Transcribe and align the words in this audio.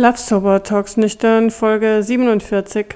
Love 0.00 0.16
Sober 0.16 0.62
Talks 0.62 0.96
Nüchtern, 0.96 1.50
Folge 1.50 2.04
47. 2.04 2.94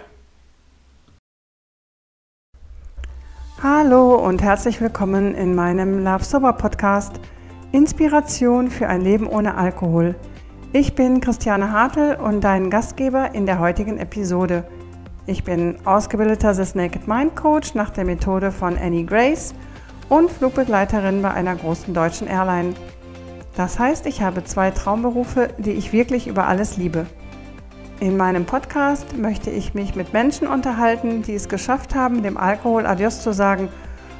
Hallo 3.60 4.14
und 4.14 4.40
herzlich 4.40 4.80
willkommen 4.80 5.34
in 5.34 5.56
meinem 5.56 6.04
Love 6.04 6.22
Sober 6.22 6.52
Podcast 6.52 7.18
Inspiration 7.72 8.70
für 8.70 8.86
ein 8.86 9.00
Leben 9.00 9.26
ohne 9.26 9.56
Alkohol. 9.56 10.14
Ich 10.72 10.94
bin 10.94 11.20
Christiane 11.20 11.72
Hartl 11.72 12.18
und 12.24 12.42
dein 12.42 12.70
Gastgeber 12.70 13.34
in 13.34 13.46
der 13.46 13.58
heutigen 13.58 13.98
Episode. 13.98 14.62
Ich 15.26 15.42
bin 15.42 15.84
ausgebildeter 15.84 16.54
The 16.54 16.78
Naked 16.78 17.08
Mind 17.08 17.34
Coach 17.34 17.74
nach 17.74 17.90
der 17.90 18.04
Methode 18.04 18.52
von 18.52 18.78
Annie 18.78 19.04
Grace 19.04 19.56
und 20.08 20.30
Flugbegleiterin 20.30 21.20
bei 21.20 21.32
einer 21.32 21.56
großen 21.56 21.92
deutschen 21.92 22.28
Airline. 22.28 22.74
Das 23.56 23.78
heißt, 23.78 24.06
ich 24.06 24.22
habe 24.22 24.44
zwei 24.44 24.70
Traumberufe, 24.70 25.48
die 25.58 25.72
ich 25.72 25.92
wirklich 25.92 26.26
über 26.26 26.46
alles 26.46 26.76
liebe. 26.76 27.06
In 28.00 28.16
meinem 28.16 28.46
Podcast 28.46 29.16
möchte 29.16 29.50
ich 29.50 29.74
mich 29.74 29.94
mit 29.94 30.12
Menschen 30.12 30.48
unterhalten, 30.48 31.22
die 31.22 31.34
es 31.34 31.48
geschafft 31.48 31.94
haben, 31.94 32.22
dem 32.22 32.36
Alkohol 32.36 32.86
Adios 32.86 33.22
zu 33.22 33.32
sagen 33.32 33.68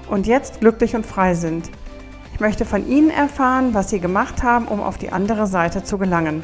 und 0.09 0.27
jetzt 0.27 0.61
glücklich 0.61 0.95
und 0.95 1.07
frei 1.07 1.35
sind. 1.35 1.71
Ich 2.35 2.41
möchte 2.41 2.65
von 2.65 2.87
ihnen 2.87 3.11
erfahren, 3.11 3.75
was 3.75 3.91
sie 3.91 4.01
gemacht 4.01 4.43
haben, 4.43 4.69
um 4.69 4.81
auf 4.81 4.99
die 4.99 5.11
andere 5.11 5.47
Seite 5.47 5.83
zu 5.83 5.99
gelangen. 5.99 6.43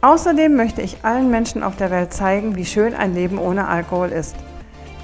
Außerdem 0.00 0.54
möchte 0.56 0.82
ich 0.82 1.04
allen 1.04 1.30
Menschen 1.30 1.62
auf 1.62 1.76
der 1.76 1.90
Welt 1.90 2.12
zeigen, 2.12 2.56
wie 2.56 2.64
schön 2.64 2.94
ein 2.94 3.14
Leben 3.14 3.38
ohne 3.38 3.68
Alkohol 3.68 4.08
ist. 4.08 4.36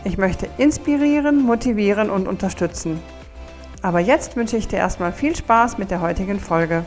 Ich 0.05 0.19
möchte 0.19 0.49
inspirieren, 0.59 1.43
motivieren 1.43 2.11
und 2.11 2.27
unterstützen. 2.27 3.01
Aber 3.83 3.99
jetzt 3.99 4.37
wünsche 4.37 4.57
ich 4.57 4.69
dir 4.69 4.77
erstmal 4.77 5.13
viel 5.13 5.35
Spaß 5.35 5.77
mit 5.77 5.91
der 5.91 6.01
heutigen 6.01 6.39
Folge. 6.39 6.87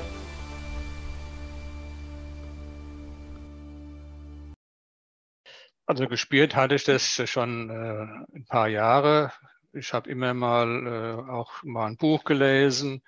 Also 5.86 6.08
gespielt 6.08 6.56
hatte 6.56 6.76
ich 6.76 6.86
das 6.86 7.22
schon 7.30 7.70
äh, 7.70 8.38
ein 8.38 8.46
paar 8.48 8.70
Jahre. 8.70 9.32
Ich 9.74 9.94
habe 9.94 10.10
immer 10.10 10.34
mal 10.34 10.88
äh, 10.88 11.32
auch 11.32 11.62
mal 11.64 11.88
ein 11.88 11.98
Buch 11.98 12.24
gelesen, 12.24 13.04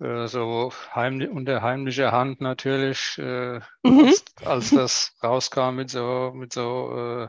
äh, 0.00 0.26
so 0.26 0.72
heimlich, 0.92 1.30
unter 1.30 1.62
heimlicher 1.62 2.10
Hand 2.10 2.40
natürlich, 2.40 3.16
äh, 3.18 3.60
mhm. 3.84 4.06
als, 4.06 4.24
als, 4.44 4.70
das 4.74 5.16
rauskam 5.22 5.76
mit 5.76 5.88
so, 5.88 6.32
mit 6.34 6.52
so 6.52 7.28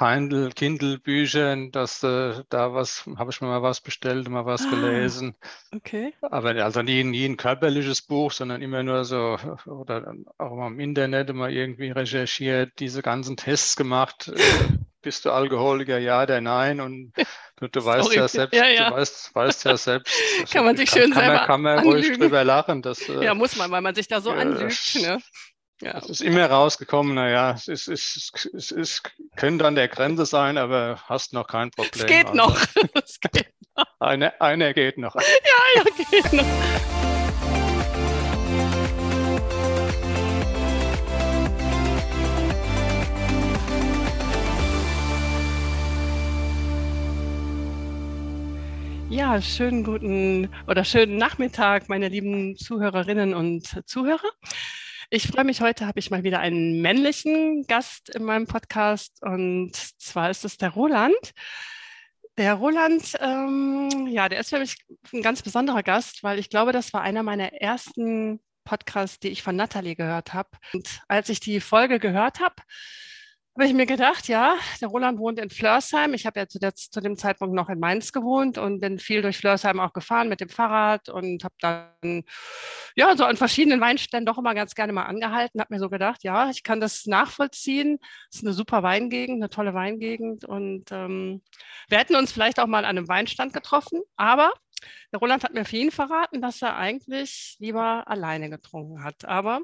äh, 0.00 0.04
Kindle, 0.04 0.50
Kindle-Büchern, 0.50 1.70
dass 1.70 2.02
äh, 2.02 2.42
da 2.48 2.74
was, 2.74 3.04
habe 3.16 3.30
ich 3.30 3.40
mir 3.40 3.48
mal 3.48 3.62
was 3.62 3.80
bestellt, 3.80 4.28
mal 4.28 4.46
was 4.46 4.66
ah, 4.66 4.70
gelesen. 4.70 5.34
Okay. 5.74 6.14
Aber 6.22 6.50
also 6.50 6.82
nie, 6.82 7.04
nie 7.04 7.26
ein 7.26 7.36
körperliches 7.36 8.02
Buch, 8.02 8.32
sondern 8.32 8.62
immer 8.62 8.82
nur 8.82 9.04
so, 9.04 9.38
oder 9.66 10.14
auch 10.38 10.56
mal 10.56 10.68
im 10.68 10.80
Internet 10.80 11.30
immer 11.30 11.48
irgendwie 11.48 11.90
recherchiert, 11.90 12.72
diese 12.78 13.02
ganzen 13.02 13.36
Tests 13.36 13.76
gemacht. 13.76 14.28
Äh, 14.34 14.38
bist 15.02 15.24
du 15.24 15.30
Alkoholiker, 15.30 15.98
ja 15.98 16.22
oder 16.22 16.40
nein? 16.40 16.80
Und 16.80 17.12
du, 17.56 17.68
du 17.68 17.84
weißt 17.84 18.12
ja 18.14 18.28
selbst, 18.28 18.54
ja, 18.54 18.66
ja. 18.66 18.90
du 18.90 18.96
weißt, 18.96 19.34
weißt 19.34 19.64
ja 19.64 19.76
selbst. 19.76 20.14
kann 20.52 20.64
man 20.64 20.76
sich 20.76 20.90
kann, 20.90 21.02
schön 21.02 21.10
kann 21.12 21.20
selber 21.22 21.36
man, 21.38 21.46
kann 21.46 21.62
man 21.62 21.78
ruhig 21.80 22.18
drüber 22.18 22.44
lachen. 22.44 22.82
Dass, 22.82 23.08
äh, 23.08 23.24
ja, 23.24 23.34
muss 23.34 23.56
man, 23.56 23.70
weil 23.70 23.80
man 23.80 23.94
sich 23.94 24.08
da 24.08 24.20
so 24.20 24.30
anlügt. 24.30 24.98
Ne? 25.00 25.18
Ja. 25.82 25.96
Es 25.96 26.10
ist 26.10 26.20
immer 26.20 26.44
rausgekommen, 26.44 27.14
naja, 27.14 27.52
es, 27.52 27.66
ist, 27.66 27.88
es, 27.88 28.50
es, 28.52 28.70
es 28.70 29.02
könnte 29.36 29.66
an 29.66 29.74
der 29.74 29.88
Grenze 29.88 30.26
sein, 30.26 30.58
aber 30.58 31.00
hast 31.08 31.32
noch 31.32 31.46
kein 31.46 31.70
Problem. 31.70 31.90
Es 31.94 32.06
geht 32.06 32.26
also. 32.26 32.36
noch. 32.36 32.60
es 33.02 33.18
geht 33.18 33.48
noch. 33.74 33.86
Eine, 33.98 34.38
einer 34.42 34.74
geht 34.74 34.98
noch. 34.98 35.14
Ja, 35.14 35.22
ja, 35.76 35.84
geht 36.10 36.32
noch. 36.34 36.44
Ja, 49.08 49.40
schönen 49.40 49.82
guten 49.82 50.50
oder 50.66 50.84
schönen 50.84 51.16
Nachmittag, 51.16 51.88
meine 51.88 52.08
lieben 52.08 52.56
Zuhörerinnen 52.56 53.32
und 53.32 53.88
Zuhörer. 53.88 54.30
Ich 55.12 55.26
freue 55.26 55.42
mich, 55.42 55.60
heute 55.60 55.88
habe 55.88 55.98
ich 55.98 56.12
mal 56.12 56.22
wieder 56.22 56.38
einen 56.38 56.80
männlichen 56.82 57.66
Gast 57.66 58.10
in 58.10 58.22
meinem 58.22 58.46
Podcast 58.46 59.20
und 59.22 59.74
zwar 59.74 60.30
ist 60.30 60.44
es 60.44 60.56
der 60.56 60.68
Roland. 60.70 61.32
Der 62.38 62.54
Roland, 62.54 63.18
ähm, 63.18 64.06
ja, 64.06 64.28
der 64.28 64.38
ist 64.38 64.50
für 64.50 64.60
mich 64.60 64.76
ein 65.12 65.22
ganz 65.22 65.42
besonderer 65.42 65.82
Gast, 65.82 66.22
weil 66.22 66.38
ich 66.38 66.48
glaube, 66.48 66.70
das 66.70 66.92
war 66.92 67.02
einer 67.02 67.24
meiner 67.24 67.52
ersten 67.54 68.38
Podcasts, 68.62 69.18
die 69.18 69.30
ich 69.30 69.42
von 69.42 69.56
Natalie 69.56 69.96
gehört 69.96 70.32
habe. 70.32 70.50
Und 70.72 71.02
als 71.08 71.28
ich 71.28 71.40
die 71.40 71.58
Folge 71.58 71.98
gehört 71.98 72.38
habe, 72.38 72.62
habe 73.60 73.68
ich 73.68 73.74
mir 73.74 73.84
gedacht, 73.84 74.26
ja, 74.26 74.56
der 74.80 74.88
Roland 74.88 75.18
wohnt 75.18 75.38
in 75.38 75.50
Flörsheim. 75.50 76.14
Ich 76.14 76.24
habe 76.24 76.40
ja 76.40 76.48
zu, 76.48 76.58
der, 76.58 76.74
zu, 76.74 76.98
dem 77.02 77.18
Zeitpunkt 77.18 77.54
noch 77.54 77.68
in 77.68 77.78
Mainz 77.78 78.10
gewohnt 78.10 78.56
und 78.56 78.80
bin 78.80 78.98
viel 78.98 79.20
durch 79.20 79.36
Flörsheim 79.36 79.78
auch 79.80 79.92
gefahren 79.92 80.30
mit 80.30 80.40
dem 80.40 80.48
Fahrrad 80.48 81.10
und 81.10 81.44
habe 81.44 81.54
dann 81.60 82.24
ja 82.96 83.14
so 83.18 83.24
an 83.26 83.36
verschiedenen 83.36 83.82
Weinständen 83.82 84.24
doch 84.24 84.38
immer 84.38 84.54
ganz 84.54 84.74
gerne 84.74 84.94
mal 84.94 85.02
angehalten. 85.02 85.60
Habe 85.60 85.74
mir 85.74 85.78
so 85.78 85.90
gedacht, 85.90 86.24
ja, 86.24 86.48
ich 86.48 86.62
kann 86.62 86.80
das 86.80 87.04
nachvollziehen. 87.04 87.98
Es 88.30 88.38
ist 88.38 88.44
eine 88.44 88.54
super 88.54 88.82
Weingegend, 88.82 89.42
eine 89.42 89.50
tolle 89.50 89.74
Weingegend 89.74 90.46
und 90.46 90.90
ähm, 90.90 91.42
wir 91.90 91.98
hätten 91.98 92.16
uns 92.16 92.32
vielleicht 92.32 92.60
auch 92.60 92.66
mal 92.66 92.86
an 92.86 92.96
einem 92.96 93.08
Weinstand 93.08 93.52
getroffen, 93.52 94.00
aber 94.16 94.54
der 95.12 95.20
Roland 95.20 95.44
hat 95.44 95.52
mir 95.52 95.66
für 95.66 95.76
ihn 95.76 95.90
verraten, 95.90 96.40
dass 96.40 96.62
er 96.62 96.78
eigentlich 96.78 97.56
lieber 97.58 98.08
alleine 98.08 98.48
getrunken 98.48 99.04
hat. 99.04 99.26
Aber 99.26 99.60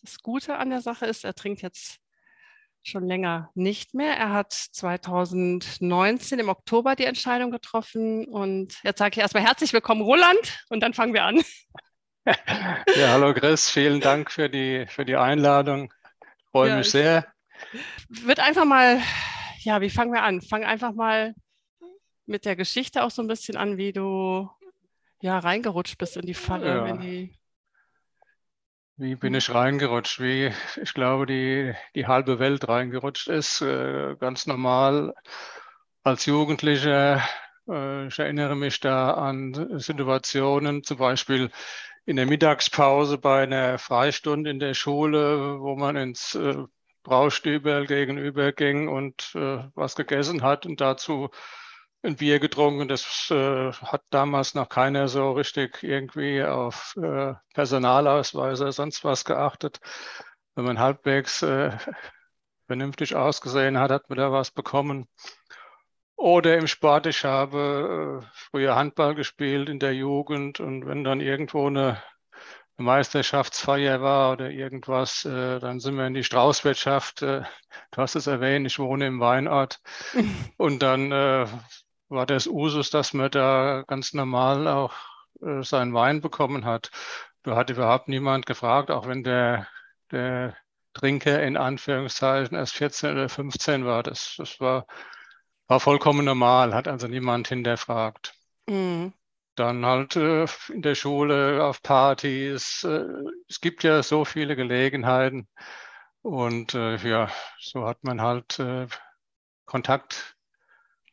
das 0.00 0.22
Gute 0.22 0.56
an 0.56 0.70
der 0.70 0.80
Sache 0.80 1.04
ist, 1.04 1.24
er 1.26 1.34
trinkt 1.34 1.60
jetzt 1.60 2.00
schon 2.88 3.06
länger 3.06 3.50
nicht 3.54 3.94
mehr. 3.94 4.16
Er 4.16 4.32
hat 4.32 4.52
2019 4.52 6.38
im 6.38 6.48
Oktober 6.48 6.96
die 6.96 7.04
Entscheidung 7.04 7.50
getroffen. 7.50 8.26
Und 8.26 8.78
jetzt 8.82 8.98
sage 8.98 9.14
ich 9.14 9.18
erstmal 9.18 9.44
herzlich 9.44 9.72
willkommen, 9.72 10.02
Roland, 10.02 10.64
und 10.70 10.80
dann 10.80 10.94
fangen 10.94 11.14
wir 11.14 11.24
an. 11.24 11.42
Ja, 12.94 13.12
hallo 13.12 13.32
Chris, 13.32 13.70
vielen 13.70 14.00
Dank 14.00 14.30
für 14.30 14.50
die, 14.50 14.84
für 14.86 15.06
die 15.06 15.16
Einladung. 15.16 15.92
Ich 16.20 16.50
freue 16.50 16.70
ja, 16.70 16.76
mich 16.76 16.90
sehr. 16.90 17.26
Wird 18.08 18.40
einfach 18.40 18.66
mal, 18.66 19.00
ja, 19.60 19.80
wie 19.80 19.88
fangen 19.88 20.12
wir 20.12 20.22
an? 20.22 20.42
Fang 20.42 20.62
einfach 20.64 20.92
mal 20.92 21.34
mit 22.26 22.44
der 22.44 22.54
Geschichte 22.54 23.02
auch 23.02 23.10
so 23.10 23.22
ein 23.22 23.28
bisschen 23.28 23.56
an, 23.56 23.78
wie 23.78 23.92
du 23.92 24.50
ja 25.22 25.38
reingerutscht 25.38 25.96
bist 25.96 26.18
in 26.18 26.26
die 26.26 26.34
Falle, 26.34 26.66
ja. 26.66 26.96
die 26.98 27.34
wie 28.98 29.14
bin 29.14 29.34
ich 29.34 29.54
reingerutscht? 29.54 30.20
Wie 30.20 30.52
ich 30.82 30.92
glaube, 30.92 31.26
die, 31.26 31.72
die 31.94 32.06
halbe 32.06 32.38
Welt 32.40 32.68
reingerutscht 32.68 33.28
ist. 33.28 33.60
Äh, 33.62 34.16
ganz 34.18 34.46
normal 34.46 35.14
als 36.02 36.26
Jugendlicher. 36.26 37.22
Äh, 37.68 38.08
ich 38.08 38.18
erinnere 38.18 38.56
mich 38.56 38.80
da 38.80 39.12
an 39.12 39.78
Situationen, 39.78 40.82
zum 40.82 40.98
Beispiel 40.98 41.50
in 42.06 42.16
der 42.16 42.26
Mittagspause 42.26 43.18
bei 43.18 43.44
einer 43.44 43.78
Freistunde 43.78 44.50
in 44.50 44.58
der 44.58 44.74
Schule, 44.74 45.60
wo 45.60 45.76
man 45.76 45.94
ins 45.96 46.34
äh, 46.34 46.56
Braustübel 47.04 47.86
gegenüber 47.86 48.52
ging 48.52 48.88
und 48.88 49.32
äh, 49.36 49.62
was 49.74 49.94
gegessen 49.94 50.42
hat 50.42 50.66
und 50.66 50.80
dazu 50.80 51.30
ein 52.02 52.16
Bier 52.16 52.38
getrunken. 52.38 52.88
Das 52.88 53.30
äh, 53.30 53.72
hat 53.72 54.02
damals 54.10 54.54
noch 54.54 54.68
keiner 54.68 55.08
so 55.08 55.32
richtig 55.32 55.82
irgendwie 55.82 56.42
auf 56.42 56.96
äh, 56.96 57.34
Personalausweise, 57.54 58.72
sonst 58.72 59.04
was 59.04 59.24
geachtet. 59.24 59.80
Wenn 60.54 60.64
man 60.64 60.78
halbwegs 60.78 61.42
äh, 61.42 61.76
vernünftig 62.66 63.16
ausgesehen 63.16 63.78
hat, 63.78 63.90
hat 63.90 64.08
man 64.08 64.18
da 64.18 64.32
was 64.32 64.50
bekommen. 64.50 65.08
Oder 66.16 66.58
im 66.58 66.66
Sport, 66.66 67.06
ich 67.06 67.24
habe 67.24 68.22
äh, 68.24 68.26
früher 68.32 68.74
Handball 68.74 69.14
gespielt 69.14 69.68
in 69.68 69.78
der 69.78 69.94
Jugend 69.94 70.58
und 70.58 70.84
wenn 70.84 71.04
dann 71.04 71.20
irgendwo 71.20 71.68
eine, 71.68 72.02
eine 72.76 72.84
Meisterschaftsfeier 72.86 74.02
war 74.02 74.32
oder 74.32 74.50
irgendwas, 74.50 75.24
äh, 75.24 75.60
dann 75.60 75.78
sind 75.78 75.96
wir 75.96 76.08
in 76.08 76.14
die 76.14 76.24
Straußwirtschaft. 76.24 77.22
Äh, 77.22 77.42
du 77.92 78.02
hast 78.02 78.16
es 78.16 78.26
erwähnt, 78.26 78.66
ich 78.66 78.80
wohne 78.80 79.06
im 79.06 79.20
Weinort. 79.20 79.80
Und 80.56 80.82
dann 80.82 81.12
äh, 81.12 81.46
war 82.08 82.26
das 82.26 82.46
Usus, 82.46 82.90
dass 82.90 83.12
man 83.12 83.30
da 83.30 83.84
ganz 83.86 84.14
normal 84.14 84.66
auch 84.66 84.92
äh, 85.42 85.62
seinen 85.62 85.94
Wein 85.94 86.20
bekommen 86.20 86.64
hat. 86.64 86.90
Da 87.42 87.56
hat 87.56 87.70
überhaupt 87.70 88.08
niemand 88.08 88.46
gefragt, 88.46 88.90
auch 88.90 89.06
wenn 89.06 89.22
der, 89.24 89.66
der 90.10 90.56
Trinker 90.94 91.42
in 91.42 91.56
Anführungszeichen 91.56 92.56
erst 92.56 92.74
14 92.74 93.12
oder 93.12 93.28
15 93.28 93.84
war. 93.84 94.02
Das, 94.02 94.34
das 94.38 94.60
war, 94.60 94.86
war 95.66 95.80
vollkommen 95.80 96.24
normal, 96.24 96.74
hat 96.74 96.88
also 96.88 97.06
niemand 97.06 97.48
hinterfragt. 97.48 98.34
Mhm. 98.68 99.12
Dann 99.54 99.84
halt 99.84 100.16
äh, 100.16 100.46
in 100.72 100.82
der 100.82 100.94
Schule, 100.94 101.64
auf 101.64 101.82
Partys. 101.82 102.84
Äh, 102.84 103.04
es 103.48 103.60
gibt 103.60 103.82
ja 103.82 104.02
so 104.02 104.24
viele 104.24 104.56
Gelegenheiten. 104.56 105.48
Und 106.22 106.74
äh, 106.74 106.96
ja, 106.96 107.30
so 107.58 107.86
hat 107.86 108.04
man 108.04 108.20
halt 108.20 108.58
äh, 108.58 108.86
Kontakt 109.64 110.37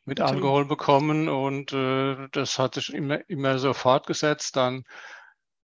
mit 0.06 0.20
Alkohol 0.20 0.64
bekommen 0.64 1.28
und 1.28 1.72
äh, 1.72 2.28
das 2.32 2.58
hat 2.58 2.74
sich 2.74 2.94
immer, 2.94 3.28
immer 3.28 3.58
so 3.58 3.74
fortgesetzt. 3.74 4.56
Dann 4.56 4.84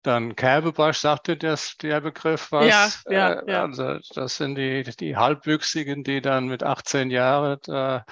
Dann 0.02 0.36
Kerbebarsch 0.36 0.98
sagte 0.98 1.38
das, 1.38 1.78
der 1.78 2.02
Begriff 2.02 2.52
was. 2.52 3.04
Ja, 3.06 3.12
ja, 3.12 3.32
äh, 3.40 3.50
ja. 3.50 3.62
Also 3.62 3.98
das 4.14 4.36
sind 4.36 4.56
die, 4.56 4.82
die 4.82 5.16
Halbwüchsigen, 5.16 6.04
die 6.04 6.20
dann 6.20 6.46
mit 6.46 6.62
18 6.62 7.10
Jahren 7.10 7.58
äh, 7.68 8.02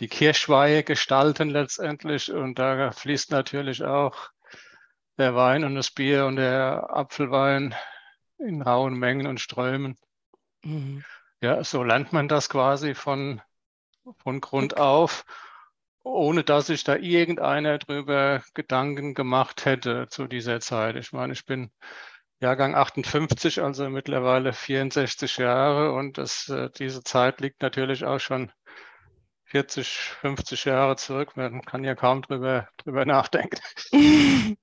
die 0.00 0.08
Kirschweihe 0.08 0.82
gestalten 0.82 1.48
letztendlich. 1.48 2.30
Und 2.30 2.58
da 2.58 2.90
fließt 2.92 3.30
natürlich 3.30 3.82
auch 3.82 4.28
der 5.16 5.34
Wein 5.34 5.64
und 5.64 5.76
das 5.76 5.90
Bier 5.90 6.26
und 6.26 6.36
der 6.36 6.90
Apfelwein 6.90 7.74
in 8.36 8.60
rauen 8.60 8.94
Mengen 8.94 9.26
und 9.26 9.40
Strömen. 9.40 9.96
Mhm. 10.62 11.04
Ja, 11.40 11.64
so 11.64 11.82
lernt 11.82 12.12
man 12.12 12.28
das 12.28 12.50
quasi 12.50 12.94
von, 12.94 13.40
von 14.22 14.42
Grund 14.42 14.74
okay. 14.74 14.82
auf 14.82 15.24
ohne 16.02 16.44
dass 16.44 16.66
sich 16.66 16.84
da 16.84 16.96
irgendeiner 16.96 17.78
drüber 17.78 18.42
Gedanken 18.54 19.14
gemacht 19.14 19.64
hätte 19.64 20.06
zu 20.08 20.26
dieser 20.26 20.60
Zeit. 20.60 20.96
Ich 20.96 21.12
meine, 21.12 21.32
ich 21.32 21.44
bin 21.44 21.70
Jahrgang 22.40 22.74
58, 22.74 23.60
also 23.62 23.88
mittlerweile 23.90 24.52
64 24.52 25.36
Jahre 25.36 25.92
und 25.92 26.16
das, 26.16 26.48
äh, 26.48 26.70
diese 26.78 27.04
Zeit 27.04 27.40
liegt 27.40 27.60
natürlich 27.60 28.04
auch 28.04 28.18
schon 28.18 28.50
40, 29.44 29.88
50 30.20 30.64
Jahre 30.64 30.96
zurück. 30.96 31.36
Man 31.36 31.62
kann 31.62 31.84
ja 31.84 31.94
kaum 31.94 32.22
drüber, 32.22 32.68
drüber 32.78 33.04
nachdenken. 33.04 33.60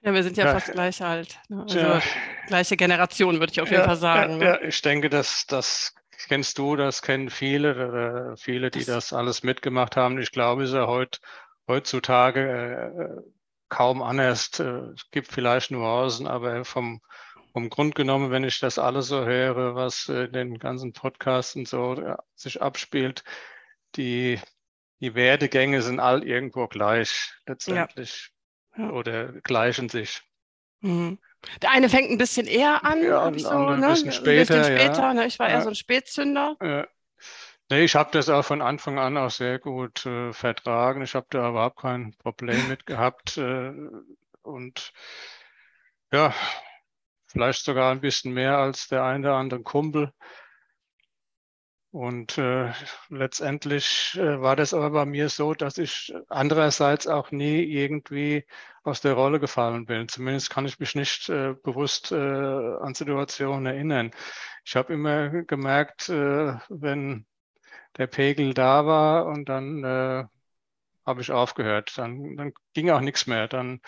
Ja, 0.00 0.14
wir 0.14 0.22
sind 0.22 0.36
ja, 0.36 0.46
ja 0.46 0.52
fast 0.52 0.70
gleich 0.70 1.02
alt. 1.02 1.40
Ne? 1.48 1.62
Also 1.62 1.78
ja. 1.80 2.00
gleiche 2.46 2.76
Generation, 2.76 3.40
würde 3.40 3.50
ich 3.50 3.60
auf 3.60 3.68
jeden 3.68 3.82
Fall 3.82 3.96
sagen. 3.96 4.38
Ne? 4.38 4.44
Ja, 4.44 4.60
ich 4.62 4.80
denke, 4.80 5.10
dass 5.10 5.44
das 5.46 5.92
kennst 6.26 6.58
du, 6.58 6.74
das 6.74 7.02
kennen 7.02 7.30
viele, 7.30 8.32
äh, 8.32 8.36
viele, 8.36 8.70
die 8.70 8.80
das, 8.80 8.86
das 8.86 9.12
alles 9.12 9.42
mitgemacht 9.42 9.96
haben. 9.96 10.18
Ich 10.18 10.32
glaube, 10.32 10.64
es 10.64 10.70
ist 10.70 10.74
ja 10.76 10.86
heut, 10.86 11.20
heutzutage 11.68 12.40
äh, 12.40 13.22
kaum 13.68 14.02
anders. 14.02 14.58
Äh, 14.58 14.64
es 14.94 15.10
gibt 15.10 15.28
vielleicht 15.28 15.70
Nuancen, 15.70 16.26
aber 16.26 16.64
vom, 16.64 17.00
vom 17.52 17.70
Grund 17.70 17.94
genommen, 17.94 18.30
wenn 18.30 18.44
ich 18.44 18.58
das 18.58 18.78
alles 18.78 19.08
so 19.08 19.24
höre, 19.24 19.74
was 19.74 20.08
in 20.08 20.32
den 20.32 20.58
ganzen 20.58 20.92
Podcasts 20.92 21.54
und 21.54 21.68
so 21.68 21.94
äh, 21.94 22.16
sich 22.34 22.60
abspielt, 22.60 23.22
die, 23.94 24.40
die 25.00 25.14
Werdegänge 25.14 25.82
sind 25.82 26.00
all 26.00 26.24
irgendwo 26.24 26.66
gleich 26.66 27.32
letztendlich 27.46 28.30
ja. 28.76 28.84
Ja. 28.84 28.90
oder 28.90 29.32
gleichen 29.42 29.88
sich. 29.88 30.22
Mhm. 30.80 31.18
Der 31.62 31.70
eine 31.70 31.88
fängt 31.88 32.10
ein 32.10 32.18
bisschen 32.18 32.46
eher 32.46 32.84
an, 32.84 33.02
ja, 33.02 33.30
ich 33.30 33.42
so, 33.42 33.50
ein 33.50 33.80
ne? 33.80 33.88
bisschen 33.88 34.12
später. 34.12 34.54
Ein 34.54 34.60
bisschen 34.60 34.78
später 34.78 35.02
ja. 35.02 35.14
ne? 35.14 35.26
Ich 35.26 35.38
war 35.38 35.48
eher 35.48 35.62
so 35.62 35.68
ein 35.68 35.74
Spätzünder. 35.74 36.56
Ja. 36.60 36.86
Nee, 37.70 37.84
ich 37.84 37.94
habe 37.94 38.10
das 38.12 38.28
auch 38.30 38.44
von 38.44 38.62
Anfang 38.62 38.98
an 38.98 39.18
auch 39.18 39.30
sehr 39.30 39.58
gut 39.58 40.06
äh, 40.06 40.32
vertragen. 40.32 41.02
Ich 41.02 41.14
habe 41.14 41.26
da 41.30 41.50
überhaupt 41.50 41.80
kein 41.80 42.14
Problem 42.16 42.66
mit 42.68 42.86
gehabt. 42.86 43.36
Äh, 43.36 43.72
und 44.42 44.92
ja, 46.10 46.32
vielleicht 47.26 47.64
sogar 47.64 47.92
ein 47.92 48.00
bisschen 48.00 48.32
mehr 48.32 48.56
als 48.56 48.88
der 48.88 49.04
eine 49.04 49.28
oder 49.28 49.36
andere 49.36 49.62
Kumpel. 49.62 50.12
Und 51.90 52.36
äh, 52.36 52.72
letztendlich 53.08 54.14
äh, 54.18 54.40
war 54.42 54.56
das 54.56 54.74
aber 54.74 54.90
bei 54.90 55.06
mir 55.06 55.30
so, 55.30 55.54
dass 55.54 55.78
ich 55.78 56.14
andererseits 56.28 57.06
auch 57.06 57.30
nie 57.30 57.62
irgendwie 57.62 58.44
aus 58.82 59.00
der 59.00 59.14
Rolle 59.14 59.40
gefallen 59.40 59.86
bin. 59.86 60.06
Zumindest 60.08 60.50
kann 60.50 60.66
ich 60.66 60.78
mich 60.78 60.94
nicht 60.94 61.30
äh, 61.30 61.54
bewusst 61.54 62.12
äh, 62.12 62.16
an 62.16 62.94
Situationen 62.94 63.66
erinnern. 63.66 64.10
Ich 64.64 64.76
habe 64.76 64.92
immer 64.92 65.30
gemerkt, 65.44 66.10
äh, 66.10 66.58
wenn 66.68 67.26
der 67.96 68.06
Pegel 68.06 68.54
da 68.54 68.86
war 68.86 69.26
und 69.26 69.48
dann 69.48 69.84
äh, 69.84 70.24
habe 71.06 71.20
ich 71.22 71.32
aufgehört. 71.32 71.96
Dann, 71.96 72.36
dann 72.36 72.52
ging 72.74 72.90
auch 72.90 73.00
nichts 73.00 73.26
mehr. 73.26 73.48
Dann 73.48 73.80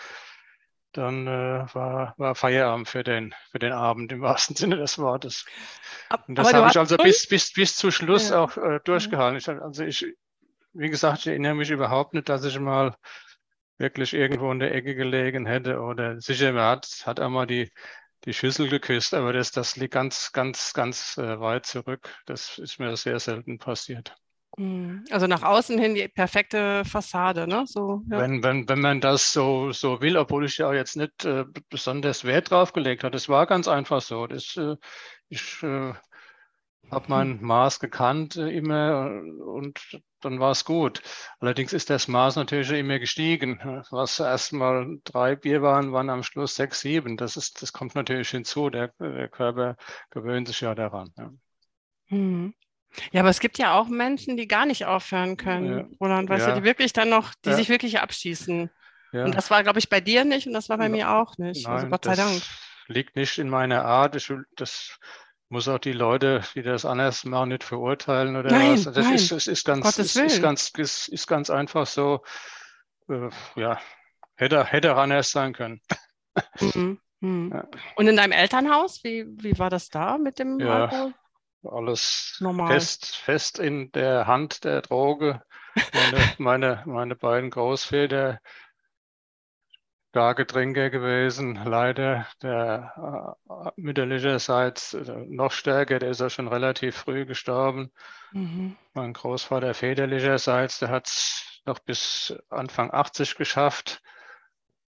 dann 0.93 1.27
äh, 1.27 1.65
war, 1.73 2.13
war 2.17 2.35
Feierabend 2.35 2.87
für 2.87 3.03
den, 3.03 3.33
für 3.51 3.59
den 3.59 3.71
Abend 3.71 4.11
im 4.11 4.21
wahrsten 4.21 4.55
Sinne 4.57 4.77
des 4.77 4.97
Wortes. 4.97 5.45
Und 6.27 6.37
das 6.37 6.53
habe 6.53 6.69
ich 6.69 6.77
also 6.77 6.97
bis, 6.97 7.27
bis, 7.27 7.53
bis 7.53 7.75
zu 7.75 7.91
Schluss 7.91 8.29
ja. 8.29 8.43
auch 8.43 8.57
äh, 8.57 8.79
durchgehalten. 8.83 9.37
Ich, 9.37 9.47
also 9.47 9.83
ich, 9.83 10.05
wie 10.73 10.89
gesagt, 10.89 11.19
ich 11.19 11.27
erinnere 11.27 11.55
mich 11.55 11.69
überhaupt 11.69 12.13
nicht, 12.13 12.29
dass 12.29 12.43
ich 12.45 12.59
mal 12.59 12.95
wirklich 13.77 14.13
irgendwo 14.13 14.51
in 14.51 14.59
der 14.59 14.73
Ecke 14.73 14.95
gelegen 14.95 15.45
hätte 15.45 15.79
oder 15.79 16.21
sicher, 16.21 16.51
man 16.53 16.63
hat, 16.63 17.03
hat 17.05 17.19
einmal 17.19 17.47
die, 17.47 17.71
die 18.25 18.33
Schüssel 18.33 18.69
geküsst, 18.69 19.13
aber 19.13 19.33
das, 19.33 19.51
das 19.51 19.75
liegt 19.75 19.93
ganz, 19.93 20.31
ganz, 20.31 20.73
ganz 20.73 21.17
äh, 21.17 21.39
weit 21.39 21.65
zurück. 21.65 22.13
Das 22.25 22.57
ist 22.59 22.79
mir 22.79 22.95
sehr 22.95 23.19
selten 23.19 23.57
passiert. 23.57 24.15
Mhm. 24.57 25.05
Also 25.11 25.27
nach 25.27 25.43
außen 25.43 25.79
hin 25.79 25.95
die 25.95 26.07
perfekte 26.07 26.83
Fassade, 26.85 27.47
ne? 27.47 27.63
So, 27.67 28.01
ja. 28.09 28.19
wenn, 28.19 28.43
wenn, 28.43 28.67
wenn 28.67 28.81
man 28.81 29.01
das 29.01 29.31
so, 29.31 29.71
so 29.71 30.01
will, 30.01 30.17
obwohl 30.17 30.45
ich 30.45 30.57
ja 30.57 30.73
jetzt 30.73 30.97
nicht 30.97 31.25
äh, 31.25 31.45
besonders 31.69 32.25
Wert 32.25 32.51
drauf 32.51 32.73
gelegt 32.73 33.03
habe. 33.03 33.11
Das 33.11 33.29
war 33.29 33.45
ganz 33.45 33.67
einfach 33.67 34.01
so. 34.01 34.27
Das, 34.27 34.57
äh, 34.57 34.75
ich 35.29 35.63
äh, 35.63 35.93
habe 36.91 37.05
mein 37.07 37.37
mhm. 37.37 37.45
Maß 37.47 37.79
gekannt 37.79 38.35
äh, 38.35 38.49
immer 38.49 39.21
und 39.45 40.01
dann 40.19 40.39
war 40.39 40.51
es 40.51 40.65
gut. 40.65 41.01
Allerdings 41.39 41.73
ist 41.73 41.89
das 41.89 42.07
Maß 42.07 42.35
natürlich 42.35 42.69
immer 42.71 42.99
gestiegen. 42.99 43.59
Was 43.89 44.19
erst 44.19 44.53
mal 44.53 44.99
drei 45.03 45.35
Bier 45.35 45.61
waren, 45.61 45.93
waren 45.93 46.09
am 46.09 46.23
Schluss 46.23 46.55
sechs, 46.55 46.81
sieben. 46.81 47.17
Das, 47.17 47.37
ist, 47.37 47.61
das 47.61 47.73
kommt 47.73 47.95
natürlich 47.95 48.29
hinzu. 48.29 48.69
Der, 48.69 48.93
der 48.99 49.29
Körper 49.29 49.77
gewöhnt 50.11 50.47
sich 50.47 50.61
ja 50.61 50.75
daran. 50.75 51.11
Ja. 51.17 51.31
Mhm. 52.09 52.53
Ja, 53.11 53.21
aber 53.21 53.29
es 53.29 53.39
gibt 53.39 53.57
ja 53.57 53.77
auch 53.77 53.87
Menschen, 53.87 54.37
die 54.37 54.47
gar 54.47 54.65
nicht 54.65 54.85
aufhören 54.85 55.37
können, 55.37 55.79
ja. 55.79 55.85
Roland, 55.99 56.29
weißt 56.29 56.47
ja. 56.47 56.53
du, 56.53 56.61
die 56.61 56.65
wirklich 56.65 56.93
dann 56.93 57.09
noch, 57.09 57.33
die 57.45 57.49
ja. 57.49 57.55
sich 57.55 57.69
wirklich 57.69 57.99
abschießen. 57.99 58.69
Und 59.13 59.35
das 59.35 59.51
war, 59.51 59.61
glaube 59.63 59.79
ich, 59.79 59.89
bei 59.89 59.99
dir 59.99 60.23
nicht 60.23 60.47
und 60.47 60.53
das 60.53 60.69
war 60.69 60.77
bei 60.77 60.87
mir 60.87 61.11
auch 61.11 61.37
nicht. 61.37 61.67
Also 61.67 61.69
Nein, 61.69 61.77
also 61.77 61.87
Gott 61.89 62.05
sei 62.05 62.15
Dank. 62.15 62.41
Liegt 62.87 63.15
nicht 63.15 63.37
in 63.37 63.49
meiner 63.49 63.83
Art. 63.83 64.15
Ich, 64.15 64.31
das 64.55 64.97
muss 65.49 65.67
auch 65.67 65.79
die 65.79 65.91
Leute, 65.91 66.41
die 66.55 66.61
das 66.61 66.85
anders 66.85 67.25
machen, 67.25 67.49
nicht 67.49 67.65
verurteilen 67.65 68.37
oder 68.37 68.49
nein, 68.49 68.73
was. 68.73 68.83
Das 68.85 69.05
nein. 69.05 69.15
ist, 69.15 69.31
ist, 69.31 69.47
ist, 69.47 69.65
ganz, 69.65 69.97
ist, 69.97 70.15
ist, 70.15 70.41
ganz, 70.41 70.71
ist, 70.77 71.09
ist 71.09 71.27
ganz 71.27 71.49
einfach 71.49 71.85
so. 71.85 72.23
Äh, 73.09 73.29
ja, 73.55 73.79
hätte, 74.35 74.63
hätte 74.63 74.95
anders 74.95 75.31
sein 75.31 75.53
können. 75.53 75.81
Mhm. 76.61 76.99
Mhm. 77.19 77.63
Und 77.97 78.07
in 78.07 78.15
deinem 78.15 78.31
Elternhaus, 78.31 79.03
wie, 79.03 79.25
wie 79.27 79.59
war 79.59 79.69
das 79.69 79.89
da 79.89 80.17
mit 80.17 80.39
dem 80.39 80.59
ja, 80.59 80.85
Alkohol? 80.85 81.13
Alles 81.63 82.41
fest, 82.67 83.15
fest 83.17 83.59
in 83.59 83.91
der 83.91 84.27
Hand 84.27 84.63
der 84.63 84.81
Droge. 84.81 85.41
Meine, 85.93 86.33
meine, 86.37 86.83
meine 86.85 87.15
beiden 87.15 87.49
Großväter 87.49 88.39
starke 90.11 90.45
Trinker 90.45 90.89
gewesen, 90.89 91.55
leider. 91.55 92.27
Der 92.41 93.37
äh, 93.49 93.69
mütterlicherseits 93.77 94.93
äh, 94.93 95.25
noch 95.27 95.53
stärker, 95.53 95.99
der 95.99 96.09
ist 96.09 96.19
ja 96.19 96.29
schon 96.29 96.49
relativ 96.49 96.97
früh 96.97 97.25
gestorben. 97.25 97.91
Mhm. 98.33 98.75
Mein 98.93 99.13
Großvater 99.13 99.73
väterlicherseits, 99.73 100.79
der 100.79 100.89
hat 100.89 101.07
es 101.07 101.61
noch 101.65 101.79
bis 101.79 102.35
Anfang 102.49 102.91
80 102.91 103.35
geschafft, 103.35 104.01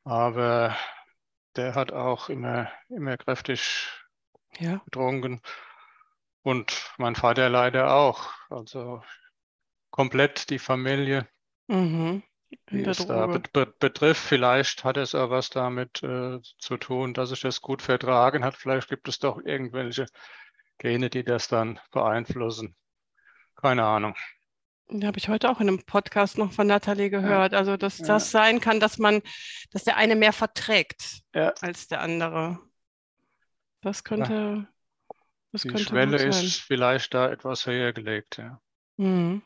aber 0.04 0.76
der 1.56 1.76
hat 1.76 1.94
auch 1.94 2.28
immer, 2.28 2.70
immer 2.90 3.16
kräftig 3.16 3.90
ja. 4.60 4.82
getrunken. 4.86 5.42
Und 6.44 6.94
mein 6.98 7.16
Vater 7.16 7.50
leider 7.50 7.94
auch. 7.94 8.30
Also 8.50 9.02
komplett 9.90 10.50
die 10.50 10.60
Familie. 10.60 11.28
Mhm. 11.68 12.22
Die 12.70 12.84
es 12.84 13.06
da 13.08 13.26
bet 13.28 13.52
betrifft. 13.80 14.22
Vielleicht 14.22 14.84
hat 14.84 14.98
es 14.98 15.16
auch 15.16 15.30
was 15.30 15.50
damit 15.50 16.04
äh, 16.04 16.40
zu 16.60 16.78
tun, 16.78 17.14
dass 17.14 17.32
ich 17.32 17.42
das 17.42 17.62
gut 17.62 17.82
vertragen 17.82 18.44
hat. 18.44 18.56
Vielleicht 18.56 18.90
gibt 18.90 19.08
es 19.08 19.20
doch 19.20 19.40
irgendwelche 19.44 20.06
Gene, 20.78 21.10
die 21.10 21.24
das 21.24 21.48
dann 21.48 21.80
beeinflussen. 21.92 22.76
Keine 23.56 23.86
Ahnung. 23.86 24.16
Da 24.90 25.08
habe 25.08 25.18
ich 25.18 25.30
heute 25.30 25.50
auch 25.50 25.62
in 25.62 25.70
einem 25.70 25.84
Podcast 25.86 26.38
noch 26.38 26.52
von 26.52 26.68
Nathalie 26.68 27.10
gehört. 27.10 27.54
Ja. 27.54 27.58
Also, 27.58 27.78
dass 27.78 28.00
ja. 28.00 28.06
das 28.06 28.32
sein 28.32 28.60
kann, 28.60 28.80
dass 28.80 28.98
man, 28.98 29.22
dass 29.72 29.84
der 29.86 29.98
eine 29.98 30.16
mehr 30.16 30.34
verträgt 30.34 31.22
ja. 31.34 31.54
als 31.62 31.88
der 31.88 32.02
andere. 32.02 32.60
Das 33.82 34.04
könnte 34.04 34.68
das 35.54 35.62
die 35.62 35.78
Schwelle 35.78 36.18
ist 36.18 36.62
vielleicht 36.62 37.14
da 37.14 37.32
etwas 37.32 37.66
höher 37.66 37.94
gelegt, 37.94 38.38
ja. 38.38 38.60
Mhm. 38.98 39.42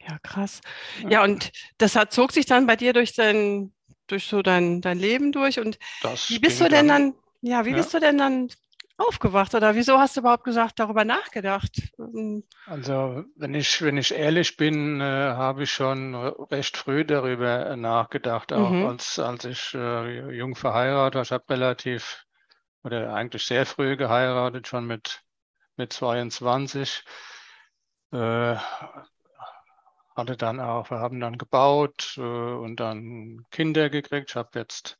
Ja, 0.00 0.18
krass. 0.22 0.60
Ja. 1.02 1.10
ja, 1.10 1.24
und 1.24 1.50
das 1.78 1.96
hat, 1.96 2.12
zog 2.12 2.32
sich 2.32 2.46
dann 2.46 2.66
bei 2.66 2.76
dir 2.76 2.92
durch 2.92 3.14
dein, 3.14 3.72
durch 4.06 4.26
so 4.26 4.42
dein, 4.42 4.80
dein 4.80 4.98
Leben 4.98 5.32
durch. 5.32 5.58
Und 5.60 5.78
das 6.02 6.30
wie 6.30 6.38
bist 6.38 6.60
du 6.60 6.68
denn 6.68 6.88
dann, 6.88 7.12
dann 7.12 7.20
ja, 7.40 7.64
wie 7.64 7.70
ja. 7.70 7.76
bist 7.76 7.92
du 7.94 8.00
denn 8.00 8.18
dann 8.18 8.48
aufgewacht 8.96 9.54
oder 9.54 9.74
wieso 9.74 9.98
hast 9.98 10.16
du 10.16 10.20
überhaupt 10.20 10.44
gesagt, 10.44 10.78
darüber 10.78 11.04
nachgedacht? 11.04 11.72
Ähm, 11.98 12.44
also, 12.66 13.24
wenn 13.36 13.54
ich, 13.54 13.82
wenn 13.82 13.96
ich 13.96 14.14
ehrlich 14.14 14.56
bin, 14.56 15.00
äh, 15.00 15.04
habe 15.04 15.64
ich 15.64 15.72
schon 15.72 16.14
recht 16.14 16.76
früh 16.76 17.04
darüber 17.04 17.76
nachgedacht, 17.76 18.52
auch 18.52 18.70
mhm. 18.70 18.86
als, 18.86 19.18
als 19.18 19.44
ich 19.44 19.74
äh, 19.74 20.36
jung 20.36 20.54
verheiratet 20.54 21.14
war. 21.14 21.22
Ich 21.22 21.32
habe 21.32 21.44
relativ 21.48 22.23
oder 22.84 23.14
eigentlich 23.14 23.44
sehr 23.44 23.66
früh 23.66 23.96
geheiratet, 23.96 24.68
schon 24.68 24.86
mit, 24.86 25.22
mit 25.76 25.92
22. 25.92 27.02
Äh, 28.12 28.56
hatte 30.14 30.36
dann 30.36 30.60
auch, 30.60 30.90
wir 30.90 31.00
haben 31.00 31.18
dann 31.18 31.38
gebaut 31.38 32.14
äh, 32.18 32.20
und 32.20 32.76
dann 32.76 33.44
Kinder 33.50 33.90
gekriegt. 33.90 34.30
Ich 34.30 34.36
habe 34.36 34.50
jetzt 34.58 34.98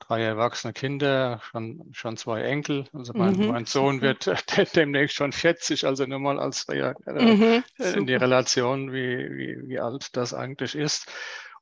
drei 0.00 0.22
erwachsene 0.22 0.72
Kinder, 0.72 1.40
schon, 1.50 1.88
schon 1.92 2.16
zwei 2.16 2.42
Enkel. 2.42 2.86
Also 2.92 3.12
mein, 3.14 3.36
mhm, 3.36 3.46
mein 3.48 3.64
Sohn 3.64 4.02
wird 4.02 4.26
demnächst 4.76 5.16
schon 5.16 5.32
40, 5.32 5.86
also 5.86 6.04
nur 6.04 6.18
mal 6.18 6.38
als 6.38 6.68
äh, 6.68 6.94
mhm, 7.06 7.64
in 7.78 8.06
die 8.06 8.14
Relation, 8.14 8.92
wie, 8.92 9.30
wie, 9.30 9.68
wie 9.68 9.80
alt 9.80 10.16
das 10.16 10.34
eigentlich 10.34 10.74
ist. 10.74 11.10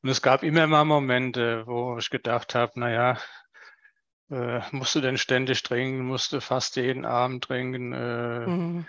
Und 0.02 0.08
es 0.08 0.22
gab 0.22 0.42
immer 0.42 0.66
mal 0.66 0.84
Momente, 0.84 1.64
wo 1.66 1.96
ich 1.98 2.10
gedacht 2.10 2.56
habe, 2.56 2.80
naja, 2.80 3.18
äh, 4.32 4.60
musst 4.72 4.94
du 4.94 5.00
denn 5.00 5.18
ständig 5.18 5.62
trinken, 5.62 6.04
musst 6.04 6.32
du 6.32 6.40
fast 6.40 6.76
jeden 6.76 7.04
Abend 7.04 7.44
trinken, 7.44 7.92
äh, 7.92 8.46
mhm. 8.46 8.86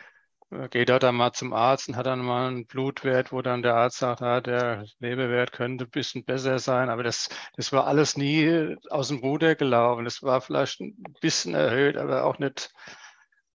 Äh, 0.54 0.70
geht 0.70 0.90
er 0.90 1.00
dann 1.00 1.16
mal 1.16 1.34
zum 1.34 1.54
Arzt 1.54 1.90
und 1.90 1.96
hat 1.96 2.06
dann 2.06 2.20
mal 2.20 2.48
einen 2.48 2.66
Blutwert, 2.66 3.32
wo 3.32 3.42
dann 3.42 3.64
der 3.64 3.76
Arzt 3.76 4.00
sagt, 4.00 4.22
ah, 4.22 4.42
der 4.42 4.86
Leberwert 5.00 5.52
könnte 5.52 5.86
ein 5.86 5.90
bisschen 5.90 6.24
besser 6.26 6.60
sein. 6.60 6.90
Aber 6.90 7.04
das, 7.04 7.30
das 7.56 7.72
war 7.74 7.88
alles 7.88 8.18
nie 8.18 8.76
aus 8.90 9.10
dem 9.10 9.20
Ruder 9.20 9.56
gelaufen. 9.56 10.06
Das 10.06 10.24
war 10.24 10.42
vielleicht 10.42 10.80
ein 10.82 10.96
bisschen 11.22 11.56
erhöht, 11.56 11.98
aber 11.98 12.26
auch 12.26 12.40
nicht, 12.40 12.74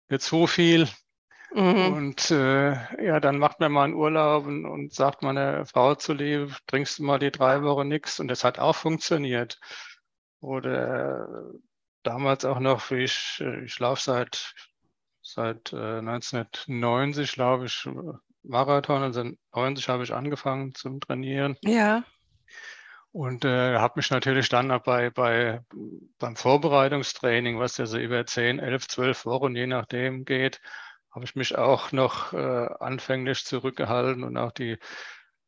nicht 0.08 0.22
so 0.22 0.46
viel. 0.46 0.88
Mhm. 1.54 1.92
Und 1.94 2.30
äh, 2.30 2.72
ja, 3.04 3.20
dann 3.20 3.38
macht 3.38 3.60
man 3.60 3.72
mal 3.72 3.84
einen 3.84 3.94
Urlaub 3.94 4.46
und, 4.46 4.66
und 4.66 4.92
sagt 4.92 5.22
meiner 5.22 5.64
Frau 5.66 5.94
zu 5.94 6.12
lieb, 6.12 6.56
trinkst 6.66 6.98
du 6.98 7.04
mal 7.04 7.18
die 7.18 7.30
drei 7.30 7.62
Wochen 7.62 7.88
nichts. 7.88 8.20
Und 8.20 8.28
das 8.28 8.44
hat 8.44 8.58
auch 8.58 8.76
funktioniert. 8.76 9.58
Oder 10.40 11.50
damals 12.08 12.44
auch 12.44 12.60
noch, 12.60 12.90
wie 12.90 13.04
ich, 13.04 13.44
ich 13.64 13.78
laufe 13.78 14.02
seit 14.02 14.54
seit 15.28 15.72
äh, 15.72 15.98
1990, 15.98 17.32
glaube 17.32 17.66
ich, 17.66 17.88
Marathon. 18.42 19.02
Also 19.02 19.30
90 19.54 19.88
habe 19.88 20.02
ich 20.04 20.14
angefangen 20.14 20.74
zum 20.74 21.00
Trainieren. 21.00 21.56
Ja. 21.62 22.04
Und 23.12 23.44
äh, 23.44 23.76
habe 23.76 23.94
mich 23.96 24.10
natürlich 24.10 24.48
dann 24.48 24.68
bei, 24.84 25.10
bei, 25.10 25.60
beim 26.18 26.36
Vorbereitungstraining, 26.36 27.58
was 27.58 27.76
ja 27.76 27.86
so 27.86 27.98
über 27.98 28.24
10, 28.24 28.58
11, 28.58 28.88
12 28.88 29.26
Wochen 29.26 29.54
je 29.54 29.66
nachdem 29.66 30.24
geht, 30.24 30.60
habe 31.10 31.24
ich 31.24 31.34
mich 31.34 31.56
auch 31.56 31.92
noch 31.92 32.32
äh, 32.32 32.68
anfänglich 32.80 33.44
zurückgehalten 33.44 34.24
und 34.24 34.36
auch 34.36 34.52
die 34.52 34.78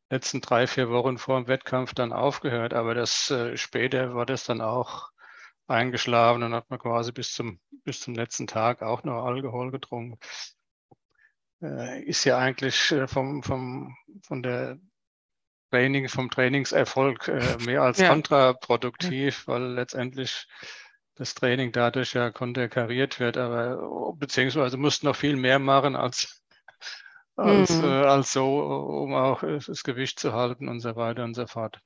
letzten 0.09 0.41
drei, 0.41 0.67
vier 0.67 0.89
Wochen 0.89 1.17
vor 1.17 1.39
dem 1.39 1.47
Wettkampf 1.47 1.93
dann 1.93 2.13
aufgehört. 2.13 2.73
Aber 2.73 2.93
das 2.93 3.31
äh, 3.31 3.57
später 3.57 4.13
war 4.15 4.25
das 4.25 4.43
dann 4.43 4.61
auch 4.61 5.09
eingeschlafen 5.71 6.43
und 6.43 6.53
hat 6.53 6.69
man 6.69 6.79
quasi 6.79 7.11
bis 7.11 7.33
zum, 7.33 7.59
bis 7.83 7.99
zum 8.01 8.15
letzten 8.15 8.47
Tag 8.47 8.81
auch 8.81 9.03
noch 9.03 9.25
Alkohol 9.25 9.71
getrunken. 9.71 10.19
Äh, 11.61 12.03
ist 12.03 12.23
ja 12.25 12.37
eigentlich 12.37 12.91
äh, 12.91 13.07
vom, 13.07 13.43
vom, 13.43 13.95
von 14.23 14.43
der 14.43 14.77
Training, 15.71 16.09
vom 16.09 16.29
Trainingserfolg 16.29 17.27
äh, 17.27 17.57
mehr 17.65 17.83
als 17.83 17.99
ja. 17.99 18.09
kontraproduktiv, 18.09 19.47
weil 19.47 19.73
letztendlich 19.73 20.47
das 21.15 21.35
Training 21.35 21.71
dadurch 21.71 22.13
ja 22.13 22.31
konterkariert 22.31 23.19
wird, 23.19 23.37
aber 23.37 24.13
beziehungsweise 24.15 24.77
muss 24.77 25.03
noch 25.03 25.15
viel 25.15 25.35
mehr 25.35 25.59
machen 25.59 25.95
als, 25.95 26.41
als, 27.35 27.69
mhm. 27.69 27.83
äh, 27.83 28.03
als 28.05 28.31
so, 28.33 28.59
um 29.03 29.13
auch 29.13 29.41
das 29.41 29.83
Gewicht 29.83 30.19
zu 30.19 30.33
halten 30.33 30.67
und 30.67 30.79
so 30.79 30.95
weiter 30.95 31.23
und 31.23 31.35
so 31.35 31.47
fort. 31.47 31.79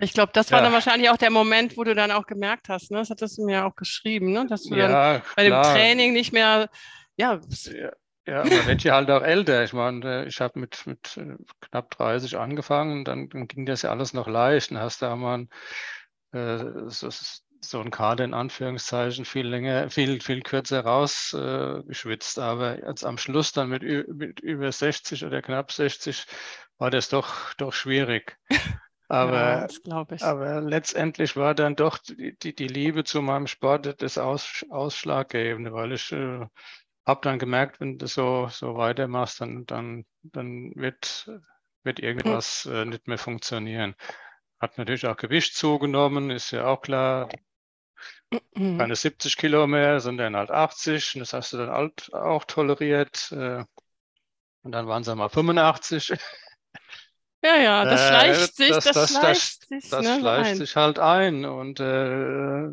Ich 0.00 0.12
glaube, 0.12 0.32
das 0.32 0.50
war 0.50 0.58
ja. 0.58 0.64
dann 0.64 0.72
wahrscheinlich 0.72 1.10
auch 1.10 1.16
der 1.16 1.30
Moment, 1.30 1.76
wo 1.76 1.84
du 1.84 1.94
dann 1.94 2.10
auch 2.10 2.26
gemerkt 2.26 2.68
hast, 2.68 2.90
ne? 2.90 2.98
das 2.98 3.10
hattest 3.10 3.38
du 3.38 3.44
mir 3.44 3.66
auch 3.66 3.74
geschrieben, 3.76 4.32
ne? 4.32 4.46
dass 4.48 4.64
du 4.64 4.74
ja, 4.74 4.88
dann 4.88 5.22
bei 5.36 5.44
dem 5.44 5.62
Training 5.62 6.12
nicht 6.12 6.32
mehr, 6.32 6.68
ja. 7.16 7.40
Ja, 7.66 7.92
ja 8.26 8.44
man 8.44 8.66
wird 8.66 8.84
ja 8.84 8.94
halt 8.94 9.10
auch 9.10 9.22
älter. 9.22 9.64
Ich 9.64 9.72
meine, 9.72 10.26
ich 10.26 10.40
habe 10.40 10.58
mit, 10.58 10.86
mit 10.86 11.16
äh, 11.16 11.36
knapp 11.60 11.90
30 11.90 12.36
angefangen, 12.38 13.04
dann, 13.04 13.28
dann 13.28 13.48
ging 13.48 13.66
das 13.66 13.82
ja 13.82 13.90
alles 13.90 14.12
noch 14.12 14.28
leicht. 14.28 14.70
Dann 14.70 14.78
hast 14.78 15.02
du 15.02 15.06
einmal 15.06 15.46
äh, 16.32 16.64
so, 16.88 17.08
so 17.60 17.80
ein 17.80 17.90
Kader 17.90 18.24
in 18.24 18.34
Anführungszeichen 18.34 19.24
viel 19.24 19.46
länger, 19.46 19.90
viel, 19.90 20.20
viel 20.20 20.42
kürzer 20.42 20.80
rausgeschwitzt. 20.80 22.38
Äh, 22.38 22.42
Aber 22.42 22.86
jetzt 22.86 23.04
am 23.04 23.18
Schluss 23.18 23.52
dann 23.52 23.68
mit, 23.68 23.82
mit 23.82 24.40
über 24.40 24.70
60 24.70 25.24
oder 25.24 25.42
knapp 25.42 25.72
60 25.72 26.24
war 26.78 26.90
das 26.90 27.08
doch, 27.08 27.54
doch 27.54 27.72
schwierig. 27.72 28.36
Aber, 29.10 29.66
ja, 29.86 30.06
aber 30.20 30.60
letztendlich 30.60 31.34
war 31.34 31.54
dann 31.54 31.76
doch 31.76 31.96
die, 31.96 32.36
die, 32.38 32.54
die, 32.54 32.68
Liebe 32.68 33.04
zu 33.04 33.22
meinem 33.22 33.46
Sport 33.46 34.02
das 34.02 34.18
Aus, 34.18 34.66
Ausschlaggebende, 34.68 35.72
weil 35.72 35.92
ich 35.92 36.12
äh, 36.12 36.46
habe 37.06 37.20
dann 37.22 37.38
gemerkt, 37.38 37.80
wenn 37.80 37.96
du 37.96 38.06
so, 38.06 38.48
so 38.48 38.76
weitermachst, 38.76 39.40
dann, 39.40 39.64
dann, 39.64 40.04
dann 40.22 40.72
wird, 40.74 41.30
wird 41.84 42.00
irgendwas 42.00 42.64
hm. 42.64 42.74
äh, 42.74 42.84
nicht 42.84 43.08
mehr 43.08 43.16
funktionieren. 43.16 43.94
Hat 44.60 44.76
natürlich 44.76 45.06
auch 45.06 45.16
Gewicht 45.16 45.54
zugenommen, 45.54 46.30
ist 46.30 46.50
ja 46.50 46.66
auch 46.66 46.82
klar. 46.82 47.30
Mhm. 48.54 48.78
Keine 48.78 48.94
70 48.94 49.38
Kilo 49.38 49.66
mehr, 49.66 50.00
sondern 50.00 50.36
halt 50.36 50.50
80. 50.50 51.14
Und 51.14 51.20
das 51.20 51.32
hast 51.32 51.54
du 51.54 51.56
dann 51.56 51.70
halt 51.70 52.12
auch 52.12 52.44
toleriert. 52.44 53.32
Äh, 53.32 53.64
und 54.62 54.72
dann 54.72 54.86
waren 54.86 55.00
es 55.00 55.08
einmal 55.08 55.30
85. 55.30 56.12
Ja, 57.42 57.56
ja, 57.56 57.84
das 57.84 58.00
äh, 58.00 58.08
schleicht 58.08 58.56
sich, 58.56 58.70
das, 58.70 58.84
das, 58.84 58.94
das 58.94 59.10
schleicht 59.10 59.68
sich. 59.68 59.90
Das 59.90 60.04
ne, 60.04 60.18
schleicht 60.18 60.56
sich 60.56 60.76
halt 60.76 60.98
ein 60.98 61.44
und 61.44 61.78
äh, 61.78 62.68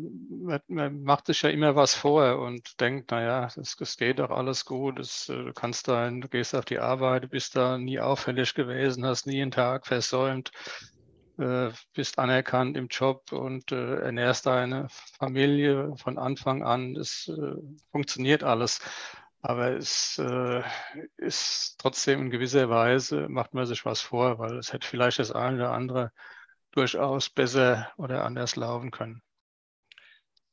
man 0.66 1.02
macht 1.02 1.26
sich 1.26 1.42
ja 1.42 1.50
immer 1.50 1.76
was 1.76 1.94
vor 1.94 2.38
und 2.40 2.80
denkt, 2.80 3.12
naja, 3.12 3.48
das, 3.54 3.76
das 3.76 3.96
geht 3.96 4.18
doch 4.18 4.30
alles 4.30 4.64
gut, 4.64 4.98
das, 4.98 5.28
äh, 5.28 5.44
du 5.44 5.52
kannst 5.52 5.86
da, 5.86 6.10
du 6.10 6.28
gehst 6.28 6.54
auf 6.54 6.64
die 6.64 6.80
Arbeit, 6.80 7.30
bist 7.30 7.54
da 7.54 7.78
nie 7.78 8.00
auffällig 8.00 8.54
gewesen, 8.54 9.06
hast 9.06 9.26
nie 9.26 9.40
einen 9.40 9.52
Tag 9.52 9.86
versäumt, 9.86 10.50
äh, 11.38 11.70
bist 11.94 12.18
anerkannt 12.18 12.76
im 12.76 12.88
Job 12.88 13.30
und 13.32 13.70
äh, 13.70 13.96
ernährst 14.00 14.46
deine 14.46 14.88
Familie 15.18 15.94
von 15.96 16.18
Anfang 16.18 16.64
an. 16.64 16.94
Das 16.94 17.28
äh, 17.28 17.54
funktioniert 17.92 18.42
alles. 18.42 18.80
Aber 19.48 19.76
es 19.76 20.18
äh, 20.18 20.62
ist 21.18 21.76
trotzdem 21.78 22.20
in 22.22 22.30
gewisser 22.30 22.68
Weise, 22.68 23.28
macht 23.28 23.54
man 23.54 23.64
sich 23.64 23.84
was 23.84 24.00
vor, 24.00 24.40
weil 24.40 24.58
es 24.58 24.72
hätte 24.72 24.88
vielleicht 24.88 25.20
das 25.20 25.30
eine 25.30 25.54
oder 25.54 25.70
andere 25.70 26.10
durchaus 26.72 27.30
besser 27.30 27.88
oder 27.96 28.24
anders 28.24 28.56
laufen 28.56 28.90
können. 28.90 29.22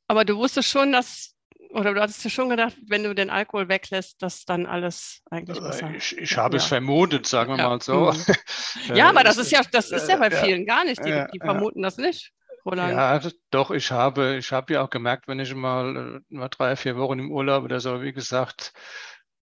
Aber 0.06 0.24
du 0.24 0.36
wusstest 0.36 0.68
schon, 0.68 0.92
dass, 0.92 1.34
oder 1.70 1.92
du 1.92 2.00
hattest 2.00 2.24
dir 2.24 2.30
schon 2.30 2.50
gedacht, 2.50 2.76
wenn 2.86 3.02
du 3.02 3.16
den 3.16 3.30
Alkohol 3.30 3.68
weglässt, 3.68 4.22
dass 4.22 4.44
dann 4.44 4.64
alles 4.64 5.22
eigentlich 5.28 5.58
äh, 5.58 5.62
besser 5.62 5.90
Ich, 5.90 6.16
ich 6.16 6.36
habe 6.36 6.56
ja. 6.56 6.62
es 6.62 6.66
vermutet, 6.66 7.26
sagen 7.26 7.50
wir 7.50 7.58
ja. 7.58 7.68
mal 7.70 7.80
so. 7.80 8.12
Mhm. 8.12 8.94
ja, 8.94 9.08
aber 9.08 9.24
das 9.24 9.38
ist 9.38 9.50
ja, 9.50 9.62
das 9.72 9.90
ist 9.90 10.08
ja 10.08 10.18
bei 10.18 10.30
vielen 10.30 10.66
gar 10.66 10.84
nicht. 10.84 11.04
Die, 11.04 11.26
die 11.32 11.40
vermuten 11.40 11.82
das 11.82 11.96
nicht. 11.96 12.32
Roland? 12.64 13.04
Ja, 13.04 13.20
doch, 13.50 13.70
ich 13.70 13.90
habe, 13.92 14.36
ich 14.36 14.52
habe 14.52 14.74
ja 14.74 14.82
auch 14.84 14.90
gemerkt, 14.90 15.28
wenn 15.28 15.38
ich 15.40 15.54
mal, 15.54 16.22
äh, 16.30 16.34
mal 16.34 16.48
drei, 16.48 16.76
vier 16.76 16.96
Wochen 16.96 17.18
im 17.20 17.30
Urlaub 17.30 17.64
oder 17.64 17.80
so, 17.80 18.02
wie 18.02 18.12
gesagt, 18.12 18.72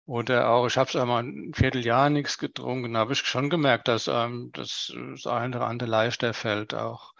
oder 0.06 0.48
auch, 0.50 0.66
ich 0.66 0.76
habe 0.78 0.88
es 0.88 0.96
einmal 0.96 1.24
ein 1.24 1.52
Vierteljahr 1.54 2.08
nichts 2.10 2.38
getrunken, 2.38 2.96
habe 2.96 3.12
ich 3.14 3.18
schon 3.20 3.50
gemerkt, 3.50 3.88
dass 3.88 4.06
ähm, 4.08 4.50
das, 4.54 4.92
das 5.12 5.26
eine 5.26 5.56
oder 5.56 5.66
andere 5.66 5.90
leichter 5.90 6.34
fällt, 6.34 6.74
auch 6.74 7.12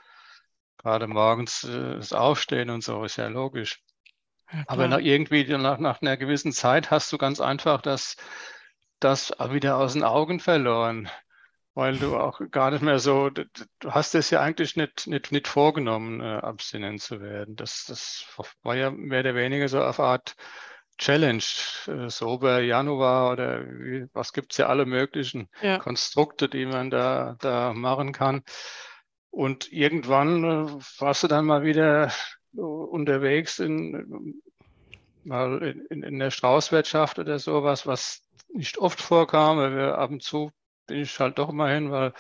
gerade 0.79 1.07
morgens 1.09 1.65
äh, 1.65 1.97
das 1.97 2.13
Aufstehen 2.13 2.71
und 2.71 2.85
so, 2.85 3.05
ist 3.05 3.17
ja 3.17 3.29
logisch. 3.29 3.83
Ja, 4.53 4.65
Aber 4.67 4.89
nach, 4.89 5.01
irgendwie 5.01 5.45
nach, 5.57 5.79
nach 5.79 6.03
einer 6.03 6.17
gewissen 6.17 6.53
Zeit 6.53 6.91
hast 6.91 7.13
du 7.13 7.19
ganz 7.19 7.41
einfach 7.41 7.83
das, 7.83 8.17
das 9.01 9.33
wieder 9.51 9.79
aus 9.79 9.95
den 9.95 10.05
Augen 10.05 10.41
verloren 10.41 11.09
weil 11.77 11.99
du 11.99 12.17
auch 12.17 12.41
gar 12.51 12.71
nicht 12.71 12.83
mehr 12.83 12.99
so, 12.99 13.29
du 13.29 13.45
hast 13.85 14.15
es 14.15 14.31
ja 14.31 14.41
eigentlich 14.41 14.77
nicht, 14.77 15.07
nicht, 15.07 15.31
nicht 15.31 15.47
vorgenommen, 15.47 16.23
äh, 16.23 16.39
abstinent 16.39 17.03
zu 17.03 17.21
werden. 17.21 17.55
Das, 17.55 17.85
das 17.87 18.25
war 18.63 18.75
ja 18.77 18.91
mehr 18.91 19.21
oder 19.21 19.35
weniger 19.35 19.69
so 19.69 19.83
auf 19.83 20.01
Art 20.01 20.37
Challenge, 20.97 21.43
äh, 21.87 22.09
Sober 22.09 22.61
Januar 22.61 23.31
oder 23.31 23.63
wie, 23.67 24.07
was 24.15 24.33
gibt 24.33 24.53
es 24.53 24.59
ja 24.59 24.69
alle 24.69 24.87
möglichen 24.87 25.51
ja. 25.61 25.77
Konstrukte, 25.77 26.49
die 26.49 26.65
man 26.65 26.89
da, 26.89 27.37
da 27.41 27.75
machen 27.75 28.13
kann. 28.13 28.43
Und 29.29 29.71
irgendwann 29.71 30.45
äh, 30.45 30.73
warst 30.99 31.25
du 31.25 31.29
dann 31.29 31.45
mal 31.45 31.63
wieder 31.63 32.11
unterwegs 32.55 33.59
in, 33.59 34.41
mal 35.25 35.77
in, 35.91 36.03
in 36.03 36.19
der 36.19 36.31
Straußwirtschaft 36.31 37.19
oder 37.19 37.39
sowas, 37.39 37.87
was 37.87 38.23
nicht 38.49 38.79
oft 38.79 39.03
vorkam, 39.03 39.59
weil 39.59 39.77
wir 39.77 39.99
ab 39.99 40.11
und 40.11 40.23
zu 40.23 40.53
bin 40.87 41.01
ich 41.01 41.19
halt 41.21 41.39
doch 41.39 41.49
immer 41.49 41.69
hin, 41.69 41.91
weil 41.91 42.13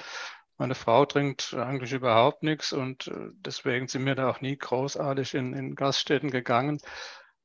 meine 0.58 0.74
Frau 0.74 1.04
trinkt 1.04 1.54
eigentlich 1.54 1.92
überhaupt 1.92 2.42
nichts 2.42 2.72
und 2.72 3.08
äh, 3.08 3.28
deswegen 3.32 3.88
sind 3.88 4.06
wir 4.06 4.14
da 4.14 4.30
auch 4.30 4.40
nie 4.40 4.56
großartig 4.56 5.34
in, 5.34 5.52
in 5.52 5.74
Gaststätten 5.74 6.30
gegangen. 6.30 6.80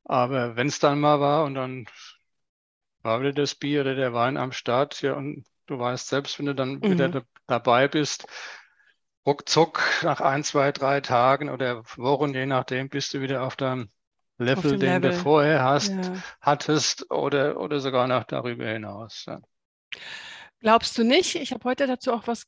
Aber 0.06 0.56
wenn 0.56 0.68
es 0.68 0.80
dann 0.80 1.00
mal 1.00 1.20
war 1.20 1.44
und 1.44 1.56
dann 1.56 1.86
war 3.01 3.20
wieder 3.20 3.34
das 3.34 3.56
Bier 3.56 3.82
oder 3.82 3.96
der 3.96 4.13
Wein 4.13 4.38
am 4.38 4.51
Start, 4.51 5.01
ja, 5.01 5.13
und 5.13 5.46
du 5.66 5.80
weißt 5.80 6.08
selbst, 6.08 6.40
wenn 6.40 6.46
du 6.46 6.56
dann 6.56 6.75
mhm. 6.75 6.84
wieder 6.84 7.24
dabei 7.48 7.88
bist, 7.88 8.28
ruckzuck 9.25 9.82
nach 10.04 10.22
ein, 10.22 10.44
zwei, 10.44 10.72
drei 10.72 11.01
Tagen 11.01 11.50
oder 11.50 11.84
Wochen, 11.98 12.34
je 12.34 12.46
nachdem, 12.46 12.90
bist 12.90 13.13
du 13.13 13.22
wieder 13.22 13.44
auf 13.44 13.56
deinem 13.56 13.90
Level, 14.38 14.78
den 14.78 15.01
Level. 15.01 15.12
du 15.12 15.18
vorher 15.18 15.63
hast, 15.63 15.92
ja. 15.92 16.13
hattest 16.42 17.12
oder, 17.12 17.60
oder 17.60 17.80
sogar 17.80 18.08
noch 18.08 18.24
darüber 18.24 18.68
hinaus. 18.68 19.25
Ja. 19.28 19.40
Glaubst 20.62 20.98
du 20.98 21.03
nicht? 21.03 21.36
Ich 21.36 21.51
habe 21.51 21.63
heute 21.63 21.88
dazu 21.88 22.13
auch 22.13 22.27
was 22.27 22.48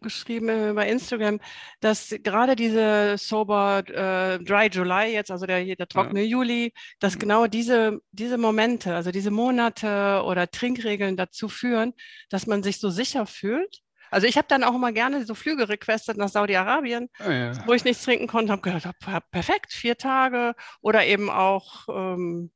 geschrieben 0.00 0.48
äh, 0.48 0.72
bei 0.74 0.88
Instagram, 0.88 1.40
dass 1.80 2.14
gerade 2.22 2.56
diese 2.56 3.16
Sober 3.18 3.82
äh, 3.88 4.38
Dry 4.38 4.68
July 4.70 5.12
jetzt, 5.12 5.30
also 5.30 5.46
der, 5.46 5.64
der 5.64 5.88
trockene 5.88 6.22
ja. 6.22 6.26
Juli, 6.26 6.72
dass 7.00 7.16
mhm. 7.16 7.20
genau 7.20 7.46
diese, 7.46 7.98
diese 8.12 8.38
Momente, 8.38 8.94
also 8.94 9.10
diese 9.10 9.30
Monate 9.30 10.22
oder 10.24 10.50
Trinkregeln 10.50 11.16
dazu 11.16 11.48
führen, 11.48 11.94
dass 12.30 12.46
man 12.46 12.62
sich 12.62 12.78
so 12.78 12.90
sicher 12.90 13.26
fühlt. 13.26 13.80
Also 14.10 14.26
ich 14.26 14.38
habe 14.38 14.48
dann 14.48 14.64
auch 14.64 14.74
immer 14.74 14.92
gerne 14.92 15.26
so 15.26 15.34
Flüge 15.34 15.68
requestet 15.68 16.16
nach 16.16 16.28
Saudi-Arabien, 16.30 17.10
oh 17.26 17.30
ja. 17.30 17.52
wo 17.66 17.74
ich 17.74 17.84
nichts 17.84 18.04
trinken 18.04 18.26
konnte, 18.26 18.52
habe 18.52 18.62
gedacht, 18.62 18.96
perfekt, 19.30 19.72
vier 19.72 19.98
Tage 19.98 20.54
oder 20.80 21.04
eben 21.04 21.28
auch 21.28 21.86
ähm, 21.88 22.50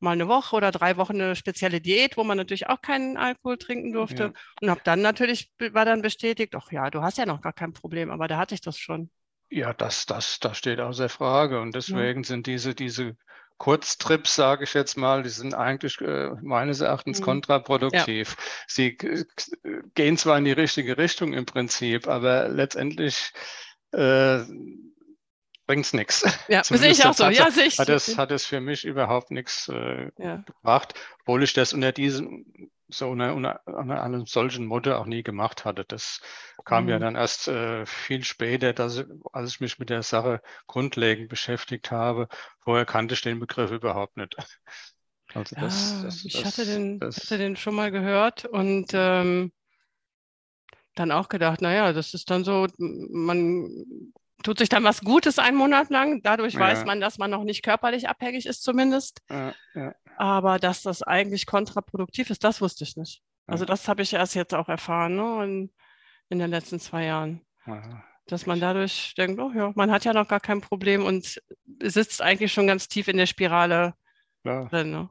mal 0.00 0.12
eine 0.12 0.28
Woche 0.28 0.56
oder 0.56 0.70
drei 0.70 0.96
Wochen 0.96 1.20
eine 1.20 1.36
spezielle 1.36 1.80
Diät, 1.80 2.16
wo 2.16 2.24
man 2.24 2.36
natürlich 2.36 2.68
auch 2.68 2.82
keinen 2.82 3.16
Alkohol 3.16 3.58
trinken 3.58 3.92
durfte. 3.92 4.22
Ja. 4.22 4.32
Und 4.60 4.70
habe 4.70 4.80
dann 4.84 5.02
natürlich, 5.02 5.50
war 5.58 5.84
dann 5.84 6.02
bestätigt, 6.02 6.54
ach 6.56 6.72
ja, 6.72 6.90
du 6.90 7.02
hast 7.02 7.18
ja 7.18 7.26
noch 7.26 7.40
gar 7.40 7.52
kein 7.52 7.72
Problem, 7.72 8.10
aber 8.10 8.28
da 8.28 8.38
hatte 8.38 8.54
ich 8.54 8.60
das 8.60 8.78
schon. 8.78 9.10
Ja, 9.50 9.72
das, 9.72 10.06
das, 10.06 10.38
das 10.40 10.56
steht 10.56 10.80
außer 10.80 11.08
Frage. 11.08 11.60
Und 11.60 11.74
deswegen 11.74 12.22
ja. 12.22 12.26
sind 12.26 12.46
diese, 12.46 12.74
diese 12.74 13.16
Kurztrips, 13.58 14.34
sage 14.36 14.64
ich 14.64 14.72
jetzt 14.72 14.96
mal, 14.96 15.22
die 15.22 15.28
sind 15.28 15.54
eigentlich 15.54 16.00
äh, 16.00 16.30
meines 16.40 16.80
Erachtens 16.80 17.20
mhm. 17.20 17.24
kontraproduktiv. 17.24 18.36
Ja. 18.38 18.44
Sie 18.66 18.96
äh, 18.96 19.24
gehen 19.94 20.16
zwar 20.16 20.38
in 20.38 20.46
die 20.46 20.52
richtige 20.52 20.96
Richtung 20.96 21.34
im 21.34 21.44
Prinzip, 21.44 22.08
aber 22.08 22.48
letztendlich 22.48 23.32
äh, 23.92 24.40
bringt 25.70 25.86
es 25.86 25.92
nichts. 25.92 26.26
Ja, 26.48 26.64
sehe 26.64 26.90
ich 26.90 27.06
auch 27.06 27.14
so. 27.14 27.26
Hat, 27.26 27.34
ja, 27.34 27.48
sehe 27.52 27.66
ich. 27.66 27.78
Hat 27.78 27.88
es, 27.88 28.18
hat 28.18 28.32
es 28.32 28.44
für 28.44 28.60
mich 28.60 28.84
überhaupt 28.84 29.30
nichts 29.30 29.68
äh, 29.68 30.10
ja. 30.18 30.38
gebracht, 30.38 30.94
obwohl 31.20 31.44
ich 31.44 31.52
das 31.52 31.72
unter 31.72 31.92
diesem, 31.92 32.44
so 32.88 33.08
unter, 33.08 33.36
unter, 33.36 33.60
unter 33.66 34.02
einem 34.02 34.26
solchen 34.26 34.66
Motto 34.66 34.96
auch 34.96 35.06
nie 35.06 35.22
gemacht 35.22 35.64
hatte. 35.64 35.84
Das 35.84 36.20
kam 36.64 36.84
mhm. 36.84 36.90
ja 36.90 36.98
dann 36.98 37.14
erst 37.14 37.46
äh, 37.46 37.86
viel 37.86 38.24
später, 38.24 38.72
dass 38.72 39.04
als 39.32 39.50
ich 39.52 39.60
mich 39.60 39.78
mit 39.78 39.90
der 39.90 40.02
Sache 40.02 40.42
grundlegend 40.66 41.28
beschäftigt 41.28 41.92
habe. 41.92 42.26
Vorher 42.58 42.84
kannte 42.84 43.14
ich 43.14 43.22
den 43.22 43.38
Begriff 43.38 43.70
überhaupt 43.70 44.16
nicht. 44.16 44.36
Also 45.32 45.54
ja, 45.54 45.62
das, 45.62 46.02
das, 46.02 46.24
ich 46.24 46.32
das, 46.32 46.44
hatte, 46.44 46.64
den, 46.64 47.00
hatte 47.00 47.38
den 47.38 47.54
schon 47.54 47.76
mal 47.76 47.92
gehört 47.92 48.46
und 48.46 48.88
ähm, 48.94 49.52
dann 50.96 51.12
auch 51.12 51.28
gedacht, 51.28 51.62
naja, 51.62 51.92
das 51.92 52.14
ist 52.14 52.30
dann 52.32 52.42
so, 52.42 52.66
man 52.78 54.12
tut 54.42 54.58
sich 54.58 54.68
dann 54.68 54.84
was 54.84 55.00
Gutes 55.02 55.38
einen 55.38 55.56
Monat 55.56 55.90
lang. 55.90 56.22
Dadurch 56.22 56.54
ja. 56.54 56.60
weiß 56.60 56.84
man, 56.84 57.00
dass 57.00 57.18
man 57.18 57.30
noch 57.30 57.44
nicht 57.44 57.62
körperlich 57.62 58.08
abhängig 58.08 58.46
ist, 58.46 58.62
zumindest. 58.62 59.22
Ja, 59.30 59.54
ja. 59.74 59.94
Aber 60.16 60.58
dass 60.58 60.82
das 60.82 61.02
eigentlich 61.02 61.46
kontraproduktiv 61.46 62.30
ist, 62.30 62.44
das 62.44 62.60
wusste 62.60 62.84
ich 62.84 62.96
nicht. 62.96 63.22
Also 63.46 63.64
das 63.64 63.88
habe 63.88 64.02
ich 64.02 64.12
erst 64.12 64.34
jetzt 64.34 64.54
auch 64.54 64.68
erfahren 64.68 65.16
ne? 65.16 65.44
in, 65.44 65.72
in 66.28 66.38
den 66.38 66.50
letzten 66.50 66.78
zwei 66.78 67.04
Jahren. 67.04 67.40
Dass 68.26 68.46
man 68.46 68.60
dadurch 68.60 69.14
denkt, 69.16 69.40
oh 69.40 69.50
ja, 69.52 69.72
man 69.74 69.90
hat 69.90 70.04
ja 70.04 70.12
noch 70.12 70.28
gar 70.28 70.40
kein 70.40 70.60
Problem 70.60 71.04
und 71.04 71.40
sitzt 71.82 72.22
eigentlich 72.22 72.52
schon 72.52 72.68
ganz 72.68 72.86
tief 72.86 73.08
in 73.08 73.16
der 73.16 73.26
Spirale 73.26 73.94
drin. 74.44 74.90
Ne? 74.90 75.10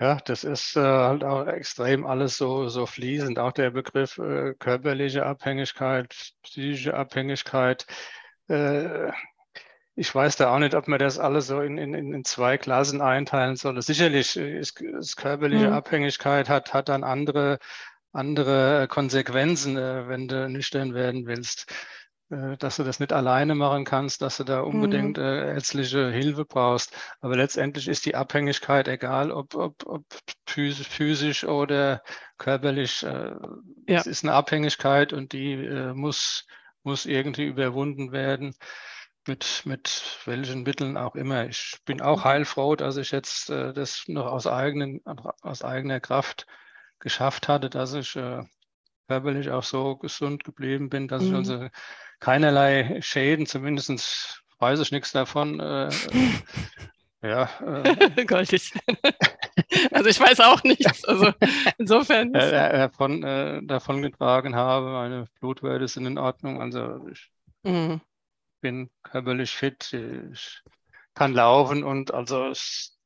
Ja, 0.00 0.16
das 0.24 0.44
ist 0.44 0.76
äh, 0.76 0.80
halt 0.80 1.24
auch 1.24 1.46
extrem 1.46 2.06
alles 2.06 2.38
so, 2.38 2.68
so 2.68 2.86
fließend. 2.86 3.38
Auch 3.38 3.52
der 3.52 3.70
Begriff 3.70 4.16
äh, 4.16 4.54
körperliche 4.54 5.26
Abhängigkeit, 5.26 6.14
psychische 6.42 6.94
Abhängigkeit. 6.94 7.86
Äh, 8.48 9.10
ich 9.96 10.14
weiß 10.14 10.36
da 10.36 10.54
auch 10.54 10.58
nicht, 10.58 10.74
ob 10.74 10.88
man 10.88 10.98
das 10.98 11.18
alles 11.18 11.48
so 11.48 11.60
in, 11.60 11.76
in, 11.76 11.92
in 11.94 12.24
zwei 12.24 12.56
Klassen 12.56 13.02
einteilen 13.02 13.56
soll. 13.56 13.80
Sicherlich 13.82 14.36
ist, 14.36 14.80
ist 14.80 15.16
körperliche 15.16 15.66
mhm. 15.68 15.74
Abhängigkeit 15.74 16.48
hat, 16.48 16.72
hat 16.72 16.88
dann 16.88 17.04
andere, 17.04 17.58
andere 18.12 18.88
Konsequenzen, 18.88 19.76
äh, 19.76 20.08
wenn 20.08 20.28
du 20.28 20.48
nüchtern 20.48 20.94
werden 20.94 21.26
willst. 21.26 21.70
Äh, 22.30 22.56
dass 22.58 22.76
du 22.76 22.84
das 22.84 23.00
nicht 23.00 23.12
alleine 23.12 23.54
machen 23.54 23.84
kannst, 23.84 24.22
dass 24.22 24.36
du 24.36 24.44
da 24.44 24.60
unbedingt 24.60 25.18
mhm. 25.18 25.24
äh, 25.24 25.54
ärztliche 25.54 26.10
Hilfe 26.10 26.44
brauchst. 26.44 26.96
Aber 27.20 27.36
letztendlich 27.36 27.88
ist 27.88 28.06
die 28.06 28.14
Abhängigkeit 28.14 28.86
egal, 28.88 29.32
ob, 29.32 29.54
ob, 29.54 29.84
ob 29.84 30.04
physisch 30.46 31.44
oder 31.44 32.02
körperlich. 32.38 33.02
Äh, 33.02 33.34
ja. 33.88 33.98
Es 33.98 34.06
ist 34.06 34.24
eine 34.24 34.34
Abhängigkeit 34.34 35.12
und 35.12 35.32
die 35.32 35.54
äh, 35.54 35.92
muss, 35.92 36.46
muss 36.84 37.04
irgendwie 37.04 37.46
überwunden 37.46 38.12
werden. 38.12 38.54
Mit, 39.26 39.62
mit 39.66 40.18
welchen 40.24 40.62
Mitteln 40.62 40.96
auch 40.96 41.14
immer. 41.14 41.46
Ich 41.46 41.76
bin 41.84 42.00
auch 42.00 42.24
heilfroh, 42.24 42.74
dass 42.74 42.96
ich 42.96 43.10
jetzt 43.10 43.50
äh, 43.50 43.74
das 43.74 44.04
noch 44.06 44.24
aus, 44.24 44.46
eigenen, 44.46 45.02
aus 45.42 45.62
eigener 45.62 46.00
Kraft 46.00 46.46
geschafft 47.00 47.46
hatte, 47.46 47.68
dass 47.68 47.92
ich 47.92 48.16
äh, 48.16 48.42
körperlich 49.08 49.50
auch 49.50 49.62
so 49.62 49.96
gesund 49.96 50.42
geblieben 50.44 50.88
bin, 50.88 51.06
dass 51.06 51.22
mhm. 51.22 51.28
ich 51.28 51.34
also 51.34 51.68
keinerlei 52.20 53.00
Schäden, 53.02 53.46
zumindest 53.46 54.42
weiß 54.58 54.80
ich 54.80 54.92
nichts 54.92 55.12
davon. 55.12 55.58
Äh, 55.58 55.90
ja. 57.22 57.48
Äh, 58.16 58.24
Goldig. 58.24 58.72
also 59.92 60.08
ich 60.08 60.20
weiß 60.20 60.40
auch 60.40 60.62
nichts. 60.62 61.04
Also 61.04 61.32
insofern. 61.78 62.34
Äh, 62.34 62.72
davon, 62.72 63.22
äh, 63.22 63.60
davon 63.62 64.02
getragen 64.02 64.54
habe. 64.54 64.90
Meine 64.90 65.26
Blutwerte 65.40 65.88
sind 65.88 66.06
in 66.06 66.18
Ordnung. 66.18 66.60
Also 66.62 67.06
ich 67.08 67.30
mhm. 67.62 68.00
bin 68.60 68.90
körperlich 69.02 69.50
fit. 69.50 69.92
Ich 70.32 70.62
kann 71.14 71.34
laufen 71.34 71.84
und 71.84 72.14
also 72.14 72.52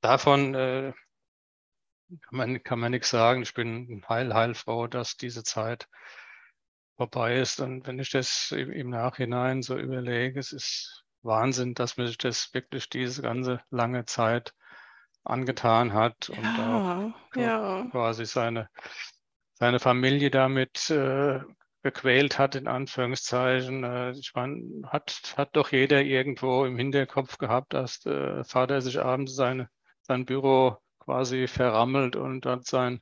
davon 0.00 0.55
äh, 0.55 0.92
kann 2.22 2.37
man, 2.37 2.62
kann 2.62 2.79
man 2.79 2.92
nichts 2.92 3.11
sagen. 3.11 3.42
Ich 3.42 3.55
bin 3.55 4.05
heil, 4.09 4.33
heilfroh, 4.33 4.87
dass 4.87 5.16
diese 5.16 5.42
Zeit 5.42 5.88
vorbei 6.96 7.37
ist. 7.37 7.61
Und 7.61 7.87
wenn 7.87 7.98
ich 7.98 8.11
das 8.11 8.52
im 8.52 8.90
Nachhinein 8.90 9.62
so 9.62 9.76
überlege, 9.76 10.38
es 10.38 10.52
ist 10.52 11.04
Wahnsinn, 11.22 11.74
dass 11.74 11.96
man 11.96 12.07
sich 12.07 12.18
das 12.18 12.52
wirklich 12.54 12.88
diese 12.88 13.22
ganze 13.22 13.61
lange 13.70 14.04
Zeit 14.04 14.54
angetan 15.24 15.94
hat 15.94 16.28
und 16.28 16.44
ja, 16.44 17.12
auch 17.35 17.37
ja. 17.37 17.87
quasi 17.90 18.26
seine, 18.26 18.68
seine 19.54 19.80
Familie 19.80 20.30
damit 20.30 20.90
äh, 20.90 21.40
gequält 21.83 22.38
hat, 22.38 22.57
in 22.57 22.68
Anführungszeichen. 22.68 23.85
Äh, 23.85 24.11
ich 24.12 24.33
meine, 24.35 24.83
hat, 24.87 25.35
hat 25.37 25.57
doch 25.57 25.72
jeder 25.72 26.02
irgendwo 26.02 26.64
im 26.66 26.76
Hinterkopf 26.76 27.38
gehabt, 27.38 27.72
dass 27.72 28.00
der 28.00 28.44
Vater 28.44 28.83
sich 28.83 29.00
abends 29.00 29.35
seine, 29.35 29.68
sein 30.02 30.26
Büro 30.26 30.76
quasi 30.98 31.46
verrammelt 31.46 32.16
und 32.16 32.44
dann 32.44 32.62
sein, 32.62 33.00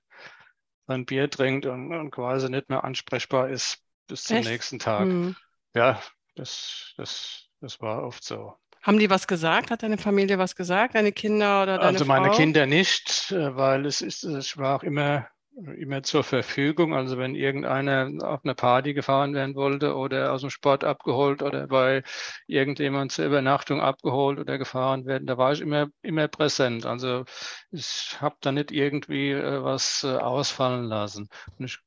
sein 0.93 1.07
Bier 1.07 1.31
trinkt 1.31 1.67
und, 1.67 1.93
und 1.95 2.11
quasi 2.11 2.49
nicht 2.51 2.69
mehr 2.69 2.85
ansprechbar 2.85 3.49
ist 3.49 3.79
bis 4.07 4.25
zum 4.25 4.37
Echt? 4.39 4.49
nächsten 4.53 4.79
Tag. 4.79 5.09
Hm. 5.09 5.37
Ja, 5.75 6.03
das, 6.37 6.95
das, 6.97 7.49
das 7.61 7.81
war 7.81 8.05
oft 8.05 8.25
so. 8.25 8.55
Haben 8.83 8.99
die 8.99 9.11
was 9.11 9.27
gesagt? 9.27 9.71
Hat 9.71 9.83
deine 9.83 9.99
Familie 9.99 10.39
was 10.39 10.57
gesagt? 10.57 10.95
Deine 10.95 11.13
Kinder 11.13 11.63
oder 11.63 11.79
deine 11.79 11.99
Also 11.99 12.05
meine 12.05 12.31
Frau? 12.31 12.37
Kinder 12.37 12.67
nicht, 12.67 13.31
äh, 13.33 13.57
weil 13.57 13.87
es 13.87 14.01
ist, 14.01 14.25
ich 14.25 14.57
war 14.57 14.77
auch 14.77 14.83
immer, 14.83 15.29
immer 15.77 16.03
zur 16.03 16.25
Verfügung. 16.25 16.95
Also 16.95 17.19
wenn 17.19 17.35
irgendeiner 17.35 18.11
auf 18.23 18.41
eine 18.45 18.55
Party 18.55 18.95
gefahren 18.95 19.35
werden 19.35 19.55
wollte 19.55 19.95
oder 19.97 20.33
aus 20.33 20.41
dem 20.41 20.51
Sport 20.51 20.85
abgeholt 20.85 21.43
oder 21.43 21.67
bei 21.67 22.03
irgendjemand 22.47 23.13
zur 23.13 23.27
Übernachtung 23.27 23.81
abgeholt 23.81 24.39
oder 24.39 24.59
gefahren 24.59 25.07
werden, 25.07 25.27
da 25.27 25.37
war 25.39 25.53
ich 25.53 25.61
immer, 25.61 25.89
immer 26.03 26.29
präsent. 26.29 26.87
Also 26.87 27.25
ich 27.71 28.17
habe 28.21 28.37
da 28.41 28.53
nicht 28.53 28.73
irgendwie 28.73 29.33
äh, 29.33 29.63
was 29.63 30.05
äh, 30.05 30.17
ausfallen 30.17 30.85
lassen. 30.85 31.29
Und 31.59 31.65
ich 31.67 31.79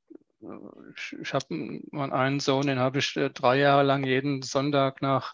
ich, 0.95 1.15
ich 1.19 1.33
habe 1.33 1.45
meinen 1.91 2.13
einen 2.13 2.39
Sohn, 2.39 2.67
den 2.67 2.79
habe 2.79 2.99
ich 2.99 3.15
äh, 3.17 3.29
drei 3.29 3.57
Jahre 3.57 3.83
lang 3.83 4.03
jeden 4.05 4.41
Sonntag 4.41 5.01
nach 5.01 5.33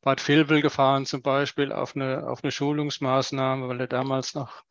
Bad 0.00 0.26
Vilbel 0.26 0.62
gefahren, 0.62 1.06
zum 1.06 1.22
Beispiel 1.22 1.72
auf 1.72 1.94
eine, 1.94 2.28
auf 2.28 2.42
eine 2.42 2.50
Schulungsmaßnahme, 2.50 3.68
weil 3.68 3.80
er 3.80 3.86
damals 3.86 4.34
noch 4.34 4.64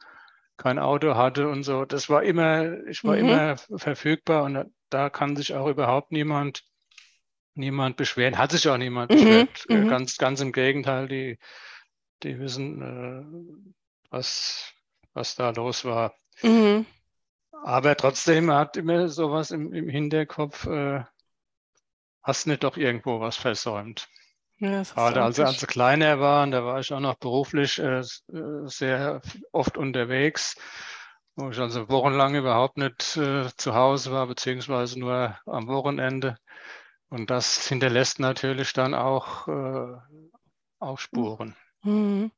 kein 0.61 0.77
Auto 0.77 1.15
hatte 1.15 1.47
und 1.49 1.63
so. 1.63 1.85
Das 1.85 2.07
war 2.07 2.21
immer, 2.21 2.85
ich 2.85 3.03
war 3.03 3.15
mhm. 3.15 3.21
immer 3.21 3.57
verfügbar 3.57 4.43
und 4.43 4.71
da 4.91 5.09
kann 5.09 5.35
sich 5.35 5.55
auch 5.55 5.67
überhaupt 5.67 6.11
niemand, 6.11 6.63
niemand 7.55 7.97
beschweren. 7.97 8.37
Hat 8.37 8.51
sich 8.51 8.69
auch 8.69 8.77
niemand 8.77 9.09
mhm. 9.09 9.15
beschwert. 9.15 9.65
Äh, 9.69 9.77
mhm. 9.77 9.87
Ganz, 9.87 10.17
ganz 10.17 10.39
im 10.39 10.51
Gegenteil, 10.51 11.07
die, 11.07 11.39
die 12.21 12.39
wissen, 12.39 12.81
äh, 12.81 14.11
was, 14.11 14.71
was 15.13 15.33
da 15.33 15.49
los 15.49 15.83
war. 15.83 16.13
Mhm. 16.43 16.85
Aber 17.63 17.97
trotzdem 17.97 18.51
hat 18.51 18.77
immer 18.77 19.07
sowas 19.07 19.49
im, 19.49 19.73
im 19.73 19.89
Hinterkopf, 19.89 20.67
äh, 20.67 21.03
hast 22.21 22.45
nicht 22.45 22.63
doch 22.63 22.77
irgendwo 22.77 23.19
was 23.19 23.35
versäumt. 23.35 24.07
Ja, 24.61 24.83
Gerade 24.83 25.23
als, 25.23 25.39
als 25.39 25.63
ich 25.63 25.67
kleiner 25.67 26.19
war, 26.19 26.43
und 26.43 26.51
da 26.51 26.63
war 26.63 26.79
ich 26.79 26.93
auch 26.93 26.99
noch 26.99 27.15
beruflich 27.15 27.79
äh, 27.79 28.01
äh, 28.01 28.03
sehr 28.65 29.21
oft 29.51 29.75
unterwegs, 29.75 30.55
wo 31.35 31.49
ich 31.49 31.57
also 31.57 31.89
wochenlang 31.89 32.35
überhaupt 32.35 32.77
nicht 32.77 33.17
äh, 33.17 33.49
zu 33.57 33.73
Hause 33.73 34.11
war, 34.11 34.27
beziehungsweise 34.27 34.99
nur 34.99 35.35
am 35.47 35.67
Wochenende. 35.67 36.37
Und 37.09 37.31
das 37.31 37.67
hinterlässt 37.67 38.19
natürlich 38.19 38.71
dann 38.73 38.93
auch, 38.93 39.47
äh, 39.47 39.97
auch 40.79 40.99
Spuren. 40.99 41.55
Mhm. 41.81 42.31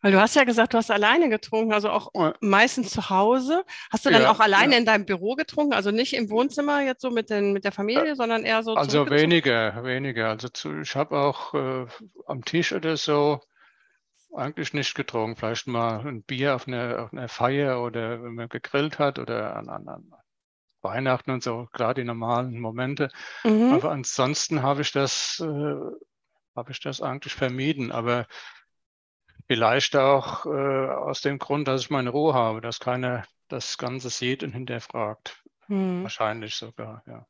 Weil 0.00 0.12
du 0.12 0.20
hast 0.20 0.36
ja 0.36 0.44
gesagt, 0.44 0.74
du 0.74 0.78
hast 0.78 0.90
alleine 0.90 1.28
getrunken, 1.28 1.72
also 1.72 1.90
auch 1.90 2.10
meistens 2.40 2.90
zu 2.90 3.10
Hause. 3.10 3.64
Hast 3.90 4.06
du 4.06 4.10
dann 4.10 4.22
ja, 4.22 4.30
auch 4.30 4.40
alleine 4.40 4.72
ja. 4.72 4.78
in 4.78 4.86
deinem 4.86 5.06
Büro 5.06 5.34
getrunken, 5.34 5.72
also 5.74 5.90
nicht 5.90 6.14
im 6.14 6.30
Wohnzimmer 6.30 6.82
jetzt 6.82 7.02
so 7.02 7.10
mit, 7.10 7.30
den, 7.30 7.52
mit 7.52 7.64
der 7.64 7.72
Familie, 7.72 8.16
sondern 8.16 8.44
eher 8.44 8.62
so. 8.62 8.74
Also 8.74 9.08
weniger, 9.10 9.84
weniger. 9.84 10.28
Also 10.28 10.48
zu, 10.48 10.80
ich 10.80 10.94
habe 10.96 11.18
auch 11.18 11.54
äh, 11.54 11.86
am 12.26 12.44
Tisch 12.44 12.72
oder 12.72 12.96
so 12.96 13.40
eigentlich 14.34 14.72
nicht 14.72 14.94
getrunken. 14.94 15.36
Vielleicht 15.36 15.66
mal 15.66 16.06
ein 16.06 16.22
Bier 16.22 16.54
auf 16.54 16.66
einer, 16.66 17.04
auf 17.04 17.12
einer 17.12 17.28
Feier 17.28 17.82
oder 17.82 18.22
wenn 18.22 18.34
man 18.34 18.48
gegrillt 18.48 18.98
hat 18.98 19.18
oder 19.18 19.56
an, 19.56 19.68
an, 19.68 19.88
an 19.88 20.12
Weihnachten 20.82 21.30
und 21.30 21.42
so, 21.42 21.68
gerade 21.72 22.00
die 22.00 22.06
normalen 22.06 22.58
Momente. 22.60 23.10
Mhm. 23.44 23.72
Aber 23.72 23.90
ansonsten 23.92 24.62
habe 24.62 24.82
ich 24.82 24.92
das, 24.92 25.40
äh, 25.40 25.76
habe 26.56 26.72
ich 26.72 26.80
das 26.80 27.00
eigentlich 27.00 27.34
vermieden. 27.34 27.92
Aber 27.92 28.26
vielleicht 29.52 29.96
auch 29.96 30.46
äh, 30.46 30.48
aus 30.48 31.20
dem 31.20 31.38
Grund, 31.38 31.68
dass 31.68 31.82
ich 31.82 31.90
meine 31.90 32.08
Ruhe 32.08 32.32
habe, 32.32 32.62
dass 32.62 32.80
keiner 32.80 33.24
das 33.48 33.76
Ganze 33.76 34.08
sieht 34.08 34.42
und 34.42 34.52
hinterfragt. 34.52 35.42
Mhm. 35.68 36.04
Wahrscheinlich 36.04 36.54
sogar, 36.54 37.02
ja. 37.06 37.26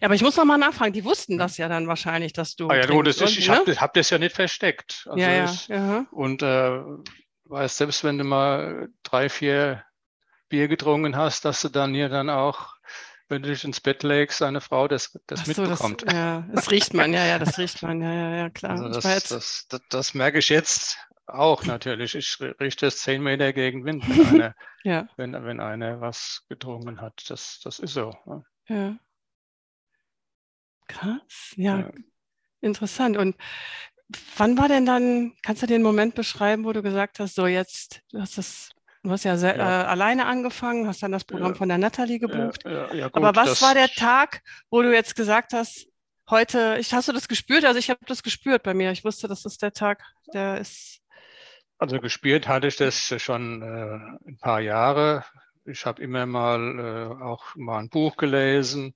Ja, 0.00 0.06
aber 0.06 0.16
ich 0.16 0.22
muss 0.22 0.36
noch 0.36 0.44
mal 0.44 0.58
nachfragen. 0.58 0.92
Die 0.92 1.04
wussten 1.04 1.38
das 1.38 1.56
ja 1.56 1.68
dann 1.68 1.86
wahrscheinlich, 1.86 2.32
dass 2.32 2.56
du. 2.56 2.68
Ah, 2.68 2.74
ja, 2.74 2.86
du, 2.86 3.00
das 3.04 3.20
ist, 3.20 3.38
ich 3.38 3.48
habe 3.48 3.70
ne? 3.70 3.80
hab 3.80 3.94
das 3.94 4.10
ja 4.10 4.18
nicht 4.18 4.34
versteckt. 4.34 5.06
Also 5.08 5.20
ja, 5.20 5.30
ja. 5.30 5.44
Ich, 5.44 5.68
ja. 5.68 6.04
Und 6.10 6.42
äh, 6.42 6.80
weiß, 7.44 7.76
selbst 7.76 8.02
wenn 8.02 8.18
du 8.18 8.24
mal 8.24 8.88
drei, 9.04 9.28
vier 9.28 9.84
Bier 10.48 10.66
getrunken 10.66 11.16
hast, 11.16 11.44
dass 11.44 11.62
du 11.62 11.68
dann 11.68 11.94
hier 11.94 12.08
dann 12.08 12.28
auch, 12.28 12.74
wenn 13.28 13.42
du 13.42 13.48
dich 13.50 13.64
ins 13.64 13.80
Bett 13.80 14.02
legst, 14.02 14.42
eine 14.42 14.60
Frau 14.60 14.88
das, 14.88 15.18
das 15.26 15.44
so, 15.44 15.62
mitbekommt. 15.62 16.02
Das, 16.06 16.14
ja, 16.14 16.44
das 16.52 16.70
riecht 16.70 16.94
man, 16.94 17.12
ja, 17.12 17.26
ja, 17.26 17.38
das 17.38 17.58
riecht 17.58 17.82
man, 17.82 18.00
ja, 18.00 18.12
ja, 18.12 18.36
ja 18.36 18.50
klar. 18.50 18.72
Also 18.72 18.88
das, 18.88 19.28
das, 19.28 19.66
das, 19.68 19.80
das, 19.90 20.14
merke 20.14 20.38
ich 20.38 20.48
jetzt 20.48 20.98
auch 21.26 21.64
natürlich. 21.64 22.14
Ich 22.14 22.38
rieche 22.40 22.78
das 22.80 22.98
zehn 22.98 23.22
Meter 23.22 23.52
gegen 23.52 23.84
Wind, 23.84 24.08
wenn 24.08 24.26
einer, 24.26 24.54
ja. 24.82 25.08
wenn, 25.16 25.32
wenn 25.32 25.60
einer 25.60 26.00
was 26.00 26.44
getrunken 26.48 27.00
hat. 27.00 27.28
Das, 27.28 27.60
das 27.62 27.78
ist 27.78 27.92
so. 27.92 28.14
Ja. 28.68 28.96
Krass, 30.86 31.52
ja. 31.56 31.80
ja. 31.80 31.90
Interessant. 32.60 33.16
Und 33.16 33.36
wann 34.36 34.56
war 34.56 34.68
denn 34.68 34.86
dann, 34.86 35.34
kannst 35.42 35.62
du 35.62 35.66
den 35.66 35.82
Moment 35.82 36.14
beschreiben, 36.14 36.64
wo 36.64 36.72
du 36.72 36.82
gesagt 36.82 37.20
hast, 37.20 37.34
so 37.34 37.46
jetzt, 37.46 38.00
du 38.10 38.20
hast 38.20 38.38
das 38.38 38.70
Du 39.08 39.12
hast 39.12 39.24
ja, 39.24 39.36
ja. 39.36 39.54
Äh, 39.54 39.86
alleine 39.86 40.26
angefangen, 40.26 40.86
hast 40.86 41.02
dann 41.02 41.12
das 41.12 41.24
Programm 41.24 41.52
ja. 41.52 41.54
von 41.54 41.70
der 41.70 41.78
Natalie 41.78 42.18
gebucht. 42.18 42.64
Ja, 42.66 43.08
gut, 43.08 43.16
Aber 43.16 43.34
was 43.34 43.62
war 43.62 43.72
der 43.72 43.88
Tag, 43.88 44.42
wo 44.68 44.82
du 44.82 44.92
jetzt 44.92 45.16
gesagt 45.16 45.54
hast, 45.54 45.86
heute, 46.28 46.76
ich, 46.78 46.92
hast 46.92 47.08
du 47.08 47.12
das 47.12 47.26
gespürt? 47.26 47.64
Also 47.64 47.78
ich 47.78 47.88
habe 47.88 48.00
das 48.06 48.22
gespürt 48.22 48.62
bei 48.62 48.74
mir. 48.74 48.92
Ich 48.92 49.06
wusste, 49.06 49.26
das 49.26 49.46
ist 49.46 49.62
der 49.62 49.72
Tag, 49.72 50.02
der 50.34 50.58
ist. 50.58 51.00
Also 51.78 52.00
gespürt 52.00 52.48
hatte 52.48 52.66
ich 52.66 52.76
das 52.76 53.14
schon 53.16 53.62
äh, 53.62 54.28
ein 54.28 54.36
paar 54.42 54.60
Jahre. 54.60 55.24
Ich 55.64 55.86
habe 55.86 56.02
immer 56.02 56.26
mal 56.26 56.78
äh, 56.78 57.24
auch 57.24 57.56
mal 57.56 57.78
ein 57.78 57.88
Buch 57.88 58.18
gelesen, 58.18 58.94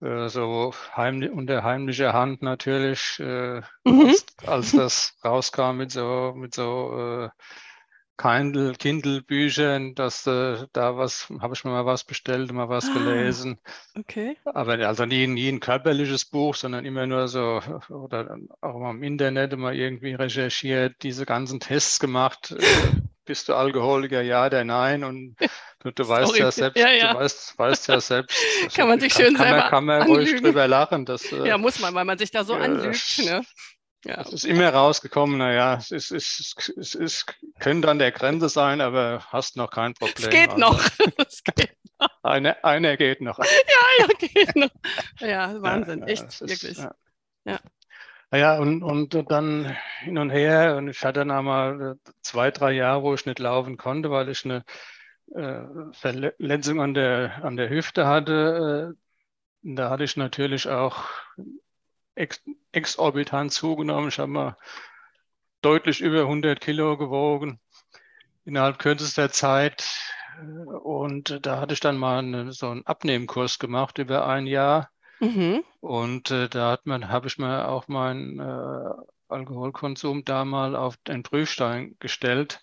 äh, 0.00 0.28
so 0.28 0.72
heimlich, 0.96 1.30
unter 1.30 1.62
heimlicher 1.62 2.14
Hand 2.14 2.40
natürlich, 2.40 3.20
äh, 3.20 3.60
mhm. 3.84 4.06
als, 4.06 4.24
als, 4.46 4.72
das 4.72 5.18
rauskam 5.22 5.76
mit 5.76 5.90
so, 5.90 6.32
mit 6.34 6.54
so 6.54 7.26
äh, 7.26 7.28
Kindle, 8.16 8.74
Kindle-Büchern, 8.74 9.94
dass 9.94 10.26
äh, 10.26 10.66
da 10.72 10.96
was, 10.96 11.28
habe 11.40 11.54
ich 11.54 11.64
mir 11.64 11.72
mal 11.72 11.86
was 11.86 12.04
bestellt, 12.04 12.52
mal 12.52 12.68
was 12.68 12.88
ah, 12.88 12.92
gelesen. 12.92 13.58
Okay. 13.98 14.36
Aber 14.44 14.74
also 14.86 15.04
nie, 15.04 15.26
nie 15.26 15.48
ein 15.48 15.60
körperliches 15.60 16.24
Buch, 16.24 16.54
sondern 16.54 16.84
immer 16.84 17.06
nur 17.06 17.26
so, 17.28 17.60
oder 17.88 18.38
auch 18.60 18.78
mal 18.78 18.90
im 18.90 19.02
Internet 19.02 19.56
mal 19.56 19.74
irgendwie 19.74 20.14
recherchiert, 20.14 21.02
diese 21.02 21.26
ganzen 21.26 21.58
Tests 21.58 21.98
gemacht. 21.98 22.52
Äh, 22.52 23.00
bist 23.24 23.48
du 23.48 23.54
Alkoholiker, 23.54 24.22
ja 24.22 24.46
oder 24.46 24.64
nein? 24.64 25.02
Und 25.02 25.36
du, 25.80 25.90
du 25.90 26.08
weißt 26.08 26.36
ja 26.36 26.50
selbst, 26.50 26.78
ja, 26.78 26.90
ja. 26.90 27.14
du 27.14 27.20
weißt, 27.20 27.58
weißt 27.58 27.88
ja 27.88 28.00
selbst. 28.00 28.36
kann 28.76 28.88
man 28.88 29.00
sich 29.00 29.12
kann, 29.14 29.24
schön 29.24 29.34
kann 29.34 29.46
selber 29.46 29.60
man, 29.60 29.70
kann 29.70 29.84
man 29.84 30.02
ruhig 30.02 30.40
drüber 30.40 30.68
lachen. 30.68 31.04
Dass, 31.04 31.32
äh, 31.32 31.48
ja, 31.48 31.58
muss 31.58 31.80
man, 31.80 31.94
weil 31.94 32.04
man 32.04 32.18
sich 32.18 32.30
da 32.30 32.44
so 32.44 32.54
anlügt. 32.54 33.18
Ne? 33.24 33.42
Ja. 34.04 34.20
Es 34.20 34.32
ist 34.32 34.44
immer 34.44 34.68
rausgekommen, 34.68 35.38
naja, 35.38 35.76
es, 35.76 35.90
ist, 35.90 36.10
es, 36.10 36.72
es, 36.76 36.94
es 36.94 37.26
könnte 37.58 37.90
an 37.90 37.98
der 37.98 38.12
Grenze 38.12 38.48
sein, 38.50 38.80
aber 38.80 39.24
hast 39.28 39.56
noch 39.56 39.70
kein 39.70 39.94
Problem. 39.94 40.14
Es 40.16 40.30
geht 40.30 40.50
also. 40.50 40.58
noch. 40.58 40.84
es 41.26 41.42
geht 41.42 41.76
noch. 41.98 42.08
Eine, 42.22 42.62
einer 42.62 42.96
geht 42.98 43.22
noch. 43.22 43.38
Ja, 43.38 43.44
ja, 43.98 44.06
geht 44.18 44.56
noch. 44.56 44.70
Ja, 45.20 45.54
Wahnsinn, 45.62 46.00
ja, 46.00 46.06
echt, 46.06 46.40
wirklich. 46.40 46.76
ja. 46.76 46.94
ja. 47.44 47.58
Naja, 48.30 48.58
und, 48.58 48.82
und 48.82 49.14
dann 49.30 49.76
hin 50.00 50.18
und 50.18 50.30
her. 50.30 50.76
Und 50.76 50.88
ich 50.88 51.02
hatte 51.02 51.20
dann 51.20 51.30
einmal 51.30 51.96
zwei, 52.20 52.50
drei 52.50 52.72
Jahre, 52.72 53.02
wo 53.02 53.14
ich 53.14 53.26
nicht 53.26 53.38
laufen 53.38 53.76
konnte, 53.76 54.10
weil 54.10 54.28
ich 54.28 54.44
eine 54.44 54.64
äh, 55.34 55.62
Verletzung 55.92 56.80
an 56.80 56.94
der, 56.94 57.44
an 57.44 57.56
der 57.56 57.70
Hüfte 57.70 58.06
hatte. 58.06 58.96
Äh, 59.62 59.74
da 59.74 59.88
hatte 59.88 60.04
ich 60.04 60.16
natürlich 60.16 60.68
auch 60.68 61.04
ex 62.14 62.42
exorbitant 62.72 63.52
zugenommen. 63.52 64.08
Ich 64.08 64.18
habe 64.18 64.30
mal 64.30 64.56
deutlich 65.62 66.00
über 66.00 66.20
100 66.22 66.60
Kilo 66.60 66.96
gewogen 66.96 67.60
innerhalb 68.44 68.78
kürzester 68.78 69.30
Zeit. 69.30 69.86
Und 70.82 71.46
da 71.46 71.60
hatte 71.60 71.74
ich 71.74 71.80
dann 71.80 71.96
mal 71.96 72.18
eine, 72.18 72.52
so 72.52 72.68
einen 72.68 72.86
Abnehmkurs 72.86 73.58
gemacht 73.58 73.98
über 73.98 74.26
ein 74.26 74.46
Jahr. 74.46 74.90
Mhm. 75.20 75.62
Und 75.80 76.30
äh, 76.30 76.48
da 76.48 76.72
hat 76.72 76.86
man, 76.86 77.08
habe 77.08 77.28
ich 77.28 77.38
mir 77.38 77.68
auch 77.68 77.88
meinen 77.88 78.40
äh, 78.40 78.90
Alkoholkonsum 79.28 80.24
da 80.24 80.44
mal 80.44 80.74
auf 80.74 80.96
den 80.98 81.22
Prüfstein 81.22 81.96
gestellt, 82.00 82.60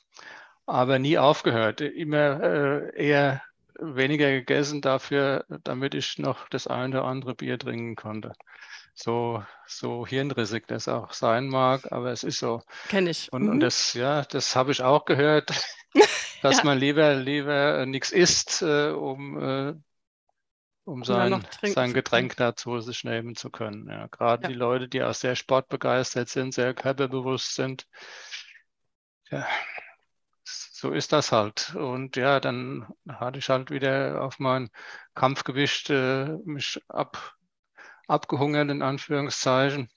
aber 0.66 1.00
nie 1.00 1.18
aufgehört. 1.18 1.82
Immer 1.82 2.44
äh, 2.44 2.96
eher 2.96 3.42
weniger 3.80 4.30
gegessen 4.32 4.82
dafür, 4.82 5.46
damit 5.64 5.96
ich 5.96 6.20
noch 6.20 6.50
das 6.50 6.68
eine 6.68 7.00
oder 7.00 7.08
andere 7.08 7.36
Bier 7.36 7.58
trinken 7.58 7.96
konnte 7.96 8.34
so, 9.02 9.44
so 9.66 10.06
hirnrissig 10.06 10.68
das 10.68 10.88
auch 10.88 11.14
sein 11.14 11.48
mag, 11.48 11.92
aber 11.92 12.12
es 12.12 12.24
ist 12.24 12.40
so. 12.40 12.62
Kenne 12.88 13.10
ich. 13.10 13.32
Und, 13.34 13.44
mhm. 13.44 13.50
und 13.50 13.60
das, 13.60 13.94
ja, 13.94 14.24
das 14.24 14.56
habe 14.56 14.72
ich 14.72 14.84
auch 14.84 15.06
gehört, 15.06 15.50
dass 16.42 16.58
ja. 16.58 16.64
man 16.64 16.78
lieber, 16.78 17.16
lieber 17.16 17.80
äh, 17.80 17.86
nichts 17.86 18.12
isst, 18.12 18.62
äh, 18.62 18.90
um, 18.90 19.42
äh, 19.42 19.74
um 20.84 21.04
sein, 21.04 21.46
sein 21.64 21.94
Getränk 21.94 22.36
dazu 22.38 22.80
sich 22.80 23.04
nehmen 23.04 23.36
zu 23.36 23.50
können. 23.50 23.88
Ja, 23.90 24.08
gerade 24.08 24.44
ja. 24.44 24.50
die 24.50 24.56
Leute, 24.56 24.88
die 24.88 25.04
auch 25.04 25.14
sehr 25.14 25.36
sportbegeistert 25.36 26.30
sind, 26.30 26.54
sehr 26.54 26.74
körperbewusst 26.74 27.56
sind. 27.56 27.88
Ja, 29.30 29.48
so 30.44 30.92
ist 30.92 31.12
das 31.12 31.32
halt. 31.32 31.76
Und 31.76 32.18
ja, 32.18 32.40
dann 32.40 32.88
hatte 33.08 33.40
ich 33.40 33.50
halt 33.50 33.72
wieder 33.72 34.22
auf 34.22 34.40
mein 34.40 34.70
Kampfgewicht 35.16 35.90
äh, 35.90 36.38
mich 36.44 36.82
ab, 36.88 37.36
abgehungert, 38.08 38.70
in 38.70 38.82
Anführungszeichen. 38.82 39.90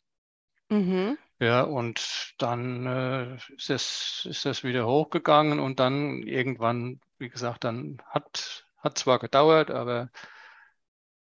Mhm. 0.70 1.18
Ja, 1.40 1.62
und 1.62 2.34
dann 2.38 2.86
äh, 2.86 3.34
ist, 3.56 3.70
es, 3.70 4.26
ist 4.30 4.44
das 4.44 4.64
wieder 4.64 4.86
hochgegangen 4.86 5.60
und 5.60 5.80
dann 5.80 6.22
irgendwann, 6.22 7.00
wie 7.18 7.28
gesagt, 7.28 7.64
dann 7.64 8.00
hat, 8.06 8.66
hat 8.78 8.98
zwar 8.98 9.18
gedauert, 9.18 9.70
aber 9.70 10.10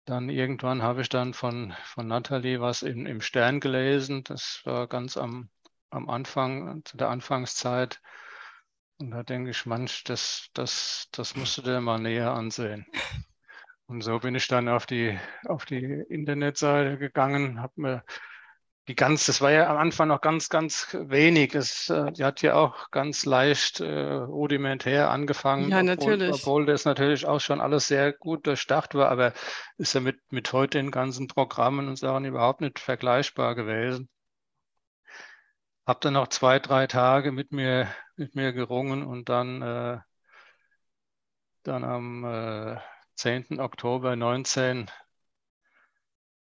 dann 0.05 0.29
irgendwann 0.29 0.81
habe 0.83 1.01
ich 1.01 1.09
dann 1.09 1.33
von, 1.33 1.73
von 1.83 2.07
Nathalie 2.07 2.61
was 2.61 2.81
im, 2.83 3.05
im 3.05 3.21
Stern 3.21 3.59
gelesen. 3.59 4.23
Das 4.23 4.61
war 4.63 4.87
ganz 4.87 5.17
am, 5.17 5.49
am 5.89 6.09
Anfang, 6.09 6.83
zu 6.85 6.95
der 6.95 7.09
Anfangszeit. 7.09 8.01
Und 8.99 9.11
da 9.11 9.23
denke 9.23 9.51
ich, 9.51 9.65
manch, 9.65 10.03
das, 10.05 10.49
das, 10.53 11.09
das 11.11 11.35
musst 11.35 11.57
du 11.57 11.61
dir 11.61 11.81
mal 11.81 11.99
näher 11.99 12.31
ansehen. 12.31 12.85
Und 13.87 14.01
so 14.01 14.19
bin 14.19 14.35
ich 14.35 14.47
dann 14.47 14.67
auf 14.67 14.85
die, 14.85 15.17
auf 15.45 15.65
die 15.65 15.81
Internetseite 16.09 16.97
gegangen, 16.97 17.61
habe 17.61 17.73
mir 17.77 18.03
die 18.89 18.95
ganz, 18.95 19.25
das 19.25 19.41
war 19.41 19.51
ja 19.51 19.69
am 19.69 19.77
Anfang 19.77 20.07
noch 20.09 20.21
ganz, 20.21 20.49
ganz 20.49 20.93
wenig. 20.93 21.55
Es, 21.55 21.89
äh, 21.89 22.11
die 22.11 22.23
hat 22.23 22.41
ja 22.41 22.55
auch 22.55 22.89
ganz 22.91 23.25
leicht 23.25 23.81
äh, 23.81 24.13
rudimentär 24.13 25.09
angefangen. 25.09 25.69
Ja, 25.69 25.83
natürlich. 25.83 26.29
Obwohl, 26.29 26.63
obwohl 26.63 26.65
das 26.65 26.85
natürlich 26.85 27.25
auch 27.25 27.39
schon 27.39 27.59
alles 27.59 27.87
sehr 27.87 28.13
gut 28.13 28.47
durchdacht 28.47 28.95
war, 28.95 29.09
aber 29.09 29.33
ist 29.77 29.93
ja 29.93 29.99
mit, 29.99 30.19
mit 30.31 30.51
heute 30.53 30.77
den 30.77 30.91
ganzen 30.91 31.27
Programmen 31.27 31.89
und 31.89 31.97
Sachen 31.97 32.25
überhaupt 32.25 32.61
nicht 32.61 32.79
vergleichbar 32.79 33.55
gewesen. 33.55 34.09
Hab 35.85 35.99
dann 36.01 36.13
noch 36.13 36.27
zwei, 36.27 36.59
drei 36.59 36.87
Tage 36.87 37.31
mit 37.31 37.51
mir, 37.51 37.87
mit 38.15 38.35
mir 38.35 38.53
gerungen 38.53 39.03
und 39.03 39.27
dann, 39.27 39.61
äh, 39.61 39.99
dann 41.63 41.83
am 41.83 42.23
äh, 42.23 42.77
10. 43.17 43.59
Oktober 43.59 44.15
19 44.15 44.89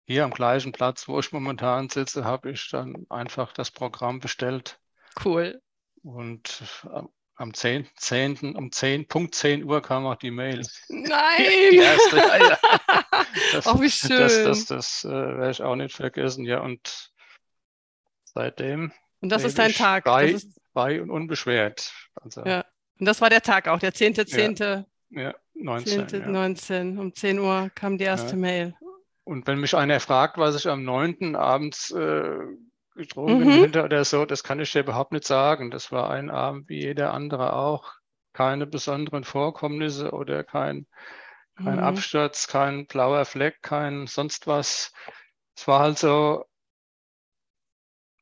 hier 0.05 0.25
am 0.25 0.33
gleichen 0.33 0.73
Platz, 0.73 1.07
wo 1.07 1.21
ich 1.21 1.33
momentan 1.33 1.89
sitze, 1.89 2.25
habe 2.25 2.51
ich 2.51 2.69
dann 2.71 3.07
einfach 3.09 3.53
das 3.53 3.71
Programm 3.71 4.21
bestellt. 4.21 4.81
Cool. 5.25 5.63
Und 6.03 6.63
am 7.37 7.55
10. 7.55 7.89
10. 7.97 8.57
um 8.57 8.73
10, 8.73 9.07
Punkt 9.07 9.35
10 9.35 9.65
Uhr 9.65 9.81
kam 9.81 10.07
auch 10.07 10.17
die 10.17 10.31
Mail. 10.31 10.63
Nein! 10.89 11.11
Die 11.71 11.77
erste, 11.77 12.17
ja, 12.17 12.59
Das, 13.53 13.67
oh, 13.67 13.81
wie 13.81 13.91
schön. 13.91 14.19
Das, 14.19 14.45
das, 14.45 14.65
das 14.67 15.05
äh, 15.05 15.09
werde 15.09 15.51
ich 15.51 15.63
auch 15.63 15.77
nicht 15.77 15.95
vergessen. 15.95 16.45
Ja, 16.45 16.61
und 16.61 17.11
seitdem. 18.25 18.93
Und 19.21 19.29
das 19.29 19.45
ist 19.45 19.59
dein 19.59 19.73
Tag. 19.73 20.05
Frei, 20.05 20.31
ist... 20.31 20.61
frei 20.73 21.01
und 21.01 21.11
unbeschwert. 21.11 21.93
Also, 22.15 22.45
ja, 22.45 22.65
und 22.99 23.07
das 23.07 23.21
war 23.21 23.31
der 23.31 23.43
Tag 23.43 23.69
auch, 23.69 23.79
der 23.79 23.93
10.10. 23.93 24.27
10. 24.27 24.55
Ja, 24.57 24.85
ja 25.13 25.35
19. 25.55 26.09
10. 26.09 26.21
Ja. 26.21 26.29
19. 26.29 26.99
Um 26.99 27.15
10 27.15 27.39
Uhr 27.39 27.71
kam 27.75 27.99
die 27.99 28.05
erste 28.05 28.33
ja. 28.33 28.37
Mail. 28.37 28.75
Und 29.25 29.47
wenn 29.47 29.61
mich 29.61 29.77
einer 29.77 30.01
fragt, 30.01 30.39
was 30.39 30.57
ich 30.57 30.69
am 30.69 30.85
9. 30.85 31.37
abends 31.37 31.91
äh, 31.93 32.39
getrunken 32.95 33.45
mhm. 33.45 33.63
hätte 33.63 33.85
oder 33.85 34.05
so, 34.05 34.25
das 34.25 34.43
kann 34.43 34.61
ich 34.61 34.73
dir 34.73 34.81
überhaupt 34.81 35.13
nicht 35.13 35.27
sagen. 35.27 35.71
Das 35.71 35.93
war 35.93 36.11
ein 36.11 36.31
Abend 36.31 36.69
wie 36.69 36.81
jeder 36.81 37.13
andere 37.13 37.53
auch. 37.53 37.93
Keine 38.33 38.67
besonderen 38.67 39.25
Vorkommnisse 39.25 40.11
oder 40.11 40.43
kein, 40.43 40.87
kein 41.57 41.77
mhm. 41.77 41.85
Absturz, 41.85 42.49
kein 42.49 42.87
blauer 42.87 43.25
Fleck, 43.25 43.63
kein 43.63 44.07
sonst 44.07 44.47
was. 44.47 44.93
Es 45.55 45.69
war 45.69 45.81
halt 45.81 45.99
so, 45.99 46.45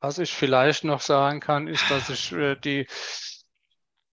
was 0.01 0.19
ich 0.19 0.33
vielleicht 0.33 0.83
noch 0.83 1.01
sagen 1.01 1.39
kann, 1.39 1.67
ist, 1.67 1.89
dass 1.89 2.09
ich 2.09 2.31
äh, 2.33 2.55
die, 2.55 2.87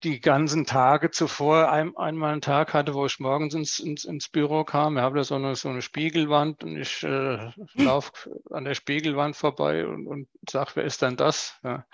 die 0.05 0.21
ganzen 0.21 0.65
Tage 0.65 1.11
zuvor 1.11 1.73
ein, 1.73 1.97
einmal 1.97 2.33
einen 2.33 2.41
Tag 2.41 2.73
hatte, 2.73 2.95
wo 2.95 3.07
ich 3.07 3.19
morgens 3.19 3.55
ins, 3.55 3.81
ins, 3.81 4.05
ins 4.05 4.29
Büro 4.29 4.65
kam. 4.65 4.95
Wir 4.95 5.03
haben 5.03 5.17
da 5.17 5.25
so 5.25 5.35
eine, 5.35 5.57
so 5.57 5.69
eine 5.69 5.83
Spiegelwand 5.83 6.63
und 6.63 6.77
ich 6.77 7.03
äh, 7.03 7.51
laufe 7.75 8.41
an 8.51 8.65
der 8.65 8.75
Spiegelwand 8.75 9.37
vorbei 9.37 9.87
und, 9.87 10.07
und 10.07 10.29
sage, 10.49 10.73
wer 10.75 10.85
ist 10.85 11.03
denn 11.03 11.17
das? 11.17 11.59
Ja. 11.65 11.85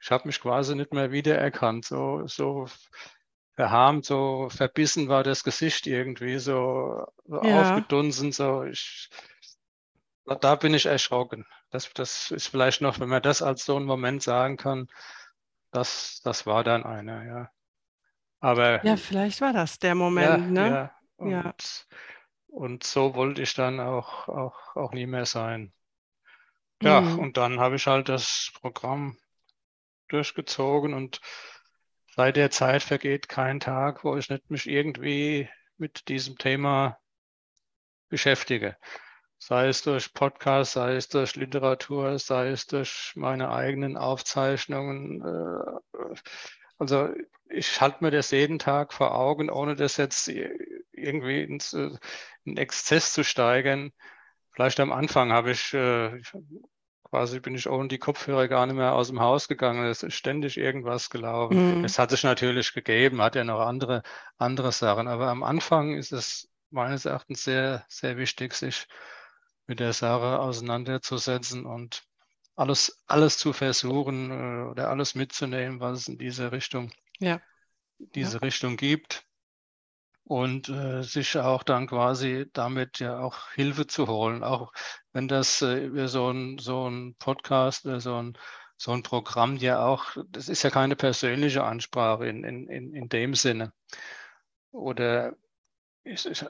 Ich 0.00 0.10
habe 0.10 0.28
mich 0.28 0.40
quasi 0.40 0.76
nicht 0.76 0.92
mehr 0.92 1.10
wiedererkannt. 1.10 1.84
So, 1.84 2.26
so 2.26 2.66
verharmt, 3.54 4.04
so 4.04 4.48
verbissen 4.50 5.08
war 5.08 5.24
das 5.24 5.42
Gesicht 5.42 5.88
irgendwie, 5.88 6.38
so, 6.38 7.06
so 7.24 7.42
ja. 7.42 7.62
aufgedunsen. 7.62 8.30
So. 8.30 8.62
Ich, 8.62 9.10
da 10.40 10.54
bin 10.54 10.74
ich 10.74 10.86
erschrocken. 10.86 11.44
Das, 11.70 11.92
das 11.92 12.30
ist 12.30 12.46
vielleicht 12.46 12.82
noch, 12.82 13.00
wenn 13.00 13.08
man 13.08 13.22
das 13.22 13.42
als 13.42 13.64
so 13.64 13.74
einen 13.74 13.86
Moment 13.86 14.22
sagen 14.22 14.56
kann, 14.56 14.88
das, 15.70 16.20
das 16.24 16.46
war 16.46 16.64
dann 16.64 16.84
einer, 16.84 17.24
ja. 17.24 17.50
Aber, 18.40 18.84
ja, 18.84 18.96
vielleicht 18.96 19.40
war 19.40 19.52
das 19.52 19.78
der 19.78 19.94
Moment, 19.94 20.28
ja, 20.28 20.36
ne? 20.38 20.70
Ja. 20.70 20.94
Und, 21.16 21.30
ja. 21.30 21.54
und 22.46 22.84
so 22.84 23.14
wollte 23.14 23.42
ich 23.42 23.54
dann 23.54 23.80
auch, 23.80 24.28
auch, 24.28 24.76
auch 24.76 24.92
nie 24.92 25.06
mehr 25.06 25.26
sein. 25.26 25.72
Ja, 26.80 27.00
mhm. 27.00 27.18
und 27.18 27.36
dann 27.36 27.58
habe 27.58 27.76
ich 27.76 27.86
halt 27.88 28.08
das 28.08 28.52
Programm 28.60 29.18
durchgezogen 30.06 30.94
und 30.94 31.20
seit 32.14 32.36
der 32.36 32.50
Zeit 32.50 32.82
vergeht 32.82 33.28
kein 33.28 33.58
Tag, 33.58 34.04
wo 34.04 34.16
ich 34.16 34.30
nicht 34.30 34.48
mich 34.50 34.68
irgendwie 34.68 35.48
mit 35.76 36.08
diesem 36.08 36.38
Thema 36.38 36.98
beschäftige 38.08 38.76
sei 39.38 39.68
es 39.68 39.82
durch 39.82 40.12
Podcast, 40.12 40.72
sei 40.72 40.96
es 40.96 41.08
durch 41.08 41.36
Literatur, 41.36 42.18
sei 42.18 42.48
es 42.50 42.66
durch 42.66 43.12
meine 43.16 43.50
eigenen 43.50 43.96
Aufzeichnungen. 43.96 45.22
Äh, 45.22 46.16
also 46.78 47.08
ich 47.48 47.80
halte 47.80 48.04
mir 48.04 48.10
das 48.10 48.30
jeden 48.30 48.58
Tag 48.58 48.92
vor 48.92 49.14
Augen, 49.14 49.50
ohne 49.50 49.74
das 49.74 49.96
jetzt 49.96 50.28
irgendwie 50.92 51.42
ins, 51.42 51.72
äh, 51.72 51.90
in 52.44 52.56
Exzess 52.56 53.12
zu 53.12 53.24
steigern. 53.24 53.92
Vielleicht 54.52 54.80
am 54.80 54.92
Anfang 54.92 55.32
habe 55.32 55.52
ich 55.52 55.72
äh, 55.72 56.20
quasi 57.10 57.40
bin 57.40 57.54
ich 57.54 57.68
ohne 57.68 57.88
die 57.88 57.98
Kopfhörer 57.98 58.48
gar 58.48 58.66
nicht 58.66 58.76
mehr 58.76 58.94
aus 58.94 59.08
dem 59.08 59.20
Haus 59.20 59.48
gegangen. 59.48 59.86
Es 59.86 60.02
ist 60.02 60.14
ständig 60.14 60.58
irgendwas 60.58 61.10
gelaufen. 61.10 61.78
Mhm. 61.78 61.84
Es 61.84 61.98
hat 61.98 62.10
sich 62.10 62.24
natürlich 62.24 62.74
gegeben, 62.74 63.22
hat 63.22 63.34
ja 63.34 63.44
noch 63.44 63.60
andere, 63.60 64.02
andere 64.36 64.72
Sachen. 64.72 65.08
Aber 65.08 65.28
am 65.28 65.42
Anfang 65.42 65.94
ist 65.94 66.12
es 66.12 66.50
meines 66.70 67.06
Erachtens 67.06 67.44
sehr, 67.44 67.84
sehr 67.88 68.16
wichtig, 68.18 68.52
sich 68.54 68.86
mit 69.68 69.80
der 69.80 69.92
Sache 69.92 70.40
auseinanderzusetzen 70.40 71.64
und 71.66 72.02
alles, 72.56 73.04
alles 73.06 73.38
zu 73.38 73.52
versuchen 73.52 74.30
äh, 74.30 74.68
oder 74.68 74.88
alles 74.88 75.14
mitzunehmen, 75.14 75.78
was 75.78 76.00
es 76.00 76.08
in 76.08 76.18
diese 76.18 76.50
Richtung, 76.50 76.90
ja. 77.20 77.40
diese 77.98 78.38
ja. 78.38 78.40
Richtung 78.40 78.76
gibt. 78.76 79.24
Und 80.24 80.68
äh, 80.68 81.02
sich 81.02 81.38
auch 81.38 81.62
dann 81.62 81.86
quasi 81.86 82.50
damit 82.52 82.98
ja 82.98 83.18
auch 83.18 83.50
Hilfe 83.52 83.86
zu 83.86 84.08
holen, 84.08 84.42
auch 84.44 84.72
wenn 85.12 85.26
das 85.26 85.62
äh, 85.62 85.86
über 85.86 86.08
so 86.08 86.30
ein, 86.30 86.58
so 86.58 86.86
ein 86.90 87.14
Podcast 87.14 87.86
oder 87.86 88.00
so 88.00 88.20
ein, 88.22 88.36
so 88.76 88.92
ein 88.92 89.02
Programm 89.02 89.56
ja 89.56 89.86
auch, 89.86 90.04
das 90.28 90.50
ist 90.50 90.62
ja 90.64 90.70
keine 90.70 90.96
persönliche 90.96 91.64
Ansprache 91.64 92.26
in, 92.26 92.44
in, 92.44 92.68
in, 92.68 92.94
in 92.94 93.08
dem 93.08 93.34
Sinne. 93.34 93.72
Oder 94.70 95.34
ich, 96.04 96.26
ich, 96.26 96.44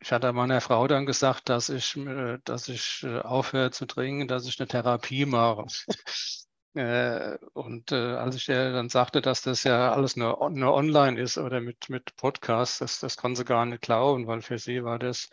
ich 0.00 0.12
hatte 0.12 0.32
meiner 0.32 0.60
Frau 0.60 0.86
dann 0.86 1.06
gesagt, 1.06 1.48
dass 1.48 1.68
ich, 1.68 1.96
äh, 1.96 2.38
dass 2.44 2.68
ich 2.68 3.02
äh, 3.04 3.20
aufhöre 3.20 3.70
zu 3.70 3.86
trinken, 3.86 4.28
dass 4.28 4.46
ich 4.46 4.58
eine 4.58 4.68
Therapie 4.68 5.26
mache. 5.26 5.66
Äh, 6.74 7.36
und 7.52 7.90
als 7.92 8.36
ich 8.36 8.48
ihr 8.48 8.70
dann 8.70 8.88
sagte, 8.88 9.20
dass 9.20 9.42
das 9.42 9.64
ja 9.64 9.90
alles 9.92 10.14
nur, 10.14 10.48
nur 10.50 10.72
online 10.72 11.20
ist 11.20 11.36
oder 11.36 11.60
mit, 11.60 11.88
mit 11.90 12.14
Podcasts, 12.14 12.78
das, 12.78 13.00
das 13.00 13.16
konnte 13.16 13.38
sie 13.38 13.44
gar 13.44 13.66
nicht 13.66 13.82
glauben, 13.82 14.28
weil 14.28 14.40
für 14.40 14.56
sie 14.56 14.84
war 14.84 15.00
das, 15.00 15.30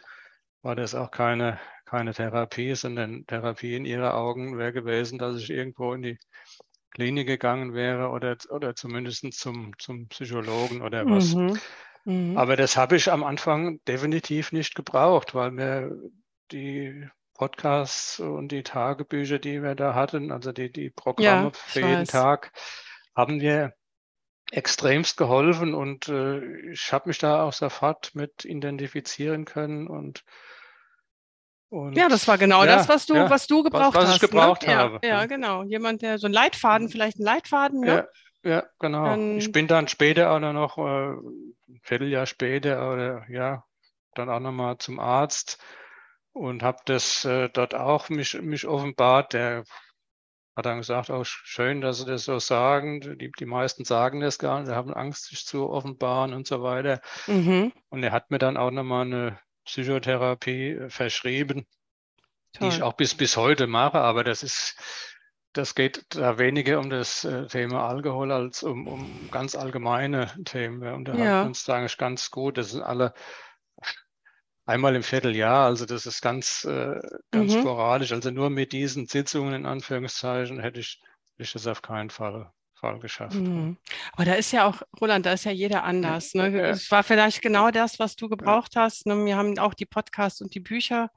war 0.64 0.76
das 0.76 0.96
auch 0.96 1.12
keine, 1.12 1.60
keine 1.86 2.16
Therapie, 2.16 2.74
sondern 2.74 3.24
Therapie 3.28 3.76
in 3.76 3.86
ihre 3.86 4.16
Augen 4.16 4.58
wäre 4.58 4.74
gewesen, 4.74 5.20
dass 5.20 5.40
ich 5.40 5.52
irgendwo 5.52 5.94
in 5.94 6.02
die 6.02 6.18
Klinik 6.90 7.28
gegangen 7.28 7.76
wäre 7.76 8.10
oder, 8.10 8.36
oder 8.50 8.76
zumindest 8.76 9.32
zum, 9.34 9.78
zum 9.78 10.08
Psychologen 10.08 10.82
oder 10.82 11.06
was. 11.06 11.36
Mhm. 11.36 11.60
Mhm. 12.08 12.38
Aber 12.38 12.56
das 12.56 12.78
habe 12.78 12.96
ich 12.96 13.12
am 13.12 13.26
Anfang 13.26 13.84
definitiv 13.86 14.54
nicht 14.54 14.76
gebraucht, 14.76 15.36
weil 15.36 15.52
mir 15.52 15.92
die 16.54 17.06
Podcasts 17.34 18.22
und 18.22 18.48
die 18.54 18.64
Tagebücher, 18.64 19.40
die 19.40 19.62
wir 19.62 19.76
da 19.76 19.94
hatten, 19.94 20.32
also 20.32 20.54
die, 20.54 20.72
die 20.72 20.90
Programme 20.90 21.48
ja, 21.48 21.52
für 21.54 21.82
jeden 21.82 22.02
weiß. 22.02 22.08
Tag, 22.08 22.54
haben 23.14 23.38
mir 23.38 23.74
extremst 24.52 25.18
geholfen 25.18 25.74
und 25.74 26.08
äh, 26.08 26.72
ich 26.72 26.94
habe 26.94 27.10
mich 27.10 27.18
da 27.18 27.44
auch 27.44 27.52
sofort 27.52 28.16
mit 28.16 28.46
identifizieren 28.46 29.44
können 29.44 29.88
und 29.88 30.24
und, 31.70 31.98
ja, 31.98 32.08
das 32.08 32.26
war 32.30 32.38
genau 32.38 32.64
ja, 32.64 32.78
das, 32.78 32.88
was 32.88 33.06
du, 33.06 33.16
ja, 33.16 33.30
was 33.30 33.46
du 33.46 33.62
gebraucht 33.62 33.94
was, 33.96 34.04
was 34.04 34.10
hast. 34.12 34.16
Ich 34.16 34.22
ne? 34.22 34.28
gebraucht 34.30 34.66
ne? 34.66 34.76
habe. 34.78 35.00
Ja, 35.04 35.10
ja, 35.10 35.26
genau. 35.26 35.64
Jemand, 35.64 36.02
der 36.02 36.18
so 36.18 36.28
ein 36.28 36.32
Leitfaden, 36.32 36.88
vielleicht 36.88 37.20
ein 37.20 37.26
Leitfaden. 37.26 37.82
Ne? 37.82 38.08
Ja, 38.44 38.64
genau. 38.80 39.06
Dann, 39.06 39.38
ich 39.38 39.52
bin 39.52 39.68
dann 39.68 39.88
später 39.88 40.32
auch 40.32 40.40
noch, 40.40 40.78
äh, 40.78 41.14
ein 41.70 41.80
Vierteljahr 41.84 42.26
später, 42.26 42.92
oder 42.92 43.26
ja, 43.30 43.64
dann 44.16 44.30
auch 44.30 44.40
nochmal 44.40 44.78
zum 44.78 45.00
Arzt 45.00 45.62
und 46.34 46.64
habe 46.64 46.80
das 46.86 47.26
äh, 47.26 47.50
dort 47.50 47.76
auch 47.76 48.10
mich, 48.10 48.40
mich 48.42 48.68
offenbart. 48.68 49.34
Der 49.34 49.64
hat 50.56 50.66
dann 50.66 50.80
gesagt, 50.80 51.12
auch 51.12 51.20
oh, 51.20 51.24
schön, 51.24 51.82
dass 51.82 52.00
Sie 52.00 52.06
das 52.06 52.26
so 52.26 52.40
sagen. 52.40 53.02
Die, 53.02 53.32
die 53.32 53.46
meisten 53.46 53.86
sagen 53.86 54.22
das 54.22 54.40
gar 54.40 54.60
nicht, 54.60 54.68
sie 54.68 54.76
haben 54.76 54.94
Angst, 54.94 55.26
sich 55.26 55.46
zu 55.46 55.70
offenbaren 55.70 56.34
und 56.34 56.48
so 56.48 56.64
weiter. 56.64 57.02
Mhm. 57.28 57.72
Und 57.90 58.04
er 58.04 58.12
hat 58.12 58.32
mir 58.32 58.40
dann 58.40 58.58
auch 58.58 58.72
nochmal 58.72 59.06
eine 59.06 59.40
Psychotherapie 59.66 60.80
verschrieben, 60.90 61.68
Toll. 62.54 62.70
die 62.70 62.76
ich 62.76 62.82
auch 62.82 62.94
bis, 62.94 63.14
bis 63.14 63.38
heute 63.38 63.68
mache. 63.68 64.00
Aber 64.00 64.24
das 64.24 64.42
ist 64.42 64.76
das 65.58 65.76
geht 65.76 66.06
da 66.16 66.38
weniger 66.38 66.80
um 66.80 66.90
das 66.90 67.24
äh, 67.24 67.48
Thema 67.48 67.90
Alkohol 67.90 68.32
als 68.32 68.64
um, 68.64 68.88
um 68.88 69.30
ganz 69.32 69.56
allgemeine 69.56 70.32
Themen. 70.46 70.82
Wir 70.82 70.94
unterhalten 70.94 71.26
ja. 71.26 71.44
uns 71.44 71.64
da 71.66 71.76
eigentlich 71.76 71.98
ganz 71.98 72.32
gut. 72.32 72.58
Das 72.58 72.72
sind 72.72 72.82
alle 72.82 73.14
einmal 74.68 74.96
im 74.96 75.04
Vierteljahr, 75.04 75.66
also 75.66 75.86
das 75.86 76.06
ist 76.06 76.22
ganz, 76.22 76.66
äh, 76.66 77.00
ganz 77.32 77.56
mhm. 77.56 77.62
sporadisch. 77.62 78.12
Also 78.12 78.30
nur 78.30 78.50
mit 78.50 78.74
diesen 78.74 79.08
Sitzungen 79.08 79.54
in 79.54 79.66
Anführungszeichen 79.66 80.60
hätte 80.60 80.82
ich, 80.82 81.02
hätte 81.32 81.44
ich 81.44 81.54
das 81.54 81.66
auf 81.68 81.82
keinen 81.82 82.10
Fall, 82.10 82.52
Fall 82.76 83.00
geschafft. 83.00 83.36
Mhm. 83.36 83.78
Aber 84.12 84.26
da 84.26 84.34
ist 84.34 84.52
ja 84.52 84.68
auch, 84.68 84.82
Roland, 85.00 85.26
da 85.26 85.34
ist 85.34 85.46
ja 85.46 85.52
jeder 85.52 85.84
anders. 85.84 86.34
Ne? 86.34 86.50
Ja. 86.50 86.68
Es 86.68 86.92
war 86.92 87.04
vielleicht 87.04 87.42
genau 87.42 87.72
das, 87.72 87.98
was 87.98 88.16
du 88.16 88.30
gebraucht 88.30 88.76
ja. 88.76 88.82
hast. 88.82 89.08
Ne? 89.08 89.26
Wir 89.26 89.38
haben 89.38 89.58
auch 89.58 89.74
die 89.74 89.86
Podcasts 89.86 90.42
und 90.42 90.54
die 90.54 90.60
Bücher, 90.60 91.10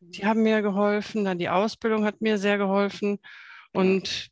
die 0.00 0.24
haben 0.24 0.44
mir 0.44 0.62
geholfen. 0.62 1.24
Dann 1.24 1.38
die 1.38 1.48
Ausbildung 1.48 2.04
hat 2.04 2.20
mir 2.20 2.38
sehr 2.38 2.58
geholfen. 2.58 3.18
Und 3.72 4.28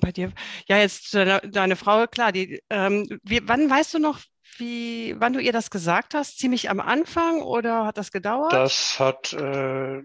bei 0.00 0.12
dir, 0.12 0.32
ja, 0.66 0.78
jetzt 0.78 1.14
deine, 1.14 1.76
Frau, 1.76 2.06
klar, 2.06 2.32
die, 2.32 2.62
ähm, 2.70 3.06
wie, 3.22 3.40
wann 3.46 3.70
weißt 3.70 3.94
du 3.94 3.98
noch, 3.98 4.20
wie, 4.58 5.14
wann 5.18 5.32
du 5.32 5.40
ihr 5.40 5.52
das 5.52 5.70
gesagt 5.70 6.14
hast? 6.14 6.38
Ziemlich 6.38 6.70
am 6.70 6.80
Anfang 6.80 7.42
oder 7.42 7.84
hat 7.84 7.98
das 7.98 8.10
gedauert? 8.12 8.52
Das 8.52 8.98
hat 8.98 9.32
äh, 9.32 10.02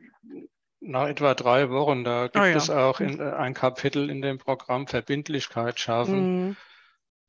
nach 0.82 1.08
etwa 1.08 1.34
drei 1.36 1.70
Wochen, 1.70 2.04
da 2.04 2.24
gibt 2.24 2.38
oh, 2.38 2.44
ja. 2.44 2.56
es 2.56 2.70
auch 2.70 3.00
in, 3.00 3.20
äh, 3.20 3.32
ein 3.32 3.54
Kapitel 3.54 4.10
in 4.10 4.22
dem 4.22 4.38
Programm 4.38 4.88
Verbindlichkeit 4.88 5.80
schaffen. 5.80 6.56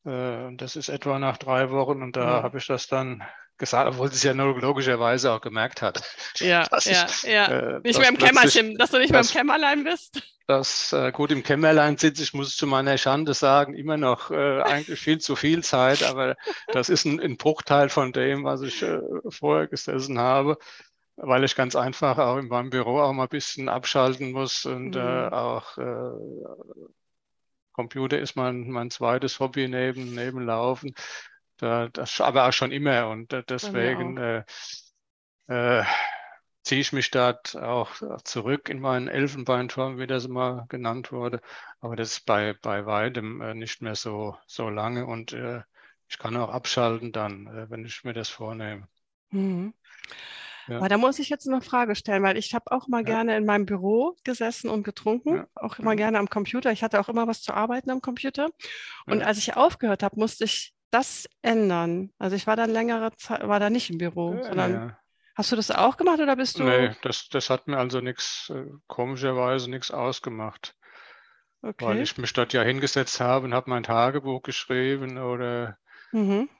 Mhm. 0.04 0.10
Äh, 0.10 0.56
das 0.56 0.76
ist 0.76 0.88
etwa 0.88 1.18
nach 1.18 1.36
drei 1.36 1.70
Wochen 1.70 2.02
und 2.02 2.16
da 2.16 2.40
mhm. 2.40 2.42
habe 2.42 2.58
ich 2.58 2.66
das 2.66 2.88
dann 2.88 3.22
gesagt, 3.62 3.88
obwohl 3.88 4.08
sie 4.10 4.16
es 4.16 4.22
ja 4.24 4.34
nur 4.34 4.60
logischerweise 4.60 5.32
auch 5.32 5.40
gemerkt 5.40 5.80
hat. 5.80 6.02
Ja, 6.38 6.66
ja, 6.84 7.06
ich, 7.06 7.22
ja. 7.22 7.46
Äh, 7.46 7.80
nicht 7.84 7.98
mehr 7.98 8.08
im 8.08 8.18
Kämmerchen, 8.18 8.76
dass 8.76 8.90
du 8.90 8.98
nicht 8.98 9.10
mehr 9.10 9.20
im 9.20 9.26
Kämmerlein 9.26 9.84
bist 9.84 10.22
das 10.46 10.92
äh, 10.92 11.12
gut 11.12 11.30
im 11.30 11.42
Kämmerlein 11.42 11.96
sitze, 11.96 12.22
ich 12.22 12.34
muss 12.34 12.56
zu 12.56 12.66
meiner 12.66 12.98
Schande 12.98 13.32
sagen, 13.32 13.74
immer 13.74 13.96
noch 13.96 14.30
äh, 14.30 14.60
eigentlich 14.62 15.00
viel 15.00 15.18
zu 15.18 15.36
viel 15.36 15.62
Zeit, 15.62 16.02
aber 16.02 16.36
das 16.68 16.88
ist 16.88 17.04
ein, 17.04 17.20
ein 17.20 17.36
Bruchteil 17.36 17.88
von 17.88 18.12
dem, 18.12 18.44
was 18.44 18.60
ich 18.62 18.82
äh, 18.82 19.00
vorher 19.28 19.68
gesessen 19.68 20.18
habe, 20.18 20.58
weil 21.16 21.44
ich 21.44 21.54
ganz 21.54 21.76
einfach 21.76 22.18
auch 22.18 22.38
in 22.38 22.48
meinem 22.48 22.70
Büro 22.70 23.00
auch 23.00 23.12
mal 23.12 23.24
ein 23.24 23.28
bisschen 23.28 23.68
abschalten 23.68 24.32
muss 24.32 24.66
und 24.66 24.96
äh, 24.96 24.98
mhm. 24.98 25.32
auch 25.32 25.78
äh, 25.78 26.90
Computer 27.72 28.18
ist 28.18 28.36
mein, 28.36 28.70
mein 28.70 28.90
zweites 28.90 29.40
Hobby 29.40 29.68
neben, 29.68 30.14
neben 30.14 30.44
Laufen. 30.44 30.94
Da, 31.62 31.86
das 31.86 32.20
aber 32.20 32.48
auch 32.48 32.52
schon 32.52 32.72
immer 32.72 33.08
und 33.08 33.30
deswegen 33.48 34.16
äh, 34.16 34.42
äh, 35.46 35.84
ziehe 36.64 36.80
ich 36.80 36.92
mich 36.92 37.12
da 37.12 37.38
auch 37.54 37.92
zurück 38.24 38.68
in 38.68 38.80
meinen 38.80 39.06
Elfenbeinturm, 39.06 39.96
wie 39.96 40.08
das 40.08 40.26
mal 40.26 40.66
genannt 40.68 41.12
wurde. 41.12 41.40
Aber 41.78 41.94
das 41.94 42.14
ist 42.14 42.26
bei, 42.26 42.56
bei 42.60 42.84
weitem 42.84 43.40
äh, 43.40 43.54
nicht 43.54 43.80
mehr 43.80 43.94
so, 43.94 44.36
so 44.44 44.70
lange 44.70 45.06
und 45.06 45.34
äh, 45.34 45.62
ich 46.08 46.18
kann 46.18 46.36
auch 46.36 46.50
abschalten 46.50 47.12
dann, 47.12 47.46
äh, 47.46 47.70
wenn 47.70 47.84
ich 47.84 48.02
mir 48.02 48.12
das 48.12 48.28
vornehme. 48.28 48.88
Mhm. 49.30 49.72
Ja. 50.66 50.78
Aber 50.78 50.88
da 50.88 50.98
muss 50.98 51.20
ich 51.20 51.28
jetzt 51.28 51.46
eine 51.46 51.60
Frage 51.60 51.94
stellen, 51.94 52.24
weil 52.24 52.36
ich 52.36 52.54
habe 52.54 52.72
auch 52.72 52.88
mal 52.88 53.02
ja. 53.02 53.14
gerne 53.14 53.36
in 53.36 53.44
meinem 53.44 53.66
Büro 53.66 54.16
gesessen 54.24 54.68
und 54.68 54.82
getrunken, 54.82 55.36
ja. 55.36 55.46
auch 55.54 55.78
immer 55.78 55.94
gerne 55.94 56.18
am 56.18 56.28
Computer. 56.28 56.72
Ich 56.72 56.82
hatte 56.82 56.98
auch 56.98 57.08
immer 57.08 57.28
was 57.28 57.40
zu 57.40 57.54
arbeiten 57.54 57.90
am 57.90 58.00
Computer. 58.00 58.50
Und 59.06 59.22
als 59.22 59.38
ich 59.38 59.54
aufgehört 59.54 60.02
habe, 60.02 60.18
musste 60.18 60.42
ich 60.42 60.74
das 60.92 61.28
ändern. 61.42 62.10
Also 62.18 62.36
ich 62.36 62.46
war 62.46 62.56
dann 62.56 62.70
längere 62.70 63.12
Zeit, 63.16 63.46
war 63.46 63.58
da 63.58 63.70
nicht 63.70 63.90
im 63.90 63.98
Büro, 63.98 64.40
sondern 64.42 64.96
Hast 65.34 65.50
du 65.50 65.56
das 65.56 65.70
auch 65.70 65.96
gemacht 65.96 66.20
oder 66.20 66.36
bist 66.36 66.58
du? 66.58 66.64
Nee, 66.64 66.94
das, 67.02 67.28
das 67.28 67.48
hat 67.48 67.66
mir 67.66 67.78
also 67.78 68.00
nichts, 68.00 68.50
äh, 68.50 68.66
komischerweise 68.86 69.70
nichts 69.70 69.90
ausgemacht. 69.90 70.76
Okay. 71.62 71.86
Weil 71.86 72.00
ich 72.00 72.18
mich 72.18 72.32
dort 72.32 72.52
ja 72.52 72.62
hingesetzt 72.62 73.20
habe 73.20 73.46
und 73.46 73.54
habe 73.54 73.70
mein 73.70 73.84
Tagebuch 73.84 74.42
geschrieben 74.42 75.16
oder 75.16 75.78
mhm. 76.10 76.50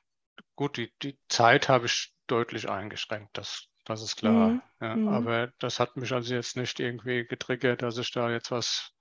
gut, 0.55 0.77
die, 0.77 0.93
die 1.03 1.19
Zeit 1.29 1.69
habe 1.69 1.87
ich 1.87 2.15
deutlich 2.29 2.71
eingeschränkt, 2.71 3.37
das, 3.37 3.67
das 3.85 4.01
ist 4.01 4.17
klar. 4.17 4.49
Mhm. 4.49 4.63
Ja, 4.81 4.97
mhm. 4.97 5.09
Aber 5.09 5.53
das 5.59 5.79
hat 5.81 5.97
mich 5.97 6.13
also 6.13 6.35
jetzt 6.35 6.57
nicht 6.57 6.81
irgendwie 6.81 7.27
getriggert, 7.27 7.83
dass 7.83 7.99
ich 7.99 8.11
da 8.13 8.31
jetzt 8.31 8.51
was 8.51 8.92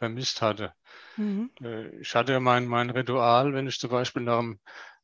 vermisst 0.00 0.42
hatte. 0.42 0.72
Mhm. 1.16 1.50
Äh, 1.62 2.00
ich 2.00 2.14
hatte 2.14 2.32
ja 2.32 2.40
mein, 2.40 2.66
mein 2.66 2.90
Ritual, 2.90 3.52
wenn 3.52 3.68
ich 3.68 3.78
zum 3.78 3.90
Beispiel 3.90 4.22
nach 4.22 4.40
dem, 4.40 4.58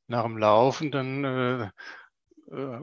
nach 0.09 0.25
dem 0.25 0.39
Laufen 0.39 0.91
dann 0.91 1.25
äh, 1.25 1.71
äh, 2.51 2.81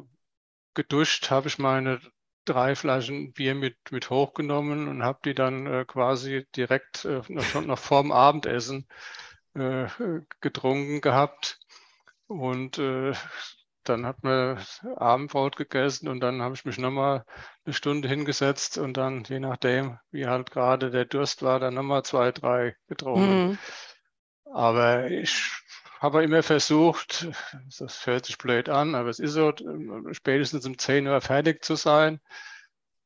geduscht 0.73 1.30
habe 1.30 1.47
ich 1.47 1.60
meine 1.60 1.99
drei 2.45 2.76
Flaschen 2.76 3.34
Bier 3.34 3.56
mit, 3.56 3.78
mit 3.91 4.10
hochgenommen 4.10 4.88
und 4.88 5.04
habe 5.04 5.19
die 5.26 5.34
dann 5.34 5.65
äh, 5.65 5.86
quasi 5.86 6.45
direkt 6.56 7.06
äh, 7.06 7.21
schon 7.41 7.67
noch 7.67 7.80
vorm 7.80 8.12
Abendessen 8.12 8.88
äh, 9.56 9.88
getrunken 10.41 11.02
gehabt. 11.02 11.60
Und 12.28 12.78
äh, 12.78 13.13
dann 13.89 14.06
hat 14.06 14.24
man 14.24 14.60
Abendbrot 14.96 15.56
gegessen 15.56 16.08
und 16.08 16.19
dann 16.19 16.41
habe 16.41 16.56
ich 16.56 16.65
mich 16.65 16.78
nochmal 16.78 17.26
eine 17.65 17.74
Stunde 17.74 18.08
hingesetzt 18.08 18.78
und 18.78 18.98
dann, 18.98 19.24
je 19.26 19.39
nachdem, 19.39 20.00
wie 20.12 20.28
halt 20.28 20.52
gerade 20.52 20.91
der 20.91 21.06
Durst 21.06 21.43
war, 21.43 21.60
dann 21.60 21.74
nochmal 21.74 22.04
zwei, 22.04 22.32
drei 22.32 22.76
getrunken. 22.88 23.50
Mhm. 23.50 23.58
Aber 24.46 25.10
ich 25.10 25.52
habe 26.00 26.24
immer 26.24 26.43
versucht, 26.43 27.30
das 27.80 28.06
hört 28.06 28.26
sich 28.26 28.38
blöd 28.38 28.69
an, 28.69 28.93
aber 28.93 29.10
es 29.10 29.19
ist 29.19 29.34
so, 29.34 29.54
spätestens 30.12 30.65
um 30.65 30.78
10 30.78 31.08
Uhr 31.08 31.22
fertig 31.22 31.63
zu 31.63 31.76
sein, 31.76 32.19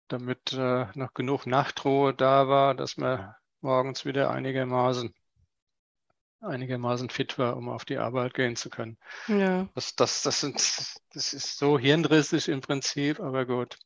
damit 0.07 0.53
äh, 0.53 0.87
noch 0.95 1.13
genug 1.13 1.45
Nachtruhe 1.45 2.13
da 2.13 2.47
war, 2.47 2.73
dass 2.73 2.97
man 2.97 3.35
morgens 3.61 4.05
wieder 4.05 4.31
einigermaßen, 4.31 5.13
einigermaßen 6.41 7.09
fit 7.09 7.37
war, 7.37 7.57
um 7.57 7.69
auf 7.69 7.85
die 7.85 7.97
Arbeit 7.97 8.33
gehen 8.33 8.55
zu 8.55 8.69
können. 8.69 8.97
Ja. 9.27 9.67
Das, 9.75 9.95
das, 9.95 10.23
das, 10.23 10.41
sind, 10.41 10.55
das 11.13 11.33
ist 11.33 11.57
so 11.57 11.79
hirnrissig 11.79 12.47
im 12.49 12.61
Prinzip, 12.61 13.19
aber 13.19 13.45
gut. 13.45 13.77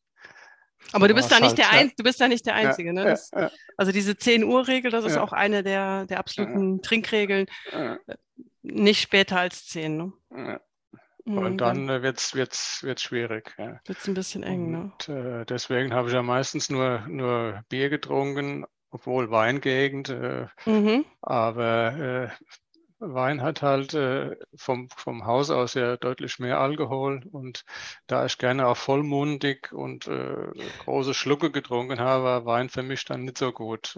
Aber 0.94 1.08
du 1.08 1.14
bist, 1.14 1.32
da 1.32 1.40
nicht 1.40 1.50
halt, 1.50 1.58
der 1.60 1.70
Ein 1.72 1.92
du 1.96 2.04
bist 2.04 2.20
da 2.20 2.28
nicht 2.28 2.46
der 2.46 2.56
Einzige. 2.56 2.90
Ja, 2.90 2.94
ne? 2.94 3.04
Das, 3.06 3.30
ja, 3.32 3.52
also 3.78 3.92
diese 3.92 4.14
10-Uhr-Regel, 4.14 4.92
das 4.92 5.06
ist 5.06 5.18
auch 5.18 5.32
eine 5.32 5.62
der, 5.64 6.06
der 6.08 6.18
absoluten 6.18 6.82
Trinkregeln 6.82 7.46
nicht 8.64 9.02
später 9.02 9.38
als 9.38 9.68
10. 9.68 9.98
Ne? 9.98 10.14
Ja. 10.32 10.60
Und 11.26 11.58
dann 11.58 11.88
äh, 11.88 12.02
wird 12.02 12.18
es 12.18 12.34
wird's, 12.34 12.84
wird's 12.84 13.04
schwierig. 13.04 13.54
Ja. 13.58 13.80
Wird 13.86 14.00
es 14.00 14.08
ein 14.08 14.14
bisschen 14.14 14.44
eng. 14.44 14.72
Ne? 14.72 14.92
Und, 14.92 15.10
äh, 15.10 15.46
deswegen 15.46 15.94
habe 15.94 16.08
ich 16.08 16.14
ja 16.14 16.24
meistens 16.24 16.70
nur, 16.70 17.06
nur 17.08 17.64
Bier 17.70 17.90
getrunken, 17.90 18.66
obwohl 18.92 19.32
Weingegend. 19.32 20.10
Äh, 20.10 20.48
mhm. 20.66 21.06
Aber 21.22 22.30
äh, 22.30 22.30
Wein 23.00 23.42
hat 23.42 23.64
halt 23.64 23.96
äh, 23.96 24.36
vom, 24.56 24.90
vom 24.90 25.26
Haus 25.26 25.50
aus 25.50 25.74
ja 25.74 25.98
deutlich 25.98 26.38
mehr 26.38 26.60
Alkohol. 26.60 27.24
Und 27.32 27.66
da 28.08 28.26
ich 28.26 28.38
gerne 28.38 28.68
auch 28.68 28.78
vollmundig 28.78 29.72
und 29.72 30.08
äh, 30.08 30.52
große 30.84 31.14
Schlucke 31.14 31.52
getrunken 31.52 32.00
habe, 32.00 32.24
war 32.24 32.46
Wein 32.46 32.70
für 32.70 32.84
mich 32.84 33.04
dann 33.06 33.24
nicht 33.24 33.40
so 33.40 33.52
gut. 33.52 33.98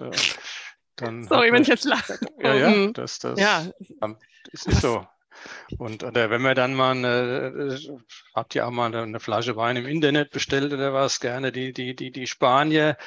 Dann 0.95 1.23
Sorry, 1.23 1.51
wenn 1.51 1.63
ich 1.63 1.67
jetzt 1.67 1.85
lache. 1.85 2.19
Ja, 2.39 2.53
ja, 2.53 2.69
mhm. 2.69 2.93
das, 2.93 3.19
das, 3.19 3.39
ja. 3.39 3.65
ist 4.51 4.81
so. 4.81 5.05
Und 5.77 6.03
oder 6.03 6.29
wenn 6.29 6.41
man 6.41 6.55
dann 6.55 6.75
mal 6.75 6.91
eine, 6.91 7.77
habt 8.35 8.55
ihr 8.55 8.67
auch 8.67 8.71
mal 8.71 8.93
eine 8.95 9.19
Flasche 9.19 9.55
Wein 9.55 9.77
im 9.77 9.87
Internet 9.87 10.31
bestellt 10.31 10.71
oder 10.71 10.93
was, 10.93 11.19
gerne 11.19 11.51
die, 11.51 11.73
die, 11.73 11.95
die, 11.95 12.11
die 12.11 12.27
Spanier, 12.27 12.97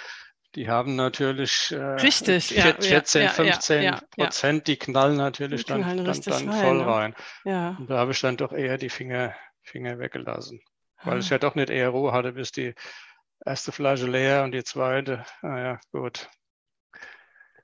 die 0.56 0.68
haben 0.70 0.96
natürlich 0.96 1.70
äh, 1.70 1.76
Richtig, 1.76 2.46
14, 2.48 3.22
ja, 3.22 3.28
15 3.28 3.82
ja, 3.82 4.00
Prozent, 4.10 4.66
die 4.66 4.78
knallen 4.78 5.18
natürlich 5.18 5.66
die 5.66 5.74
knallen 5.74 6.04
dann, 6.04 6.20
dann, 6.20 6.46
dann, 6.46 6.52
voll 6.52 6.82
rein. 6.82 7.14
Ja. 7.44 7.76
Und 7.78 7.90
da 7.90 7.98
habe 7.98 8.12
ich 8.12 8.20
dann 8.20 8.38
doch 8.38 8.52
eher 8.52 8.78
die 8.78 8.88
Finger, 8.88 9.36
Finger 9.62 9.98
weggelassen. 9.98 10.60
Weil 11.04 11.18
ich 11.18 11.30
ah. 11.30 11.34
ja 11.34 11.38
doch 11.38 11.54
nicht 11.54 11.68
eher 11.68 11.90
Ruhe 11.90 12.12
hatte, 12.12 12.32
bis 12.32 12.52
die 12.52 12.74
erste 13.44 13.70
Flasche 13.70 14.06
leer 14.06 14.44
und 14.44 14.52
die 14.52 14.64
zweite, 14.64 15.24
naja, 15.42 15.78
gut. 15.92 16.28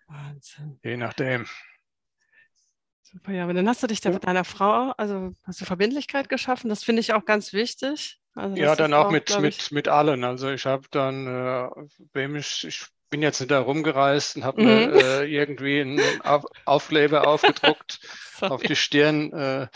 Wahnsinn. 0.06 0.78
Je 0.84 0.98
nachdem. 0.98 1.46
Super, 3.00 3.32
ja, 3.32 3.44
aber 3.44 3.54
dann 3.54 3.68
hast 3.68 3.82
du 3.82 3.86
dich 3.86 4.02
da 4.02 4.10
mit 4.10 4.24
deiner 4.24 4.44
Frau, 4.44 4.92
also 4.98 5.32
hast 5.44 5.62
du 5.62 5.64
Verbindlichkeit 5.64 6.28
geschaffen, 6.28 6.68
das 6.68 6.84
finde 6.84 7.00
ich 7.00 7.14
auch 7.14 7.24
ganz 7.24 7.54
wichtig. 7.54 8.21
Also 8.34 8.56
ja, 8.56 8.74
dann 8.74 8.94
auch, 8.94 9.10
mit, 9.10 9.38
mit, 9.40 9.72
mit 9.72 9.88
allen. 9.88 10.24
Also 10.24 10.50
ich 10.50 10.64
habe 10.64 10.86
dann, 10.90 11.26
äh, 11.26 11.68
wem 12.12 12.36
ich, 12.36 12.64
ich 12.66 12.86
bin 13.10 13.20
jetzt 13.20 13.40
nicht 13.40 13.50
da 13.50 13.60
rumgereist 13.60 14.36
und 14.36 14.44
habe 14.44 14.62
mhm. 14.62 14.66
mir 14.66 14.94
äh, 14.94 15.24
irgendwie 15.26 15.82
einen 15.82 16.00
auf 16.22 16.46
Aufkleber 16.64 17.26
aufgedruckt 17.26 18.00
auf 18.40 18.62
die 18.62 18.76
Stirn. 18.76 19.32
Äh, 19.32 19.68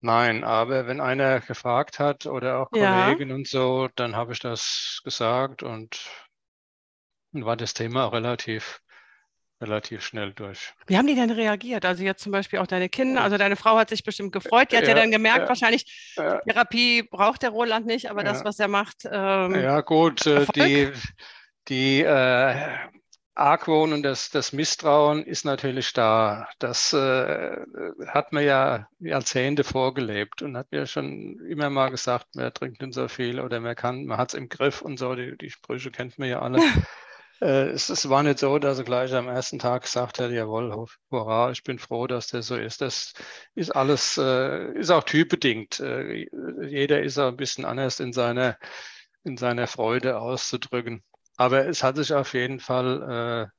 nein, 0.00 0.44
aber 0.44 0.86
wenn 0.86 1.00
einer 1.00 1.40
gefragt 1.40 1.98
hat 1.98 2.26
oder 2.26 2.60
auch 2.60 2.70
Kollegen 2.70 3.28
ja. 3.28 3.34
und 3.34 3.48
so, 3.48 3.88
dann 3.96 4.14
habe 4.14 4.32
ich 4.32 4.38
das 4.38 5.00
gesagt 5.02 5.64
und 5.64 6.08
dann 7.32 7.44
war 7.44 7.56
das 7.56 7.74
Thema 7.74 8.06
auch 8.06 8.12
relativ 8.12 8.80
relativ 9.60 10.02
schnell 10.02 10.32
durch. 10.32 10.74
Wie 10.86 10.96
haben 10.96 11.06
die 11.06 11.14
denn 11.14 11.30
reagiert? 11.30 11.84
Also 11.84 12.02
jetzt 12.02 12.22
zum 12.22 12.32
Beispiel 12.32 12.58
auch 12.58 12.66
deine 12.66 12.88
Kinder, 12.88 13.22
also 13.22 13.38
deine 13.38 13.56
Frau 13.56 13.76
hat 13.76 13.88
sich 13.88 14.04
bestimmt 14.04 14.32
gefreut, 14.32 14.72
die 14.72 14.76
hat 14.76 14.84
ja, 14.84 14.90
ja 14.90 14.94
dann 14.94 15.10
gemerkt, 15.10 15.42
ja, 15.42 15.48
wahrscheinlich 15.48 16.12
ja. 16.16 16.38
Therapie 16.40 17.02
braucht 17.02 17.42
der 17.42 17.50
Roland 17.50 17.86
nicht, 17.86 18.10
aber 18.10 18.22
das, 18.22 18.44
was 18.44 18.58
er 18.58 18.68
macht. 18.68 19.08
Ähm, 19.10 19.54
ja 19.54 19.80
gut, 19.80 20.26
äh, 20.26 20.40
Erfolg. 20.40 20.54
die, 20.54 20.92
die 21.68 22.02
äh, 22.02 22.54
Argwohn 23.36 23.92
und 23.92 24.02
das, 24.02 24.30
das 24.30 24.52
Misstrauen 24.52 25.22
ist 25.22 25.44
natürlich 25.44 25.92
da. 25.92 26.48
Das 26.58 26.94
äh, 26.94 27.56
hat 28.06 28.32
man 28.32 28.44
ja 28.44 28.88
Jahrzehnte 28.98 29.62
vorgelebt 29.62 30.40
und 30.40 30.56
hat 30.56 30.72
mir 30.72 30.86
schon 30.86 31.38
immer 31.46 31.68
mal 31.68 31.90
gesagt, 31.90 32.34
man 32.34 32.52
trinkt 32.54 32.80
nicht 32.80 32.94
so 32.94 33.08
viel 33.08 33.38
oder 33.40 33.60
man 33.60 33.76
kann, 33.76 34.06
man 34.06 34.16
hat 34.16 34.30
es 34.30 34.34
im 34.34 34.48
Griff 34.48 34.80
und 34.80 34.98
so, 34.98 35.14
die, 35.14 35.36
die 35.36 35.50
Sprüche 35.50 35.90
kennt 35.90 36.18
man 36.18 36.28
ja 36.30 36.40
alle. 36.40 36.58
Äh, 37.40 37.70
es, 37.70 37.88
es, 37.90 38.08
war 38.08 38.22
nicht 38.22 38.38
so, 38.38 38.58
dass 38.58 38.78
er 38.78 38.84
gleich 38.84 39.12
am 39.14 39.28
ersten 39.28 39.58
Tag 39.58 39.82
gesagt 39.82 40.18
hat, 40.18 40.30
jawohl, 40.30 40.86
hurra, 41.10 41.50
ich 41.50 41.62
bin 41.62 41.78
froh, 41.78 42.06
dass 42.06 42.28
der 42.28 42.42
so 42.42 42.56
ist. 42.56 42.80
Das 42.80 43.12
ist 43.54 43.70
alles, 43.70 44.16
äh, 44.18 44.72
ist 44.78 44.90
auch 44.90 45.04
typbedingt. 45.04 45.80
Äh, 45.80 46.28
jeder 46.66 47.02
ist 47.02 47.18
auch 47.18 47.28
ein 47.28 47.36
bisschen 47.36 47.64
anders 47.64 48.00
in 48.00 48.12
seiner, 48.12 48.58
in 49.24 49.36
seiner 49.36 49.66
Freude 49.66 50.18
auszudrücken. 50.20 51.04
Aber 51.36 51.66
es 51.66 51.82
hat 51.82 51.96
sich 51.96 52.14
auf 52.14 52.32
jeden 52.34 52.60
Fall 52.60 53.50
äh, 53.50 53.56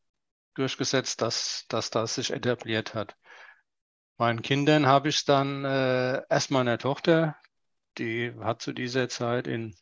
durchgesetzt, 0.56 1.22
dass, 1.22 1.66
dass 1.70 1.92
das 1.92 2.16
sich 2.16 2.32
etabliert 2.32 2.96
hat. 2.96 3.16
Meinen 4.18 4.42
Kindern 4.42 4.88
habe 4.88 5.10
ich 5.10 5.26
dann 5.26 5.64
äh, 5.66 6.24
erst 6.30 6.50
meiner 6.52 6.80
Tochter, 6.80 7.38
die 8.00 8.34
hat 8.40 8.62
zu 8.62 8.74
dieser 8.74 9.10
Zeit 9.10 9.48
in, 9.48 9.76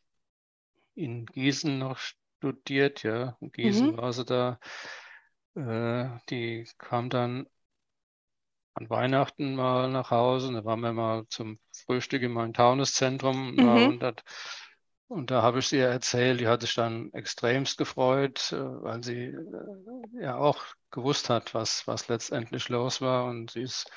in 0.96 1.26
Gießen 1.28 1.80
noch 1.80 2.00
studiert, 2.46 3.04
ja. 3.04 3.38
In 3.42 3.52
Gießen 3.52 3.92
mhm. 3.92 3.98
war 3.98 4.14
sie 4.14 4.26
da. 4.26 4.60
Äh, 5.56 6.10
die 6.30 6.68
kam 6.78 7.10
dann 7.10 7.48
an 8.74 8.90
Weihnachten 8.90 9.56
mal 9.56 9.90
nach 9.90 10.12
Hause. 10.12 10.54
Da 10.54 10.66
waren 10.66 10.82
wir 10.82 10.94
mal 10.94 11.26
zum 11.30 11.60
Frühstück 11.86 12.22
in 12.22 12.32
meinem 12.32 12.54
Taunuszentrum. 12.54 13.56
Mhm. 13.56 13.68
Und, 13.68 14.00
das, 14.00 14.16
und 15.08 15.32
da 15.32 15.42
habe 15.42 15.60
ich 15.60 15.68
sie 15.68 15.80
erzählt, 15.80 16.40
die 16.40 16.48
hat 16.48 16.62
sich 16.62 16.76
dann 16.76 17.12
extremst 17.14 17.78
gefreut, 17.78 18.52
äh, 18.52 18.58
weil 18.58 19.04
sie 19.04 19.26
äh, 19.26 20.22
ja 20.22 20.38
auch 20.38 20.64
gewusst 20.92 21.30
hat, 21.30 21.54
was, 21.54 21.88
was 21.88 22.08
letztendlich 22.10 22.70
los 22.70 23.02
war. 23.02 23.26
Und 23.26 23.52
sie 23.52 23.62
ist, 23.62 23.90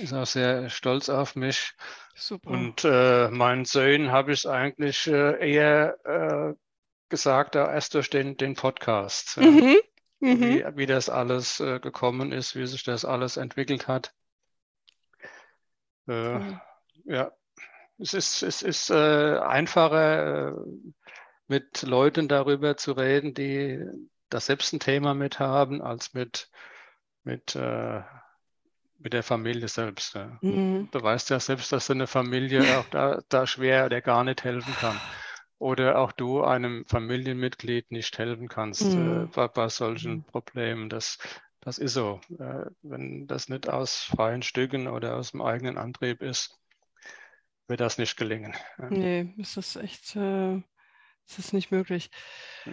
ist 0.00 0.14
auch 0.14 0.26
sehr 0.26 0.68
stolz 0.68 1.08
auf 1.08 1.36
mich. 1.36 1.74
Super. 2.14 2.50
Und 2.50 2.84
äh, 2.84 3.28
meinen 3.30 3.66
Söhnen 3.66 4.10
habe 4.10 4.32
ich 4.32 4.40
es 4.40 4.46
eigentlich 4.46 5.06
äh, 5.06 5.52
eher 5.52 5.96
äh, 6.04 6.54
gesagt, 7.12 7.54
erst 7.54 7.94
durch 7.94 8.10
den, 8.10 8.36
den 8.36 8.54
Podcast. 8.54 9.36
Mhm. 9.36 9.76
mhm. 10.18 10.40
wie, 10.40 10.64
wie 10.74 10.86
das 10.86 11.08
alles 11.08 11.60
äh, 11.60 11.78
gekommen 11.78 12.32
ist, 12.32 12.56
wie 12.56 12.66
sich 12.66 12.82
das 12.82 13.04
alles 13.04 13.36
entwickelt 13.36 13.86
hat. 13.86 14.14
Äh, 16.08 16.38
mhm. 16.38 16.60
Ja, 17.04 17.32
es 17.98 18.14
ist, 18.14 18.42
es 18.42 18.62
ist 18.62 18.90
äh, 18.90 19.38
einfacher, 19.38 20.48
äh, 20.48 20.52
mit 21.48 21.82
Leuten 21.82 22.28
darüber 22.28 22.76
zu 22.78 22.92
reden, 22.92 23.34
die 23.34 23.84
das 24.30 24.46
selbst 24.46 24.72
ein 24.72 24.80
Thema 24.80 25.12
mit 25.12 25.38
haben, 25.38 25.82
als 25.82 26.14
mit, 26.14 26.48
mit, 27.24 27.54
äh, 27.54 28.00
mit 28.98 29.12
der 29.12 29.22
Familie 29.22 29.68
selbst. 29.68 30.14
Ja. 30.14 30.38
Mhm. 30.40 30.88
Du 30.90 31.02
weißt 31.02 31.28
ja 31.28 31.40
selbst, 31.40 31.72
dass 31.72 31.90
eine 31.90 32.06
Familie 32.06 32.78
auch 32.78 32.88
da, 32.88 33.22
da 33.28 33.46
schwer 33.46 33.84
oder 33.84 34.00
gar 34.00 34.24
nicht 34.24 34.44
helfen 34.44 34.74
kann. 34.80 34.98
Oder 35.62 35.98
auch 36.00 36.10
du 36.10 36.42
einem 36.42 36.84
Familienmitglied 36.86 37.92
nicht 37.92 38.18
helfen 38.18 38.48
kannst 38.48 38.82
äh, 38.82 38.96
mhm. 38.96 39.30
bei, 39.32 39.46
bei, 39.46 39.68
solchen 39.68 40.12
mhm. 40.14 40.24
Problemen. 40.24 40.88
Das, 40.88 41.18
das 41.60 41.78
ist 41.78 41.94
so. 41.94 42.20
Äh, 42.40 42.66
wenn 42.82 43.28
das 43.28 43.48
nicht 43.48 43.68
aus 43.68 44.02
freien 44.02 44.42
Stücken 44.42 44.88
oder 44.88 45.16
aus 45.16 45.30
dem 45.30 45.40
eigenen 45.40 45.78
Antrieb 45.78 46.20
ist, 46.20 46.58
wird 47.68 47.78
das 47.78 47.96
nicht 47.96 48.16
gelingen. 48.16 48.56
Nee, 48.90 49.32
es 49.40 49.56
ist 49.56 49.76
echt, 49.76 50.16
äh, 50.16 50.56
es 51.28 51.38
ist 51.38 51.52
nicht 51.52 51.70
möglich. 51.70 52.10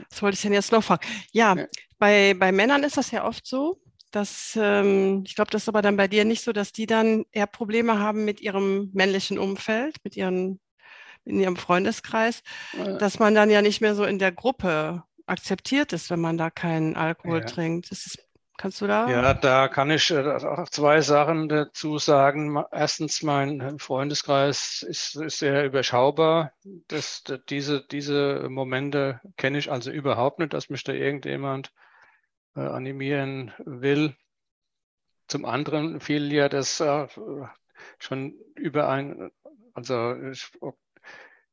Was 0.10 0.24
wollte 0.24 0.34
ich 0.34 0.42
denn 0.42 0.54
jetzt 0.54 0.72
noch 0.72 0.84
fragen? 0.84 1.06
Ja, 1.32 1.56
ja. 1.56 1.68
Bei, 2.00 2.34
bei 2.34 2.52
Männern 2.52 2.82
ist 2.82 2.98
das 2.98 3.12
ja 3.12 3.24
oft 3.24 3.46
so, 3.46 3.80
dass, 4.10 4.58
ähm, 4.60 5.22
ich 5.28 5.36
glaube, 5.36 5.52
das 5.52 5.62
ist 5.62 5.70
aber 5.70 5.84
dann 5.84 5.96
bei 5.96 6.08
dir 6.08 6.26
nicht 6.26 6.44
so, 6.44 6.54
dass 6.54 6.72
die 6.72 6.88
dann 6.88 7.26
eher 7.32 7.46
Probleme 7.46 8.00
haben 8.00 8.26
mit 8.26 8.42
ihrem 8.42 8.90
männlichen 8.94 9.38
Umfeld, 9.38 9.98
mit 10.04 10.18
ihren, 10.18 10.60
in 11.26 11.40
ihrem 11.40 11.58
Freundeskreis, 11.58 12.44
ja. 12.78 12.98
dass 12.98 13.20
man 13.20 13.36
dann 13.36 13.50
ja 13.50 13.62
nicht 13.62 13.82
mehr 13.82 13.96
so 13.96 14.04
in 14.04 14.20
der 14.20 14.32
Gruppe 14.32 15.04
akzeptiert 15.26 15.94
ist, 15.94 16.10
wenn 16.10 16.22
man 16.22 16.38
da 16.38 16.50
keinen 16.50 16.96
Alkohol 16.96 17.40
ja. 17.40 17.46
trinkt. 17.46 17.92
Das 17.92 18.06
ist 18.06 18.30
Kannst 18.60 18.82
du 18.82 18.88
da? 18.88 19.10
Ja, 19.10 19.34
da 19.34 19.70
kann 19.70 19.90
ich 19.90 20.12
äh, 20.12 20.20
auch 20.20 20.68
zwei 20.68 21.00
Sachen 21.00 21.48
dazu 21.48 21.98
sagen. 21.98 22.62
Erstens, 22.74 23.24
mein 23.24 23.80
Freundeskreis 23.80 24.86
ist, 24.86 25.16
ist 25.16 25.40
sehr 25.40 25.64
überschaubar. 25.64 26.52
Das, 26.90 27.24
diese, 27.48 27.82
diese 27.88 28.50
Momente 28.50 29.22
kenne 29.38 29.60
ich 29.60 29.72
also 29.72 29.92
überhaupt 29.92 30.40
nicht, 30.40 30.54
dass 30.54 30.70
mich 30.70 30.84
da 30.84 30.92
irgendjemand 30.92 31.72
äh, 32.54 32.60
animieren 32.60 33.54
will. 33.60 34.18
Zum 35.30 35.46
anderen 35.46 36.02
fiel 36.02 36.30
ja 36.34 36.50
das 36.50 36.82
äh, 36.82 37.08
schon 37.98 38.34
über 38.56 38.90
ein, 38.90 39.32
also 39.74 40.16
ich, 40.16 40.52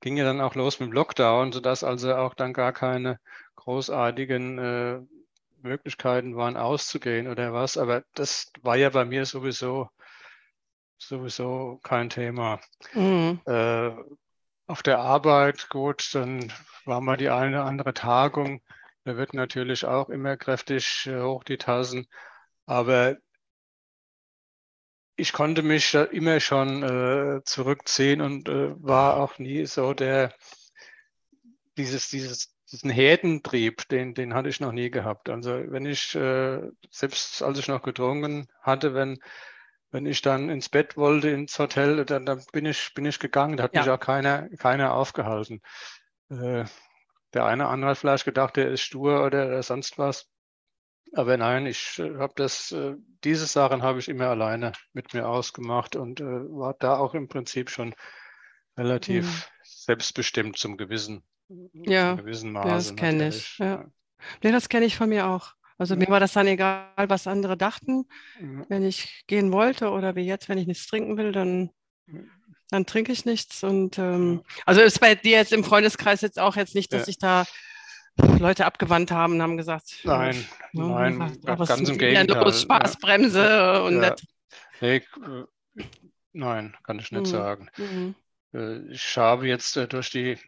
ging 0.00 0.16
ja 0.16 0.24
dann 0.24 0.40
auch 0.40 0.54
los 0.54 0.80
mit 0.80 0.88
dem 0.88 0.92
Lockdown, 0.92 1.52
sodass 1.52 1.84
also 1.84 2.14
auch 2.14 2.34
dann 2.34 2.52
gar 2.52 2.72
keine 2.72 3.18
großartigen 3.56 4.58
äh, 4.58 5.00
Möglichkeiten 5.62 6.36
waren, 6.36 6.56
auszugehen 6.56 7.28
oder 7.28 7.52
was. 7.52 7.76
Aber 7.76 8.04
das 8.14 8.52
war 8.62 8.76
ja 8.76 8.90
bei 8.90 9.04
mir 9.04 9.26
sowieso, 9.26 9.88
sowieso 10.98 11.80
kein 11.82 12.10
Thema. 12.10 12.60
Mhm. 12.94 13.40
Äh, 13.46 13.90
auf 14.66 14.82
der 14.82 14.98
Arbeit, 14.98 15.68
gut, 15.68 16.14
dann 16.14 16.52
war 16.84 17.00
mal 17.00 17.16
die 17.16 17.30
eine 17.30 17.58
oder 17.58 17.66
andere 17.66 17.94
Tagung. 17.94 18.62
Da 19.04 19.16
wird 19.16 19.34
natürlich 19.34 19.84
auch 19.84 20.08
immer 20.08 20.36
kräftig 20.36 21.06
äh, 21.06 21.20
hoch 21.20 21.44
die 21.44 21.58
Tassen. 21.58 22.06
Aber 22.66 23.16
ich 25.16 25.32
konnte 25.32 25.62
mich 25.62 25.94
immer 25.94 26.40
schon 26.40 26.82
äh, 26.82 27.42
zurückziehen 27.44 28.20
und 28.20 28.48
äh, 28.48 28.74
war 28.82 29.16
auch 29.16 29.38
nie 29.38 29.66
so 29.66 29.94
der, 29.94 30.32
dieses, 31.76 32.08
dieses 32.08 32.56
diesen 32.72 32.90
Herdentrieb, 32.90 33.88
den, 33.88 34.14
den 34.14 34.34
hatte 34.34 34.48
ich 34.48 34.60
noch 34.60 34.72
nie 34.72 34.90
gehabt. 34.90 35.28
Also 35.28 35.52
wenn 35.70 35.86
ich, 35.86 36.14
äh, 36.14 36.60
selbst 36.90 37.42
als 37.42 37.58
ich 37.58 37.68
noch 37.68 37.82
getrunken 37.82 38.48
hatte, 38.60 38.94
wenn, 38.94 39.18
wenn 39.90 40.06
ich 40.06 40.20
dann 40.20 40.50
ins 40.50 40.68
Bett 40.68 40.96
wollte, 40.96 41.30
ins 41.30 41.58
Hotel, 41.58 42.04
dann, 42.04 42.26
dann 42.26 42.42
bin, 42.52 42.66
ich, 42.66 42.92
bin 42.94 43.06
ich 43.06 43.18
gegangen. 43.20 43.56
Da 43.56 43.64
hat 43.64 43.74
ja. 43.74 43.82
mich 43.82 43.90
auch 43.90 44.00
keiner, 44.00 44.48
keiner 44.58 44.94
aufgehalten. 44.94 45.62
Äh, 46.28 46.64
der 47.34 47.44
eine 47.44 47.68
andere 47.68 47.90
hat 47.90 47.98
vielleicht 47.98 48.24
gedacht, 48.24 48.56
der 48.56 48.70
ist 48.70 48.80
stur 48.80 49.24
oder 49.24 49.62
sonst 49.62 49.98
was. 49.98 50.28
Aber 51.12 51.36
nein, 51.36 51.66
ich 51.66 51.98
äh, 51.98 52.16
habe 52.16 52.32
das, 52.36 52.72
äh, 52.72 52.94
diese 53.24 53.46
Sachen 53.46 53.82
habe 53.82 53.98
ich 53.98 54.08
immer 54.08 54.26
alleine 54.26 54.72
mit 54.92 55.14
mir 55.14 55.28
ausgemacht 55.28 55.96
und 55.96 56.20
äh, 56.20 56.24
war 56.24 56.74
da 56.78 56.98
auch 56.98 57.14
im 57.14 57.28
Prinzip 57.28 57.70
schon 57.70 57.94
relativ 58.76 59.24
mhm. 59.24 59.42
selbstbestimmt 59.62 60.58
zum 60.58 60.76
gewissen 60.76 61.22
ja, 61.72 62.14
gewissen 62.14 62.52
Maße. 62.52 62.68
Ja, 62.68 62.74
das 62.74 62.96
kenne 62.96 63.28
ich. 63.28 63.58
Ja. 63.58 63.84
Nee, 64.42 64.52
das 64.52 64.68
kenne 64.68 64.86
ich 64.86 64.96
von 64.96 65.08
mir 65.08 65.28
auch. 65.28 65.52
Also 65.78 65.94
ja. 65.94 66.00
mir 66.00 66.08
war 66.08 66.20
das 66.20 66.32
dann 66.32 66.46
egal, 66.46 66.88
was 67.08 67.26
andere 67.26 67.56
dachten. 67.56 68.06
Ja. 68.40 68.64
Wenn 68.68 68.84
ich 68.84 69.24
gehen 69.26 69.52
wollte 69.52 69.90
oder 69.90 70.16
wie 70.16 70.26
jetzt, 70.26 70.48
wenn 70.48 70.58
ich 70.58 70.66
nichts 70.66 70.86
trinken 70.86 71.16
will, 71.16 71.32
dann, 71.32 71.70
dann 72.70 72.86
trinke 72.86 73.12
ich 73.12 73.24
nichts. 73.24 73.62
Und 73.62 73.98
ähm, 73.98 74.42
also 74.64 74.80
ist 74.80 75.00
bei 75.00 75.14
dir 75.14 75.38
jetzt 75.38 75.52
im 75.52 75.64
Freundeskreis 75.64 76.22
jetzt 76.22 76.38
auch 76.38 76.56
jetzt 76.56 76.74
nicht, 76.74 76.92
dass 76.92 77.06
sich 77.06 77.18
da 77.18 77.44
Leute 78.38 78.66
abgewandt 78.66 79.10
haben 79.10 79.34
und 79.34 79.42
haben 79.42 79.56
gesagt, 79.56 80.00
nein, 80.04 80.46
ne, 80.72 80.88
nein, 80.88 81.18
gesagt, 81.18 81.60
oh, 81.60 81.64
ganz 81.64 81.88
im 81.88 81.98
Gegenteil. 81.98 82.42
Los, 82.42 82.62
Spaßbremse 82.62 83.82
und 83.82 84.02
ja. 84.02 84.14
nee, 84.80 84.96
äh, 84.96 85.02
nein, 86.32 86.76
kann 86.82 86.98
ich 86.98 87.12
nicht 87.12 87.22
mhm. 87.22 87.26
sagen. 87.26 87.70
Mhm. 87.76 88.14
Äh, 88.54 88.78
ich 88.90 89.16
habe 89.16 89.46
jetzt 89.46 89.76
äh, 89.76 89.86
durch 89.86 90.10
die 90.10 90.38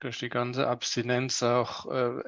durch 0.00 0.18
die 0.18 0.28
ganze 0.28 0.66
Abstinenz 0.66 1.42
auch 1.42 1.90
äh, 1.90 2.22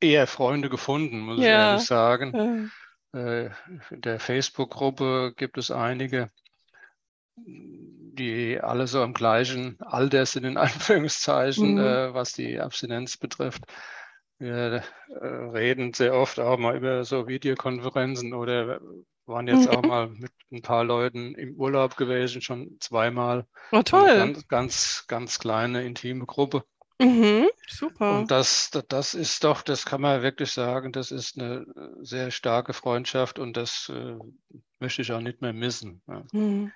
eher 0.00 0.26
Freunde 0.26 0.68
gefunden, 0.68 1.20
muss 1.20 1.38
ja. 1.38 1.44
ich 1.44 1.48
ehrlich 1.48 1.86
sagen. 1.86 2.70
Ja. 3.14 3.20
Äh, 3.20 3.50
in 3.90 4.00
der 4.02 4.20
Facebook-Gruppe 4.20 5.34
gibt 5.36 5.58
es 5.58 5.70
einige, 5.70 6.30
die 7.36 8.60
alle 8.60 8.86
so 8.86 9.02
im 9.02 9.14
gleichen 9.14 9.80
Alter 9.80 10.26
sind, 10.26 10.44
in 10.44 10.56
Anführungszeichen, 10.56 11.74
mhm. 11.74 11.78
äh, 11.78 12.14
was 12.14 12.32
die 12.32 12.60
Abstinenz 12.60 13.16
betrifft. 13.16 13.64
Wir 14.40 14.82
äh, 15.08 15.26
reden 15.26 15.92
sehr 15.92 16.14
oft 16.14 16.40
auch 16.40 16.58
mal 16.58 16.74
über 16.74 17.04
so 17.04 17.28
Videokonferenzen 17.28 18.32
oder 18.32 18.80
waren 19.26 19.46
jetzt 19.46 19.70
mhm. 19.70 19.76
auch 19.76 19.82
mal 19.82 20.08
mit 20.08 20.32
ein 20.50 20.62
paar 20.62 20.82
Leuten 20.82 21.34
im 21.34 21.54
Urlaub 21.56 21.96
gewesen, 21.96 22.40
schon 22.40 22.78
zweimal. 22.80 23.46
Oh, 23.70 23.82
toll. 23.82 24.08
Eine 24.08 24.32
ganz, 24.32 24.48
ganz, 24.48 25.04
ganz 25.08 25.38
kleine, 25.38 25.84
intime 25.84 26.24
Gruppe. 26.24 26.64
Mhm, 27.00 27.48
super. 27.66 28.18
Und 28.18 28.30
das, 28.30 28.70
das 28.88 29.14
ist 29.14 29.42
doch, 29.42 29.62
das 29.62 29.86
kann 29.86 30.02
man 30.02 30.22
wirklich 30.22 30.50
sagen, 30.50 30.92
das 30.92 31.10
ist 31.10 31.38
eine 31.38 31.64
sehr 32.02 32.30
starke 32.30 32.74
Freundschaft 32.74 33.38
und 33.38 33.56
das 33.56 33.90
äh, 33.94 34.16
möchte 34.80 35.00
ich 35.00 35.10
auch 35.12 35.20
nicht 35.20 35.40
mehr 35.40 35.54
missen. 35.54 36.02
Ja. 36.06 36.24
Mhm. 36.32 36.72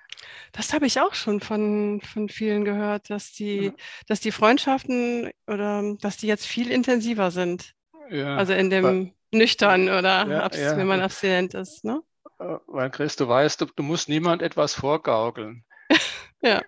Das 0.51 0.73
habe 0.73 0.87
ich 0.87 0.99
auch 0.99 1.13
schon 1.13 1.41
von, 1.41 2.01
von 2.01 2.29
vielen 2.29 2.65
gehört, 2.65 3.11
dass 3.11 3.33
die, 3.33 3.65
ja. 3.65 3.71
dass 4.07 4.19
die 4.19 4.31
Freundschaften 4.31 5.29
oder 5.45 5.95
dass 6.01 6.17
die 6.17 6.27
jetzt 6.27 6.47
viel 6.47 6.71
intensiver 6.71 7.29
sind. 7.29 7.73
Ja, 8.09 8.35
also 8.35 8.53
in 8.53 8.69
dem 8.69 8.83
weil, 8.83 9.13
nüchtern 9.31 9.89
oder 9.89 10.27
ja, 10.27 10.77
wenn 10.77 10.87
man 10.87 11.01
abstinent 11.01 11.53
ist. 11.53 11.83
Ne? 11.83 12.01
Äh, 12.39 12.57
weil 12.67 12.89
Chris, 12.89 13.15
du 13.15 13.27
weißt, 13.27 13.61
du, 13.61 13.65
du 13.65 13.83
musst 13.83 14.09
niemand 14.09 14.41
etwas 14.41 14.73
vorgaukeln. 14.73 15.63
Ja. 16.45 16.61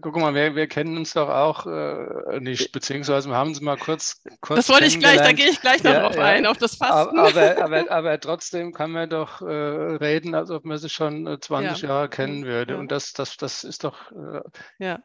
Guck 0.00 0.16
mal, 0.16 0.32
wir, 0.32 0.54
wir 0.54 0.68
kennen 0.68 0.96
uns 0.96 1.14
doch 1.14 1.28
auch 1.28 1.66
äh, 1.66 2.38
nicht, 2.38 2.70
beziehungsweise 2.70 3.28
wir 3.28 3.36
haben 3.36 3.48
uns 3.48 3.60
mal 3.60 3.76
kurz, 3.76 4.22
kurz 4.40 4.58
Das 4.58 4.68
wollte 4.68 4.86
ich 4.86 5.00
gleich, 5.00 5.16
da 5.16 5.32
gehe 5.32 5.50
ich 5.50 5.60
gleich 5.60 5.82
noch 5.82 5.92
ja, 5.92 6.02
drauf 6.02 6.14
ja. 6.14 6.22
ein, 6.22 6.46
auf 6.46 6.56
das 6.56 6.76
Fasten. 6.76 7.18
Aber, 7.18 7.60
aber, 7.60 7.84
aber, 7.90 8.20
trotzdem 8.20 8.72
kann 8.72 8.92
man 8.92 9.10
doch 9.10 9.42
äh, 9.42 9.44
reden, 9.44 10.36
als 10.36 10.50
ob 10.50 10.64
man 10.64 10.78
sich 10.78 10.92
schon 10.92 11.36
20 11.40 11.82
ja. 11.82 11.88
Jahre 11.88 12.08
kennen 12.08 12.44
würde. 12.44 12.76
Und 12.76 12.92
das, 12.92 13.12
das, 13.12 13.36
das 13.36 13.64
ist 13.64 13.82
doch 13.82 14.12
äh, 14.12 14.42
ja. 14.78 15.00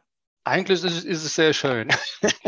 Eigentlich 0.48 0.82
ist, 0.82 1.04
ist, 1.04 1.24
es 1.24 1.34
sehr 1.34 1.52
schön. 1.52 1.88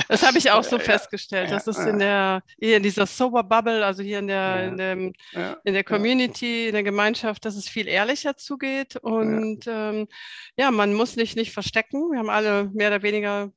Das 0.09 0.23
habe 0.23 0.39
ich 0.39 0.51
auch 0.51 0.65
so 0.65 0.79
festgestellt. 0.93 1.51
Das 1.51 1.67
ist 1.67 1.79
in 1.79 1.99
der 1.99 2.43
in 2.59 2.83
dieser 2.83 3.07
Sober 3.07 3.43
Bubble, 3.43 3.85
also 3.85 4.03
hier 4.03 4.19
in 4.19 4.29
der, 4.29 4.69
in, 4.69 4.77
dem, 4.77 5.13
in 5.65 5.75
der 5.75 5.85
Community, 5.85 6.69
in 6.69 6.73
der 6.73 6.83
Gemeinschaft, 6.83 7.45
dass 7.45 7.57
es 7.57 7.69
viel 7.69 7.87
ehrlicher 7.89 8.37
zugeht. 8.37 8.97
Und 8.97 9.67
ja, 9.67 9.91
ähm, 9.91 10.09
ja 10.57 10.71
man 10.71 10.95
muss 10.95 11.13
sich 11.13 11.37
nicht 11.37 11.53
verstecken. 11.53 12.11
Wir 12.11 12.19
haben 12.19 12.31
alle 12.31 12.71
mehr 12.73 12.89
oder 12.89 13.03
weniger 13.03 13.53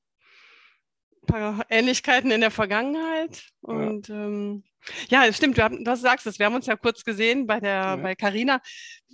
paar 1.25 1.65
Ähnlichkeiten 1.69 2.31
in 2.31 2.41
der 2.41 2.51
Vergangenheit. 2.51 3.43
Und 3.61 4.07
ja. 4.09 4.15
ähm, 4.15 4.63
ja, 5.09 5.31
stimmt, 5.31 5.57
du, 5.57 5.83
du 5.83 5.95
sagst 5.95 6.27
es. 6.27 6.39
Wir 6.39 6.45
haben 6.45 6.55
uns 6.55 6.65
ja 6.65 6.75
kurz 6.75 7.03
gesehen 7.03 7.47
bei 7.47 7.59
der 7.59 7.71
ja. 7.71 7.95
bei 7.95 8.15
Carina. 8.15 8.59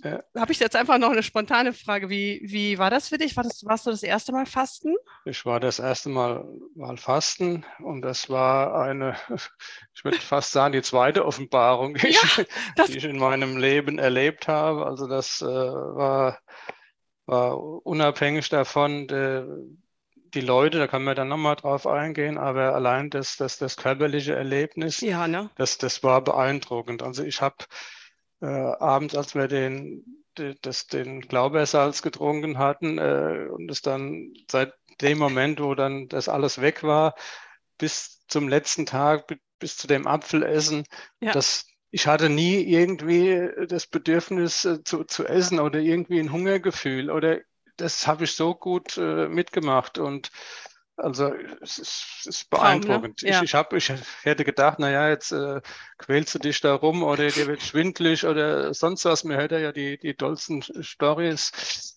Ja. 0.02 0.22
Habe 0.36 0.52
ich 0.52 0.58
jetzt 0.58 0.76
einfach 0.76 0.98
noch 0.98 1.10
eine 1.10 1.22
spontane 1.22 1.72
Frage. 1.72 2.08
Wie, 2.08 2.40
wie 2.44 2.78
war 2.78 2.90
das 2.90 3.08
für 3.08 3.18
dich? 3.18 3.36
War 3.36 3.44
das, 3.44 3.64
warst 3.64 3.86
du 3.86 3.90
das 3.90 4.02
erste 4.02 4.32
Mal 4.32 4.46
fasten? 4.46 4.96
Ich 5.24 5.44
war 5.44 5.60
das 5.60 5.78
erste 5.78 6.08
Mal, 6.08 6.44
mal 6.74 6.96
fasten 6.96 7.64
und 7.80 8.02
das 8.02 8.30
war 8.30 8.80
eine, 8.80 9.16
ich 9.94 10.04
würde 10.04 10.18
fast 10.18 10.52
sagen, 10.52 10.72
die 10.72 10.82
zweite 10.82 11.24
Offenbarung, 11.24 11.94
die, 11.94 12.08
ich, 12.08 12.46
die 12.88 12.96
ich 12.96 13.04
in 13.04 13.18
meinem 13.18 13.56
Leben 13.56 13.98
erlebt 13.98 14.48
habe. 14.48 14.86
Also 14.86 15.06
das 15.06 15.42
äh, 15.42 15.46
war, 15.46 16.38
war 17.26 17.58
unabhängig 17.58 18.48
davon, 18.48 19.06
der, 19.06 19.46
die 20.34 20.40
Leute, 20.40 20.78
da 20.78 20.86
kann 20.86 21.04
man 21.04 21.16
dann 21.16 21.28
nochmal 21.28 21.56
drauf 21.56 21.86
eingehen, 21.86 22.38
aber 22.38 22.74
allein 22.74 23.10
das, 23.10 23.36
das, 23.36 23.58
das 23.58 23.76
körperliche 23.76 24.34
Erlebnis, 24.34 25.00
ja, 25.00 25.26
ne? 25.26 25.50
das, 25.56 25.78
das 25.78 26.02
war 26.02 26.22
beeindruckend. 26.22 27.02
Also 27.02 27.24
ich 27.24 27.40
habe 27.40 27.56
äh, 28.40 28.46
abends, 28.46 29.14
als 29.16 29.34
wir 29.34 29.48
den, 29.48 30.24
den, 30.38 30.56
das, 30.62 30.86
den 30.86 31.20
Glaubersalz 31.20 32.02
getrunken 32.02 32.58
hatten 32.58 32.98
äh, 32.98 33.48
und 33.50 33.70
es 33.70 33.82
dann 33.82 34.32
seit 34.50 34.72
dem 35.00 35.18
Moment, 35.18 35.60
wo 35.60 35.74
dann 35.74 36.08
das 36.08 36.28
alles 36.28 36.60
weg 36.60 36.82
war, 36.82 37.14
bis 37.78 38.24
zum 38.28 38.48
letzten 38.48 38.86
Tag, 38.86 39.26
bis 39.58 39.76
zu 39.76 39.86
dem 39.86 40.06
Apfelessen, 40.06 40.84
ja. 41.20 41.32
das, 41.32 41.66
ich 41.90 42.06
hatte 42.06 42.28
nie 42.28 42.62
irgendwie 42.62 43.48
das 43.68 43.86
Bedürfnis 43.86 44.64
äh, 44.64 44.82
zu, 44.84 45.04
zu 45.04 45.26
essen 45.26 45.58
oder 45.58 45.80
irgendwie 45.80 46.20
ein 46.20 46.32
Hungergefühl 46.32 47.10
oder 47.10 47.40
das 47.80 48.06
habe 48.06 48.24
ich 48.24 48.32
so 48.32 48.54
gut 48.54 48.96
äh, 48.96 49.28
mitgemacht 49.28 49.98
und 49.98 50.30
also 50.96 51.32
es 51.62 51.78
ist, 51.78 52.04
es 52.20 52.26
ist 52.26 52.50
beeindruckend. 52.50 53.20
Kaum, 53.20 53.28
ne? 53.28 53.32
ja. 53.32 53.38
ich, 53.38 53.44
ich, 53.44 53.54
hab, 53.54 53.72
ich 53.72 53.92
hätte 54.22 54.44
gedacht, 54.44 54.78
naja, 54.78 55.08
jetzt 55.08 55.32
äh, 55.32 55.60
quälst 55.98 56.34
du 56.34 56.38
dich 56.38 56.60
da 56.60 56.74
rum 56.74 57.02
oder 57.02 57.28
dir 57.28 57.46
wird 57.46 57.62
schwindlig 57.62 58.26
oder 58.26 58.74
sonst 58.74 59.04
was. 59.06 59.24
Mir 59.24 59.36
hört 59.36 59.52
ja 59.52 59.72
die, 59.72 59.98
die 59.98 60.14
dollsten 60.14 60.62
Stories. 60.82 61.96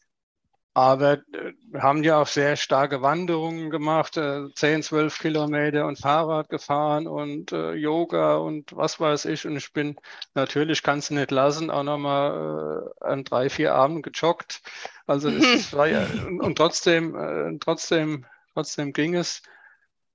Aber 0.76 1.14
äh, 1.14 1.54
wir 1.68 1.84
haben 1.84 2.04
ja 2.04 2.20
auch 2.20 2.28
sehr 2.28 2.56
starke 2.56 3.02
Wanderungen 3.02 3.70
gemacht, 3.70 4.18
äh, 4.18 4.52
10, 4.54 4.82
12 4.84 5.20
Kilometer 5.20 5.86
und 5.86 6.00
Fahrrad 6.00 6.50
gefahren 6.50 7.08
und 7.08 7.52
äh, 7.52 7.74
Yoga 7.74 8.38
und 8.38 8.76
was 8.76 9.00
weiß 9.00 9.26
ich. 9.26 9.46
Und 9.46 9.56
ich 9.56 9.72
bin 9.72 9.98
natürlich, 10.34 10.82
kannst 10.82 11.12
du 11.12 11.14
nicht 11.14 11.32
lassen, 11.32 11.70
auch 11.70 11.84
nochmal 11.84 12.92
äh, 13.02 13.06
an 13.06 13.24
drei, 13.24 13.50
vier 13.50 13.76
Abenden 13.76 14.02
gejoggt. 14.02 14.62
Also 15.06 15.30
es 15.30 15.74
war 15.74 15.88
ja, 15.88 16.08
und, 16.28 16.42
und 16.42 16.56
trotzdem, 16.58 17.16
äh, 17.16 17.58
trotzdem, 17.60 18.26
trotzdem 18.54 18.94
ging 18.94 19.16
es. 19.16 19.44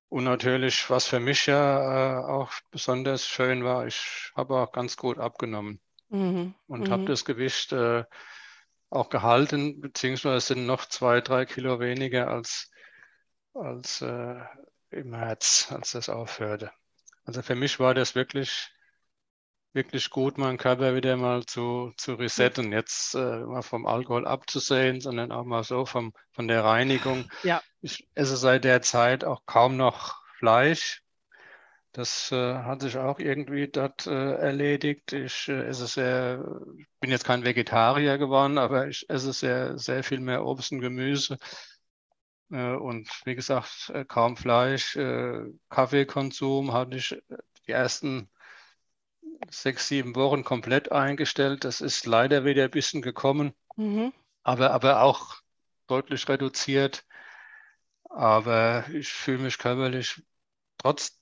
Und 0.09 0.23
natürlich, 0.23 0.89
was 0.89 1.05
für 1.05 1.19
mich 1.19 1.45
ja 1.45 2.19
äh, 2.19 2.25
auch 2.25 2.51
besonders 2.71 3.27
schön 3.27 3.63
war, 3.63 3.85
ich 3.85 4.31
habe 4.35 4.55
auch 4.55 4.71
ganz 4.71 4.97
gut 4.97 5.19
abgenommen 5.19 5.79
mhm. 6.09 6.55
und 6.67 6.87
mhm. 6.87 6.91
habe 6.91 7.05
das 7.05 7.23
Gewicht 7.23 7.71
äh, 7.71 8.03
auch 8.89 9.09
gehalten, 9.09 9.81
beziehungsweise 9.81 10.53
sind 10.53 10.65
noch 10.65 10.85
zwei, 10.85 11.21
drei 11.21 11.45
Kilo 11.45 11.79
weniger 11.79 12.29
als, 12.29 12.71
als 13.53 14.01
äh, 14.01 14.39
im 14.91 15.09
März, 15.11 15.71
als 15.71 15.91
das 15.91 16.09
aufhörte. 16.09 16.71
Also 17.23 17.41
für 17.41 17.55
mich 17.55 17.79
war 17.79 17.93
das 17.93 18.15
wirklich, 18.15 18.71
wirklich 19.73 20.09
gut, 20.09 20.37
meinen 20.37 20.57
Körper 20.57 20.95
wieder 20.95 21.15
mal 21.15 21.45
zu, 21.45 21.93
zu 21.97 22.15
resetten, 22.15 22.71
jetzt 22.71 23.13
äh, 23.13 23.39
mal 23.39 23.61
vom 23.61 23.85
Alkohol 23.85 24.25
abzusehen, 24.25 25.01
sondern 25.01 25.31
auch 25.31 25.45
mal 25.45 25.63
so 25.63 25.85
vom, 25.85 26.13
von 26.31 26.47
der 26.47 26.63
Reinigung. 26.63 27.29
Ja. 27.43 27.61
Ich 27.81 28.09
esse 28.15 28.37
seit 28.37 28.63
der 28.63 28.81
Zeit 28.81 29.23
auch 29.23 29.45
kaum 29.45 29.77
noch 29.77 30.19
Fleisch. 30.39 31.03
Das 31.91 32.31
äh, 32.31 32.53
hat 32.55 32.81
sich 32.81 32.97
auch 32.97 33.19
irgendwie 33.19 33.67
dort 33.67 34.05
äh, 34.05 34.33
erledigt. 34.35 35.11
Ich 35.11 35.47
äh, 35.47 35.65
esse 35.65 35.87
sehr, 35.87 36.37
bin 36.99 37.09
jetzt 37.09 37.25
kein 37.25 37.43
Vegetarier 37.43 38.17
geworden, 38.19 38.59
aber 38.59 38.87
ich 38.87 39.09
esse 39.09 39.33
sehr, 39.33 39.77
sehr 39.79 40.03
viel 40.03 40.19
mehr 40.19 40.45
Obst 40.45 40.71
und 40.71 40.81
Gemüse. 40.81 41.39
Äh, 42.51 42.73
und 42.75 43.09
wie 43.25 43.35
gesagt, 43.35 43.89
äh, 43.93 44.05
kaum 44.05 44.37
Fleisch. 44.37 44.95
Äh, 44.95 45.45
Kaffeekonsum 45.69 46.73
hatte 46.73 46.97
ich 46.97 47.19
die 47.65 47.71
ersten 47.71 48.29
sechs, 49.49 49.87
sieben 49.87 50.15
Wochen 50.15 50.43
komplett 50.43 50.91
eingestellt. 50.91 51.63
Das 51.63 51.81
ist 51.81 52.05
leider 52.05 52.45
wieder 52.45 52.65
ein 52.65 52.71
bisschen 52.71 53.01
gekommen, 53.01 53.53
mhm. 53.77 54.13
aber, 54.43 54.71
aber 54.71 55.01
auch 55.01 55.37
deutlich 55.87 56.27
reduziert. 56.29 57.05
Aber 58.09 58.87
ich 58.89 59.09
fühle 59.09 59.39
mich 59.39 59.57
körperlich 59.57 60.23
trotz 60.77 61.19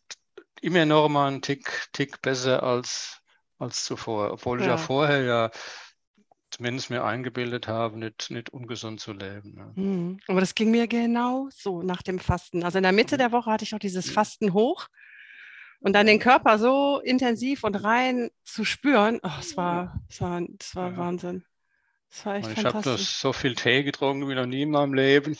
immer 0.61 0.85
noch 0.85 1.09
mal 1.09 1.27
einen 1.27 1.41
Tick, 1.41 1.87
Tick 1.93 2.21
besser 2.21 2.63
als, 2.63 3.21
als 3.57 3.85
zuvor, 3.85 4.31
obwohl 4.31 4.59
ja. 4.59 4.65
ich 4.65 4.69
ja 4.69 4.77
vorher 4.77 5.21
ja 5.23 5.51
zumindest 6.49 6.89
mir 6.89 7.03
eingebildet 7.03 7.67
habe, 7.67 7.99
nicht, 7.99 8.31
nicht 8.31 8.49
ungesund 8.49 8.99
zu 8.99 9.13
leben. 9.13 9.55
Ja. 9.57 9.71
Mhm. 9.75 10.19
Aber 10.27 10.39
das 10.39 10.55
ging 10.55 10.71
mir 10.71 10.87
genau 10.87 11.49
so 11.51 11.81
nach 11.81 12.01
dem 12.01 12.19
Fasten. 12.19 12.63
Also 12.63 12.77
in 12.77 12.83
der 12.83 12.93
Mitte 12.93 13.15
mhm. 13.15 13.19
der 13.19 13.31
Woche 13.31 13.51
hatte 13.51 13.63
ich 13.63 13.75
auch 13.75 13.79
dieses 13.79 14.09
Fasten 14.09 14.53
hoch 14.53 14.87
und 15.79 15.93
dann 15.93 16.07
den 16.07 16.19
Körper 16.19 16.57
so 16.57 16.99
intensiv 16.99 17.63
und 17.63 17.75
rein 17.75 18.29
zu 18.43 18.65
spüren, 18.65 19.19
oh, 19.23 19.29
es 19.39 19.57
war, 19.57 20.01
es 20.09 20.21
war, 20.21 20.41
es 20.59 20.75
war 20.75 20.91
ja. 20.91 20.97
Wahnsinn. 20.97 21.43
Das 22.09 22.25
war 22.25 22.35
echt 22.35 22.57
ich 22.57 22.65
habe 22.65 22.97
so 22.97 23.33
viel 23.33 23.55
Tee 23.55 23.83
getrunken 23.83 24.29
wie 24.29 24.35
noch 24.35 24.45
nie 24.45 24.61
in 24.61 24.71
meinem 24.71 24.93
Leben. 24.93 25.37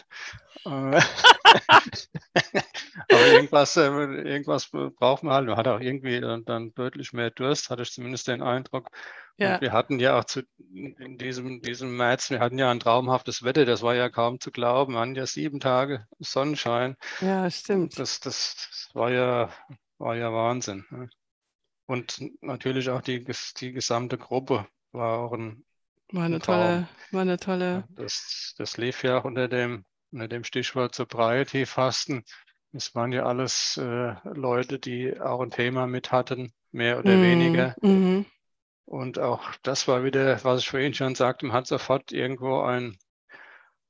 Äh, 0.65 1.01
aber 3.09 3.27
irgendwas, 3.27 3.77
äh, 3.77 3.87
irgendwas 3.87 4.69
braucht 4.69 5.23
man 5.23 5.33
halt. 5.33 5.47
Man 5.47 5.57
hat 5.57 5.67
auch 5.67 5.79
irgendwie 5.79 6.19
dann, 6.19 6.43
dann, 6.45 6.73
deutlich 6.73 7.13
mehr 7.13 7.31
Durst, 7.31 7.69
hatte 7.69 7.83
ich 7.83 7.91
zumindest 7.91 8.27
den 8.27 8.41
Eindruck. 8.41 8.89
Ja. 9.37 9.55
Und 9.55 9.61
wir 9.61 9.71
hatten 9.71 9.99
ja 9.99 10.19
auch 10.19 10.25
zu, 10.25 10.41
in 10.73 11.17
diesem, 11.17 11.61
diesem 11.61 11.95
März, 11.95 12.31
wir 12.31 12.39
hatten 12.39 12.57
ja 12.57 12.71
ein 12.71 12.79
traumhaftes 12.79 13.43
Wetter, 13.43 13.65
das 13.65 13.81
war 13.81 13.95
ja 13.95 14.09
kaum 14.09 14.39
zu 14.39 14.51
glauben. 14.51 14.93
Wir 14.93 14.99
hatten 14.99 15.15
ja 15.15 15.25
sieben 15.25 15.59
Tage 15.59 16.07
Sonnenschein. 16.19 16.97
Ja, 17.21 17.49
stimmt. 17.49 17.97
Das, 17.99 18.19
das, 18.19 18.55
das 18.55 18.89
war, 18.93 19.11
ja, 19.11 19.49
war 19.99 20.15
ja 20.15 20.33
Wahnsinn. 20.33 20.85
Ne? 20.89 21.09
Und 21.85 22.21
natürlich 22.41 22.89
auch 22.89 23.01
die, 23.01 23.25
die 23.57 23.71
gesamte 23.71 24.17
Gruppe 24.17 24.67
war 24.91 25.19
auch 25.19 25.33
ein 25.33 25.63
war 26.11 26.23
eine 26.23 26.39
tolle, 26.39 26.87
war 27.11 27.21
eine 27.21 27.37
tolle. 27.37 27.83
Das, 27.89 28.55
das 28.57 28.77
lief 28.77 29.03
ja 29.03 29.19
auch 29.19 29.25
unter 29.25 29.47
dem, 29.47 29.85
unter 30.11 30.27
dem 30.27 30.43
Stichwort 30.43 30.95
Sobriety-Fasten. 30.95 32.23
Es 32.73 32.95
waren 32.95 33.11
ja 33.11 33.25
alles 33.25 33.77
äh, 33.77 34.15
Leute, 34.23 34.79
die 34.79 35.19
auch 35.19 35.41
ein 35.41 35.51
Thema 35.51 35.87
mit 35.87 36.11
hatten, 36.11 36.53
mehr 36.71 36.99
oder 36.99 37.15
mm, 37.15 37.21
weniger. 37.21 37.75
Mm. 37.81 38.25
Und 38.85 39.19
auch 39.19 39.43
das 39.63 39.87
war 39.87 40.03
wieder, 40.03 40.43
was 40.43 40.61
ich 40.61 40.69
vorhin 40.69 40.93
schon 40.93 41.15
sagte, 41.15 41.45
man 41.45 41.55
hat 41.55 41.67
sofort 41.67 42.11
irgendwo 42.11 42.61
ein, 42.61 42.97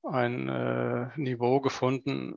ein 0.03 0.49
äh, 0.49 1.09
Niveau 1.17 1.59
gefunden, 1.59 2.35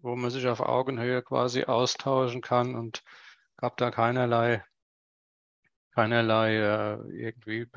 wo 0.00 0.16
man 0.16 0.30
sich 0.30 0.46
auf 0.48 0.60
Augenhöhe 0.60 1.22
quasi 1.22 1.64
austauschen 1.64 2.40
kann 2.40 2.74
und 2.74 3.02
gab 3.56 3.76
da 3.76 3.90
keinerlei, 3.90 4.64
keinerlei 5.92 6.56
äh, 6.56 6.98
irgendwie 7.12 7.68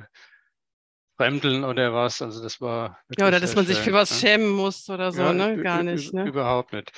Fremdeln 1.17 1.63
oder 1.63 1.93
was. 1.93 2.21
Also 2.21 2.41
das 2.41 2.61
war. 2.61 2.99
Ja, 3.17 3.27
oder 3.27 3.39
dass 3.39 3.55
man 3.55 3.65
schön, 3.65 3.75
sich 3.75 3.83
für 3.83 3.93
was 3.93 4.11
ne? 4.11 4.17
schämen 4.17 4.49
muss 4.49 4.89
oder 4.89 5.11
so, 5.11 5.21
ja, 5.21 5.33
ne? 5.33 5.61
Gar 5.61 5.83
nicht. 5.83 6.13
Ne? 6.13 6.27
Überhaupt 6.27 6.73
nicht. 6.73 6.91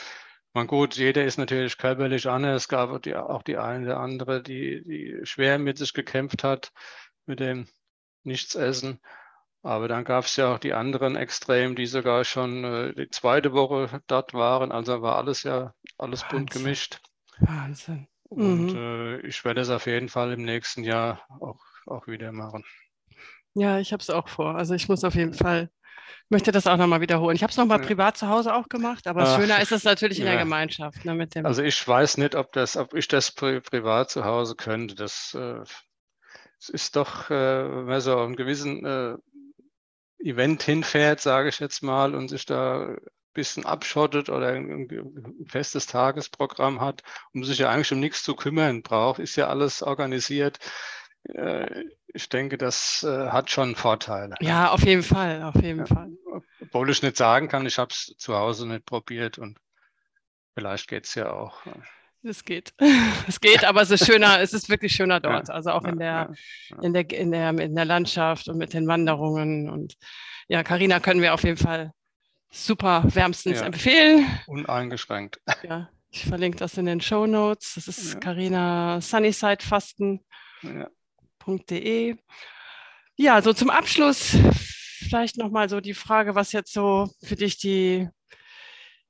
Man 0.54 0.68
gut, 0.68 0.96
jeder 0.96 1.26
ist 1.26 1.38
natürlich 1.38 1.78
körperlich 1.78 2.28
anders. 2.28 2.64
Es 2.64 2.68
gab 2.68 3.02
die, 3.04 3.16
auch 3.16 3.44
die 3.44 3.58
eine 3.58 3.86
oder 3.86 4.00
andere, 4.00 4.42
die, 4.42 4.84
die 4.84 5.20
schwer 5.24 5.60
mit 5.60 5.78
sich 5.78 5.94
gekämpft 5.94 6.44
hat, 6.44 6.72
mit 7.26 7.40
dem 7.40 7.68
Nichtsessen. 8.24 9.00
Aber 9.62 9.88
dann 9.88 10.06
gab 10.06 10.26
es 10.26 10.36
ja 10.36 10.54
auch 10.54 10.60
die 10.60 10.74
anderen 10.74 11.16
Extremen, 11.16 11.76
die 11.76 11.86
sogar 11.86 12.24
schon 12.24 12.64
äh, 12.64 12.94
die 12.94 13.10
zweite 13.10 13.54
Woche 13.54 14.02
dort 14.08 14.34
waren. 14.34 14.72
Also 14.72 15.02
war 15.02 15.18
alles 15.18 15.44
ja 15.44 15.74
alles 15.98 16.24
Wahnsinn. 16.24 16.38
bunt 16.38 16.52
gemischt. 16.52 17.02
Wahnsinn. 17.40 18.08
Und 18.24 18.74
mhm. 18.74 18.76
äh, 18.76 19.20
ich 19.28 19.44
werde 19.44 19.62
es 19.62 19.70
auf 19.70 19.86
jeden 19.86 20.10
Fall 20.10 20.32
im 20.34 20.44
nächsten 20.44 20.84
Jahr 20.84 21.26
auch, 21.40 21.60
auch 21.86 22.08
wieder 22.08 22.32
machen. 22.32 22.64
Ja, 23.54 23.80
ich 23.80 23.92
habe 23.92 24.02
es 24.02 24.10
auch 24.10 24.28
vor. 24.28 24.56
Also 24.56 24.74
ich 24.74 24.88
muss 24.88 25.04
auf 25.04 25.16
jeden 25.16 25.34
Fall, 25.34 25.70
möchte 26.30 26.52
das 26.52 26.68
auch 26.68 26.78
nochmal 26.78 27.02
wiederholen. 27.02 27.36
Ich 27.36 27.44
habe 27.44 27.52
es 27.52 27.58
nochmal 27.58 27.80
ja. 27.80 27.86
privat 27.86 28.18
zu 28.18 28.28
Hause 28.28 28.54
auch 28.54 28.70
gemacht, 28.70 29.08
aber 29.08 29.24
Ach, 29.24 29.40
schöner 29.40 29.62
ist 29.62 29.72
es 29.72 29.84
natürlich 29.84 30.20
in 30.20 30.26
ja. 30.26 30.32
der 30.32 30.40
Gemeinschaft. 30.42 31.04
Ne, 31.06 31.14
mit 31.16 31.36
dem 31.36 31.46
also 31.46 31.64
ich 31.64 31.88
weiß 31.88 32.18
nicht, 32.18 32.36
ob, 32.36 32.52
das, 32.54 32.78
ob 32.78 32.94
ich 32.94 33.08
das 33.08 33.32
pri 33.32 33.62
privat 33.62 34.10
zu 34.10 34.26
Hause 34.26 34.56
könnte. 34.56 34.96
Das, 34.96 35.34
äh, 35.34 35.60
das 36.60 36.70
ist 36.70 36.96
doch, 36.96 37.30
äh, 37.30 37.34
wenn 37.34 37.86
man 37.86 38.02
so 38.02 38.18
einen 38.18 38.36
gewissen 38.36 38.86
äh, 38.86 39.16
Event 40.20 40.64
hinfährt, 40.64 41.22
sage 41.22 41.50
ich 41.50 41.60
jetzt 41.60 41.82
mal, 41.82 42.14
und 42.14 42.28
sich 42.28 42.46
da 42.46 42.84
ein 42.84 42.98
bisschen 43.34 43.66
abschottet 43.66 44.30
oder 44.30 44.50
ein, 44.50 45.46
festes 45.48 45.88
Tagesprogramm 45.88 46.82
hat, 46.82 47.04
um 47.34 47.44
sich 47.44 47.60
ja 47.60 47.70
eigentlich 47.70 47.92
um 47.92 48.00
nichts 48.00 48.24
zu 48.24 48.36
kümmern 48.36 48.84
braucht, 48.84 49.20
ist 49.20 49.38
ja 49.38 49.48
alles 49.48 49.82
organisiert 49.82 50.60
ich 52.14 52.30
denke, 52.30 52.58
das 52.58 53.04
äh, 53.04 53.30
hat 53.30 53.52
schon 53.52 53.76
Vorteile. 53.76 54.36
Ja, 54.40 54.72
auf 54.72 54.84
jeden 54.84 55.04
Fall, 55.04 55.44
auf 55.44 55.56
jeden 55.56 55.80
ja. 55.80 55.86
Fall. 55.86 56.12
Obwohl 56.62 56.90
ich 56.90 57.02
nicht 57.02 57.18
sagen 57.18 57.48
kann, 57.48 57.66
ich 57.66 57.78
habe 57.78 57.92
es 57.92 58.16
zu 58.18 58.36
Hause 58.36 58.68
nicht 58.68 58.86
probiert 58.86 59.38
und 59.38 59.60
vielleicht 60.56 60.88
geht 60.88 61.06
es 61.06 61.16
ja 61.16 61.32
auch. 61.32 61.62
Es 62.24 62.44
geht. 62.44 62.74
Es 63.28 63.40
geht, 63.40 63.64
aber 63.64 63.82
es 63.82 63.92
ist 63.92 64.06
schöner, 64.06 64.42
es 64.42 64.54
ist 64.54 64.70
wirklich 64.70 64.94
schöner 64.94 65.20
dort. 65.20 65.50
Ja, 65.50 65.54
also 65.54 65.72
auch 65.72 65.86
in 65.86 66.00
der, 66.00 66.34
ja, 66.70 66.82
in 66.82 66.94
der, 66.94 67.10
in 67.12 67.32
der, 67.32 67.50
in 67.60 67.76
der 67.76 67.86
Landschaft 67.86 68.50
und 68.50 68.58
mit 68.58 68.74
den 68.74 68.88
Wanderungen. 68.88 69.70
Und 69.70 69.96
ja, 70.48 70.64
Karina 70.64 71.00
können 71.00 71.22
wir 71.22 71.34
auf 71.36 71.44
jeden 71.44 71.58
Fall 71.58 71.94
super 72.50 73.04
wärmstens 73.06 73.62
empfehlen. 73.62 74.26
Uneingeschränkt. 74.48 75.40
Ja, 75.64 75.90
ich 76.10 76.26
verlinke 76.26 76.58
das 76.58 76.78
in 76.78 76.88
den 76.88 77.02
Show 77.02 77.28
Notes. 77.28 77.76
Das 77.76 77.88
ist 77.88 78.20
Karina 78.20 79.00
Sunnyside 79.00 79.64
Fasten. 79.64 80.26
Ja 80.64 80.90
www.ecom.de. 81.50 82.18
Ja, 83.16 83.42
so 83.42 83.54
zum 83.54 83.70
Abschluss 83.70 84.38
vielleicht 85.02 85.38
nochmal 85.38 85.70
so 85.70 85.82
die 85.82 85.94
Frage, 85.94 86.36
was 86.36 86.52
jetzt 86.52 86.74
so 86.74 87.10
für 87.24 87.36
dich 87.36 87.58
die, 87.58 88.08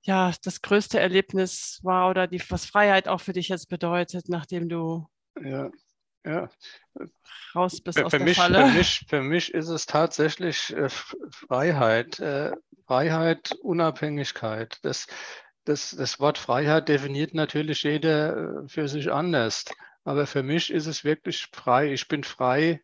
ja 0.02 0.32
das 0.44 0.62
größte 0.62 1.00
Erlebnis 1.00 1.80
war 1.84 2.10
oder 2.10 2.28
die, 2.28 2.42
was 2.50 2.66
Freiheit 2.66 3.08
auch 3.08 3.22
für 3.22 3.34
dich 3.34 3.50
jetzt 3.50 3.70
bedeutet, 3.70 4.30
nachdem 4.30 4.70
du 4.70 5.08
ja, 5.42 5.70
ja. 6.26 6.50
raus 7.54 7.82
bist 7.82 8.00
für, 8.00 8.06
aus 8.06 8.12
für 8.12 8.18
der 8.18 8.28
mich, 8.28 8.38
Falle. 8.38 8.68
Für 8.68 8.78
mich, 8.78 9.06
für 9.08 9.22
mich 9.22 9.54
ist 9.54 9.70
es 9.70 9.86
tatsächlich 9.86 10.76
äh, 10.76 10.90
Freiheit. 10.90 12.20
Äh, 12.20 12.54
Freiheit, 12.88 13.52
Unabhängigkeit. 13.62 14.80
Das, 14.82 15.06
das, 15.64 15.92
das 15.92 16.20
Wort 16.20 16.40
Freiheit 16.40 16.90
definiert 16.90 17.36
natürlich 17.36 17.84
jeder 17.84 18.64
äh, 18.64 18.68
für 18.68 18.88
sich 18.88 19.12
anders. 19.12 19.66
Aber 20.04 20.28
für 20.28 20.43
mich 20.43 20.72
ist 20.72 20.88
es 20.88 21.04
wirklich 21.04 21.47
frei. 21.52 21.93
Ich 21.93 22.08
bin 22.08 22.24
frei 22.24 22.82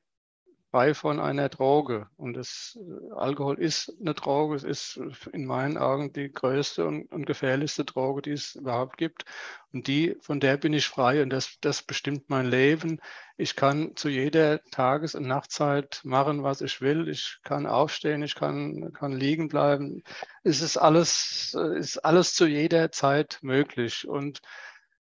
frei 0.76 0.94
von 0.94 1.22
einer 1.22 1.48
Droge. 1.48 2.10
Und 2.18 2.34
das 2.34 2.78
äh, 2.78 3.14
Alkohol 3.16 3.58
ist 3.60 3.96
eine 4.02 4.14
Droge, 4.14 4.58
es 4.58 4.66
ist 4.66 5.00
in 5.32 5.46
meinen 5.46 5.78
Augen 5.78 6.12
die 6.12 6.30
größte 6.30 6.86
und, 6.86 7.10
und, 7.14 7.26
gefährlichste 7.26 7.86
Droge, 7.86 8.22
die 8.24 8.32
es 8.32 8.56
überhaupt 8.56 8.98
gibt. 8.98 9.24
Und 9.72 9.88
die, 9.88 10.18
von 10.20 10.42
der 10.42 10.58
bin 10.58 10.74
ich 10.74 10.90
frei 10.90 11.24
und 11.24 11.30
das, 11.30 11.60
das 11.62 11.82
bestimmt 11.82 12.30
mein 12.30 12.48
Leben. 12.48 13.00
Ich 13.38 13.56
kann 13.56 13.96
zu 13.96 14.10
jeder 14.10 14.62
Tages- 14.66 15.16
und 15.16 15.26
Nachtzeit 15.26 16.02
machen, 16.04 16.44
was 16.44 16.60
ich 16.60 16.82
will. 16.82 17.08
Ich 17.08 17.40
kann 17.44 17.68
aufstehen, 17.68 18.22
ich 18.22 18.36
kann, 18.36 18.92
kann 18.92 19.14
liegen 19.14 19.48
bleiben. 19.48 20.04
Es 20.44 20.62
ist 20.62 20.76
alles, 20.76 21.56
äh, 21.58 21.80
ist 21.80 22.00
alles 22.00 22.34
zu 22.34 22.48
jeder 22.48 22.92
Zeit 22.92 23.40
möglich. 23.42 24.06
Und 24.06 24.42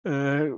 äh, 0.06 0.52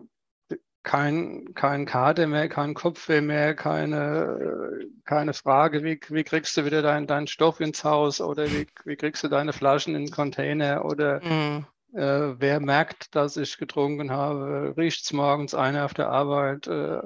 kein, 0.84 1.54
kein 1.54 1.86
Kater 1.86 2.28
mehr, 2.28 2.50
kein 2.50 2.74
Kopfweh 2.74 3.22
mehr, 3.22 3.56
keine, 3.56 4.80
keine 5.06 5.34
Frage, 5.34 5.84
wie, 5.84 6.00
wie 6.10 6.24
kriegst 6.24 6.58
du 6.58 6.66
wieder 6.66 6.82
deinen 6.82 7.08
dein 7.08 7.28
Stoff 7.28 7.60
ins 7.60 7.84
Haus 7.84 8.20
oder 8.20 8.50
wie, 8.52 8.68
wie 8.86 8.96
kriegst 8.96 9.24
du 9.24 9.28
deine 9.28 9.54
Flaschen 9.54 9.96
in 9.96 10.06
den 10.06 10.12
Container 10.12 10.84
oder 10.86 11.24
mhm. 11.24 11.66
äh, 11.94 12.40
wer 12.40 12.60
merkt, 12.60 13.16
dass 13.16 13.38
ich 13.38 13.58
getrunken 13.58 14.12
habe, 14.12 14.74
riecht 14.76 15.06
es 15.06 15.14
morgens 15.14 15.54
einer 15.54 15.86
auf 15.86 15.94
der 15.94 16.10
Arbeit. 16.10 16.68
Äh, 16.68 17.02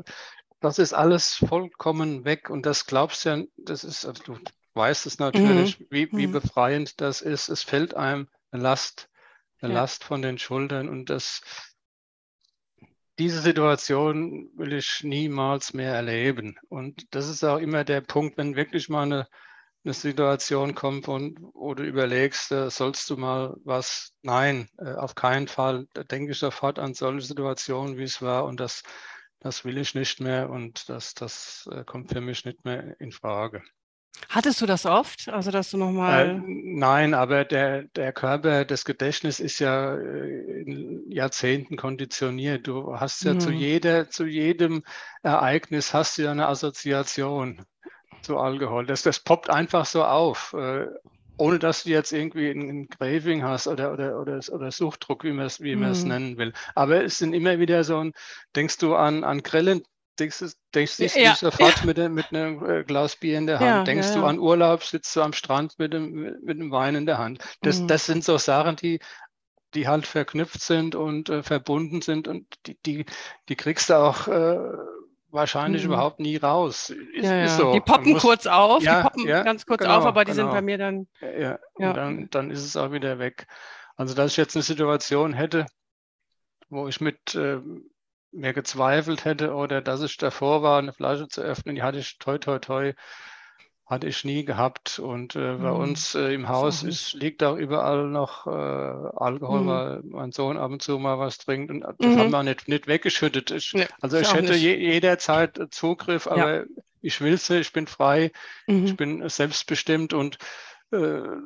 das 0.61 0.79
ist 0.79 0.93
alles 0.93 1.35
vollkommen 1.35 2.23
weg 2.23 2.49
und 2.49 2.65
das 2.65 2.85
glaubst 2.85 3.25
ja, 3.25 3.43
das 3.57 3.83
ist, 3.83 4.05
also 4.05 4.23
du 4.23 4.37
weißt 4.73 5.05
es 5.05 5.19
natürlich, 5.19 5.79
mhm. 5.79 5.85
wie, 5.89 6.11
wie 6.13 6.27
mhm. 6.27 6.31
befreiend 6.31 7.01
das 7.01 7.21
ist. 7.21 7.49
Es 7.49 7.63
fällt 7.63 7.93
einem 7.93 8.29
eine 8.51 8.63
Last, 8.63 9.09
eine 9.61 9.73
ja. 9.73 9.81
Last 9.81 10.03
von 10.03 10.21
den 10.21 10.37
Schultern 10.37 10.87
und 10.87 11.09
das 11.09 11.41
diese 13.19 13.41
Situation 13.41 14.49
will 14.55 14.73
ich 14.73 15.03
niemals 15.03 15.73
mehr 15.73 15.93
erleben. 15.93 16.57
Und 16.69 17.13
das 17.15 17.29
ist 17.29 17.43
auch 17.43 17.57
immer 17.57 17.83
der 17.83 18.01
Punkt, 18.01 18.37
wenn 18.37 18.55
wirklich 18.55 18.89
mal 18.89 19.03
eine, 19.03 19.27
eine 19.83 19.93
Situation 19.93 20.75
kommt, 20.75 21.07
und, 21.07 21.39
du 21.53 21.83
überlegst, 21.83 22.51
äh, 22.51 22.69
sollst 22.69 23.09
du 23.09 23.17
mal 23.17 23.55
was? 23.63 24.13
Nein, 24.21 24.69
äh, 24.77 24.93
auf 24.93 25.15
keinen 25.15 25.47
Fall. 25.47 25.87
Da 25.93 26.03
denke 26.03 26.31
ich 26.31 26.39
sofort 26.39 26.79
an 26.79 26.93
solche 26.93 27.25
Situationen, 27.27 27.97
wie 27.97 28.03
es 28.03 28.21
war. 28.21 28.45
Und 28.45 28.59
das, 28.59 28.83
das 29.39 29.63
will 29.65 29.77
ich 29.77 29.95
nicht 29.95 30.19
mehr. 30.19 30.49
Und 30.49 30.89
das, 30.89 31.13
das 31.13 31.69
äh, 31.71 31.83
kommt 31.85 32.11
für 32.11 32.21
mich 32.21 32.45
nicht 32.45 32.65
mehr 32.65 32.99
in 32.99 33.11
Frage. 33.11 33.63
Hattest 34.29 34.61
du 34.61 34.65
das 34.65 34.85
oft? 34.85 35.29
Also, 35.29 35.51
dass 35.51 35.71
du 35.71 35.77
nochmal. 35.77 36.29
Äh, 36.29 36.41
nein, 36.45 37.13
aber 37.13 37.45
der, 37.45 37.83
der 37.83 38.11
Körper, 38.11 38.65
das 38.65 38.85
Gedächtnis 38.85 39.39
ist 39.39 39.59
ja 39.59 39.95
äh, 39.95 40.61
in 40.61 41.11
Jahrzehnten 41.11 41.77
konditioniert. 41.77 42.67
Du 42.67 42.99
hast 42.99 43.23
ja 43.23 43.33
mhm. 43.33 43.39
zu, 43.39 43.51
jeder, 43.51 44.09
zu 44.09 44.25
jedem 44.25 44.83
Ereignis 45.23 45.93
hast 45.93 46.17
du 46.17 46.23
ja 46.23 46.31
eine 46.31 46.47
Assoziation 46.47 47.65
zu 48.21 48.37
Alkohol. 48.37 48.85
Das, 48.85 49.03
das 49.03 49.19
poppt 49.19 49.49
einfach 49.49 49.85
so 49.85 50.03
auf, 50.03 50.53
äh, 50.53 50.87
ohne 51.37 51.59
dass 51.59 51.83
du 51.83 51.89
jetzt 51.89 52.11
irgendwie 52.11 52.49
ein 52.49 52.89
Craving 52.89 53.43
hast 53.43 53.67
oder, 53.67 53.93
oder, 53.93 54.19
oder, 54.19 54.39
oder 54.51 54.71
Suchtdruck, 54.71 55.23
wie 55.23 55.31
man 55.31 55.45
es 55.45 55.61
wie 55.61 55.75
mhm. 55.75 55.91
nennen 56.07 56.37
will. 56.37 56.53
Aber 56.73 57.03
es 57.03 57.17
sind 57.17 57.33
immer 57.33 57.59
wieder 57.59 57.83
so 57.83 57.99
ein, 57.99 58.13
denkst 58.55 58.77
du 58.77 58.95
an, 58.95 59.23
an 59.23 59.43
Grillen, 59.43 59.83
denkst 60.19 60.39
du, 60.39 60.47
denkst 60.73 60.99
ja, 61.15 61.35
sofort 61.35 61.79
ja. 61.79 61.85
Mit, 61.85 61.97
mit 62.11 62.33
einem 62.33 62.63
äh, 62.65 62.83
Glas 62.83 63.15
Bier 63.15 63.37
in 63.37 63.47
der 63.47 63.59
Hand. 63.59 63.67
Ja, 63.67 63.83
denkst 63.83 64.13
du 64.13 64.23
an 64.23 64.39
Urlaub, 64.39 64.83
sitzt 64.83 65.15
du 65.15 65.21
am 65.21 65.33
Strand 65.33 65.77
mit 65.77 65.93
einem, 65.93 66.37
mit 66.43 66.59
einem 66.59 66.71
Wein 66.71 66.95
in 66.95 67.05
der 67.05 67.17
Hand. 67.17 67.43
Das, 67.61 67.79
mhm. 67.79 67.87
das 67.87 68.05
sind 68.05 68.23
so 68.23 68.37
Sachen, 68.37 68.75
die, 68.75 68.99
die 69.73 69.87
halt 69.87 70.07
verknüpft 70.07 70.61
sind 70.61 70.95
und 70.95 71.29
äh, 71.29 71.43
verbunden 71.43 72.01
sind 72.01 72.27
und 72.27 72.47
die, 72.65 72.77
die, 72.85 73.05
die 73.49 73.55
kriegst 73.55 73.89
du 73.89 73.95
auch 73.95 74.27
äh, 74.27 74.57
wahrscheinlich 75.29 75.83
mhm. 75.83 75.89
überhaupt 75.89 76.19
nie 76.19 76.37
raus. 76.37 76.89
Ist, 76.89 77.29
ist 77.29 77.57
so. 77.57 77.73
Die 77.73 77.81
poppen 77.81 78.13
muss, 78.13 78.21
kurz 78.21 78.47
auf, 78.47 78.79
die 78.79 78.87
poppen 78.87 79.25
ganz 79.25 79.65
kurz 79.65 79.81
genau, 79.81 79.97
auf, 79.97 80.05
aber 80.05 80.25
die 80.25 80.31
genau. 80.31 80.43
sind 80.43 80.51
bei 80.51 80.61
mir 80.61 80.77
dann. 80.77 81.07
Ja. 81.21 81.59
Dann, 81.77 82.29
dann 82.31 82.51
ist 82.51 82.63
es 82.63 82.77
auch 82.77 82.91
wieder 82.91 83.19
weg. 83.19 83.47
Also, 83.97 84.13
dass 84.13 84.31
ich 84.31 84.37
jetzt 84.37 84.55
eine 84.55 84.63
Situation 84.63 85.33
hätte, 85.33 85.65
wo 86.69 86.87
ich 86.87 86.99
mit 87.01 87.35
äh, 87.35 87.59
mehr 88.35 88.53
gezweifelt 88.53 89.25
hätte 89.25 89.53
oder 89.53 89.81
dass 89.81 90.01
ich 90.01 90.17
davor 90.17 90.61
war, 90.61 90.79
eine 90.79 90.93
Flasche 90.93 91.27
zu 91.27 91.41
öffnen, 91.41 91.75
die 91.75 91.83
hatte 91.83 91.99
ich 91.99 92.17
toi 92.19 92.37
toi 92.37 92.59
toi, 92.59 92.93
hatte 93.85 94.07
ich 94.07 94.23
nie 94.23 94.45
gehabt. 94.45 94.99
Und 94.99 95.35
äh, 95.35 95.55
bei 95.55 95.71
mhm. 95.71 95.79
uns 95.79 96.15
äh, 96.15 96.33
im 96.33 96.49
Haus 96.49 96.83
ist, 96.83 97.13
liegt 97.13 97.43
auch 97.43 97.55
überall 97.55 98.07
noch 98.07 98.47
äh, 98.47 98.49
Alkohol, 98.49 99.61
mhm. 99.61 99.67
weil 99.67 100.01
mein 100.03 100.31
Sohn 100.31 100.57
ab 100.57 100.71
und 100.71 100.81
zu 100.81 100.97
mal 100.97 101.19
was 101.19 101.37
trinkt. 101.37 101.71
Und 101.71 101.81
das 101.81 101.95
mhm. 101.99 102.19
haben 102.19 102.31
wir 102.31 102.43
nicht, 102.43 102.67
nicht 102.67 102.87
weggeschüttet. 102.87 103.51
Ich, 103.51 103.73
nee, 103.73 103.87
also 104.01 104.17
ich 104.17 104.33
hätte 104.33 104.55
je, 104.55 104.75
jederzeit 104.75 105.59
Zugriff, 105.69 106.27
aber 106.27 106.61
ja. 106.61 106.65
ich 107.01 107.21
will 107.21 107.33
es, 107.33 107.49
ich 107.49 107.73
bin 107.73 107.87
frei, 107.87 108.31
ich 108.65 108.91
mhm. 108.91 108.95
bin 108.95 109.29
selbstbestimmt 109.29 110.13
und 110.13 110.35
äh, 110.35 110.37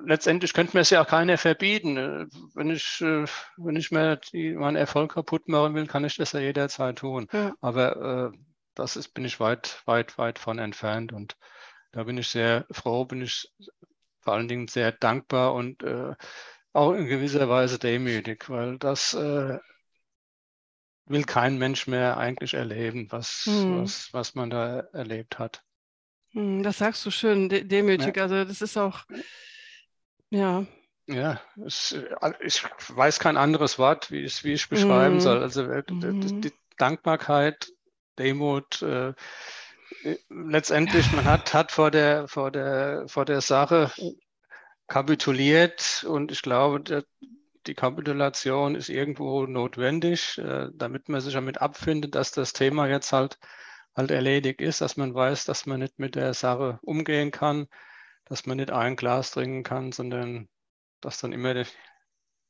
letztendlich 0.06 0.54
könnte 0.54 0.76
mir 0.76 0.82
es 0.82 0.90
ja 0.90 1.02
auch 1.02 1.08
keiner 1.08 1.38
verbieten. 1.38 1.98
Äh, 1.98 2.26
wenn 2.54 2.70
ich, 2.70 3.02
äh, 3.02 3.26
wenn 3.58 3.76
ich 3.76 3.92
mir 3.92 4.18
die, 4.18 4.54
meinen 4.54 4.76
Erfolg 4.76 5.14
kaputt 5.14 5.48
machen 5.48 5.76
will, 5.76 5.88
kann 5.88 6.06
ich 6.06 6.16
das 6.16 6.34
ja 6.34 6.40
jederzeit 6.40 6.98
tun. 6.98 7.28
Ja. 7.32 7.54
Aber 7.62 8.32
äh, 8.34 8.38
das 8.76 8.96
ist, 8.96 9.10
bin 9.10 9.26
ich 9.26 9.40
weit, 9.40 9.82
weit, 9.86 10.18
weit 10.18 10.40
von 10.40 10.60
entfernt 10.60 11.12
und 11.12 11.38
da 11.92 12.04
bin 12.04 12.18
ich 12.18 12.28
sehr 12.28 12.66
froh, 12.72 13.06
bin 13.06 13.22
ich 13.22 13.52
vor 14.22 14.34
allen 14.34 14.48
Dingen 14.48 14.68
sehr 14.68 14.92
dankbar 14.92 15.54
und 15.54 15.84
äh, 15.84 16.14
auch 16.74 16.94
in 16.94 17.08
gewisser 17.08 17.50
Weise 17.50 17.80
demütig, 17.80 18.50
weil 18.50 18.78
das 18.78 19.14
äh, 19.14 19.58
will 21.06 21.24
kein 21.24 21.58
Mensch 21.58 21.88
mehr 21.88 22.18
eigentlich 22.18 22.54
erleben, 22.54 23.08
was, 23.10 23.46
hm. 23.46 23.82
was, 23.82 24.14
was 24.14 24.36
man 24.36 24.50
da 24.50 24.82
erlebt 24.94 25.40
hat. 25.40 25.64
Hm, 26.34 26.64
das 26.64 26.78
sagst 26.78 27.06
du 27.06 27.12
schön, 27.12 27.50
de 27.50 27.64
demütig. 27.64 28.16
Ja. 28.16 28.24
Also 28.24 28.44
das 28.44 28.62
ist 28.62 28.78
auch, 28.78 29.06
ja. 30.30 30.66
Ja, 31.08 31.42
es, 31.66 31.94
äh, 31.94 32.34
ich 32.42 32.64
weiß 32.90 33.20
kein 33.20 33.36
anderes 33.36 33.80
Wort, 33.80 34.12
wie 34.12 34.22
ich, 34.22 34.44
wie 34.44 34.54
ich 34.54 34.70
beschreiben 34.70 35.18
mm. 35.18 35.22
soll. 35.22 35.42
Also 35.42 35.64
äh, 35.64 35.84
mm. 35.90 36.42
die 36.42 36.54
Dankbarkeit, 36.78 37.72
Demut, 38.20 38.84
äh, 38.84 39.10
äh, 40.04 40.18
letztendlich, 40.30 41.12
man 41.14 41.26
hat, 41.26 41.54
hat 41.54 41.72
vor, 41.72 41.90
der, 41.90 42.28
vor, 42.28 42.52
der, 42.52 43.08
vor 43.08 43.26
der 43.26 43.42
Sache 43.42 43.92
kapituliert 44.88 46.06
und 46.08 46.32
ich 46.32 46.44
glaube, 46.44 46.82
der, 46.82 47.04
die 47.66 47.74
Kapitulation 47.74 48.76
ist 48.76 48.90
irgendwo 48.90 49.46
notwendig, 49.46 50.38
äh, 50.38 50.70
damit 50.74 51.10
man 51.10 51.22
sich 51.22 51.34
damit 51.34 51.60
abfindet, 51.60 52.14
dass 52.14 52.32
das 52.32 52.54
Thema 52.54 52.88
jetzt 52.88 53.14
halt 53.14 53.40
halt 54.00 54.12
erledigt 54.12 54.62
ist, 54.62 54.82
dass 54.82 54.98
man 54.98 55.14
weiß, 55.14 55.46
dass 55.46 55.66
man 55.66 55.82
nicht 55.82 56.00
mit 56.00 56.16
der 56.16 56.34
Sache 56.34 56.80
umgehen 56.82 57.32
kann, 57.32 57.68
dass 58.26 58.46
man 58.46 58.58
nicht 58.58 58.72
ein 58.72 58.96
Glas 58.96 59.32
trinken 59.32 59.64
kann, 59.64 59.92
sondern 59.92 60.48
dass 61.02 61.20
dann 61.20 61.34
immer 61.34 61.54
die, 61.54 61.66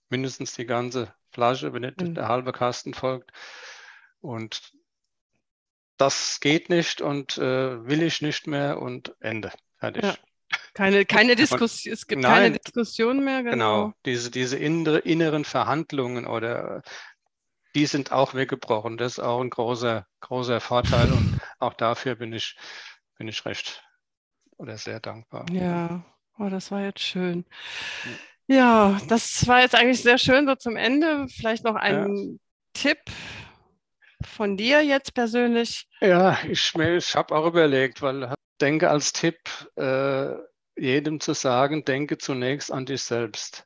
mindestens 0.10 0.54
die 0.54 0.66
ganze 0.66 1.14
Flasche, 1.32 1.74
wenn 1.74 1.82
nicht 1.82 2.02
mhm. 2.02 2.16
der 2.16 2.28
halbe 2.28 2.52
Kasten 2.52 2.94
folgt. 2.94 3.32
Und 4.22 4.74
das 5.98 6.40
geht 6.40 6.70
nicht 6.70 7.02
und 7.02 7.38
äh, 7.38 7.86
will 7.86 8.04
ich 8.04 8.22
nicht 8.22 8.48
mehr 8.48 8.82
und 8.82 9.16
Ende. 9.20 9.52
Fertig. 9.78 10.04
Ja. 10.04 10.16
Keine, 10.74 11.06
keine 11.06 11.36
Diskussion, 11.36 11.94
es 11.94 12.08
gibt 12.08 12.22
nein, 12.22 12.34
keine 12.34 12.60
Diskussion 12.60 13.24
mehr. 13.24 13.44
Genau, 13.44 13.52
genau 13.86 13.94
diese, 14.06 14.32
diese 14.32 14.58
innere, 14.58 15.00
inneren 15.00 15.46
Verhandlungen 15.46 16.26
oder 16.26 16.84
die 17.76 17.86
sind 17.86 18.12
auch 18.12 18.34
weggebrochen. 18.34 18.98
Das 18.98 19.14
ist 19.14 19.20
auch 19.20 19.42
ein 19.42 19.50
großer, 19.50 20.06
großer 20.22 20.60
Vorteil 20.60 21.12
und 21.12 21.40
auch 21.60 21.74
dafür 21.74 22.16
bin 22.16 22.34
ich, 22.34 22.58
bin 23.18 23.28
ich 23.28 23.46
recht 23.46 23.84
oder 24.58 24.78
sehr 24.78 25.00
dankbar. 25.00 25.46
Ja, 25.52 26.04
oh, 26.38 26.50
das 26.50 26.72
war 26.72 26.82
jetzt 26.82 27.02
schön. 27.02 27.46
Ja, 28.48 29.00
das 29.08 29.48
war 29.48 29.62
jetzt 29.62 29.76
eigentlich 29.76 30.02
sehr 30.02 30.18
schön 30.18 30.48
so 30.48 30.56
zum 30.56 30.76
Ende. 30.76 31.28
Vielleicht 31.30 31.64
noch 31.64 31.76
ein 31.76 32.18
ja. 32.18 32.38
Tipp 32.74 33.00
von 34.26 34.58
dir 34.58 34.84
jetzt 34.84 35.14
persönlich. 35.14 35.88
Ja, 36.02 36.38
ich, 36.48 36.74
ich 36.76 37.16
habe 37.16 37.36
auch 37.36 37.46
überlegt, 37.46 38.02
weil 38.02 38.24
ich 38.24 38.34
denke 38.60 38.90
als 38.90 39.14
Tipp, 39.14 39.38
äh, 39.76 40.34
jedem 40.76 41.20
zu 41.20 41.34
sagen, 41.34 41.86
denke 41.86 42.18
zunächst 42.18 42.72
an 42.72 42.86
dich 42.86 43.04
selbst. 43.04 43.66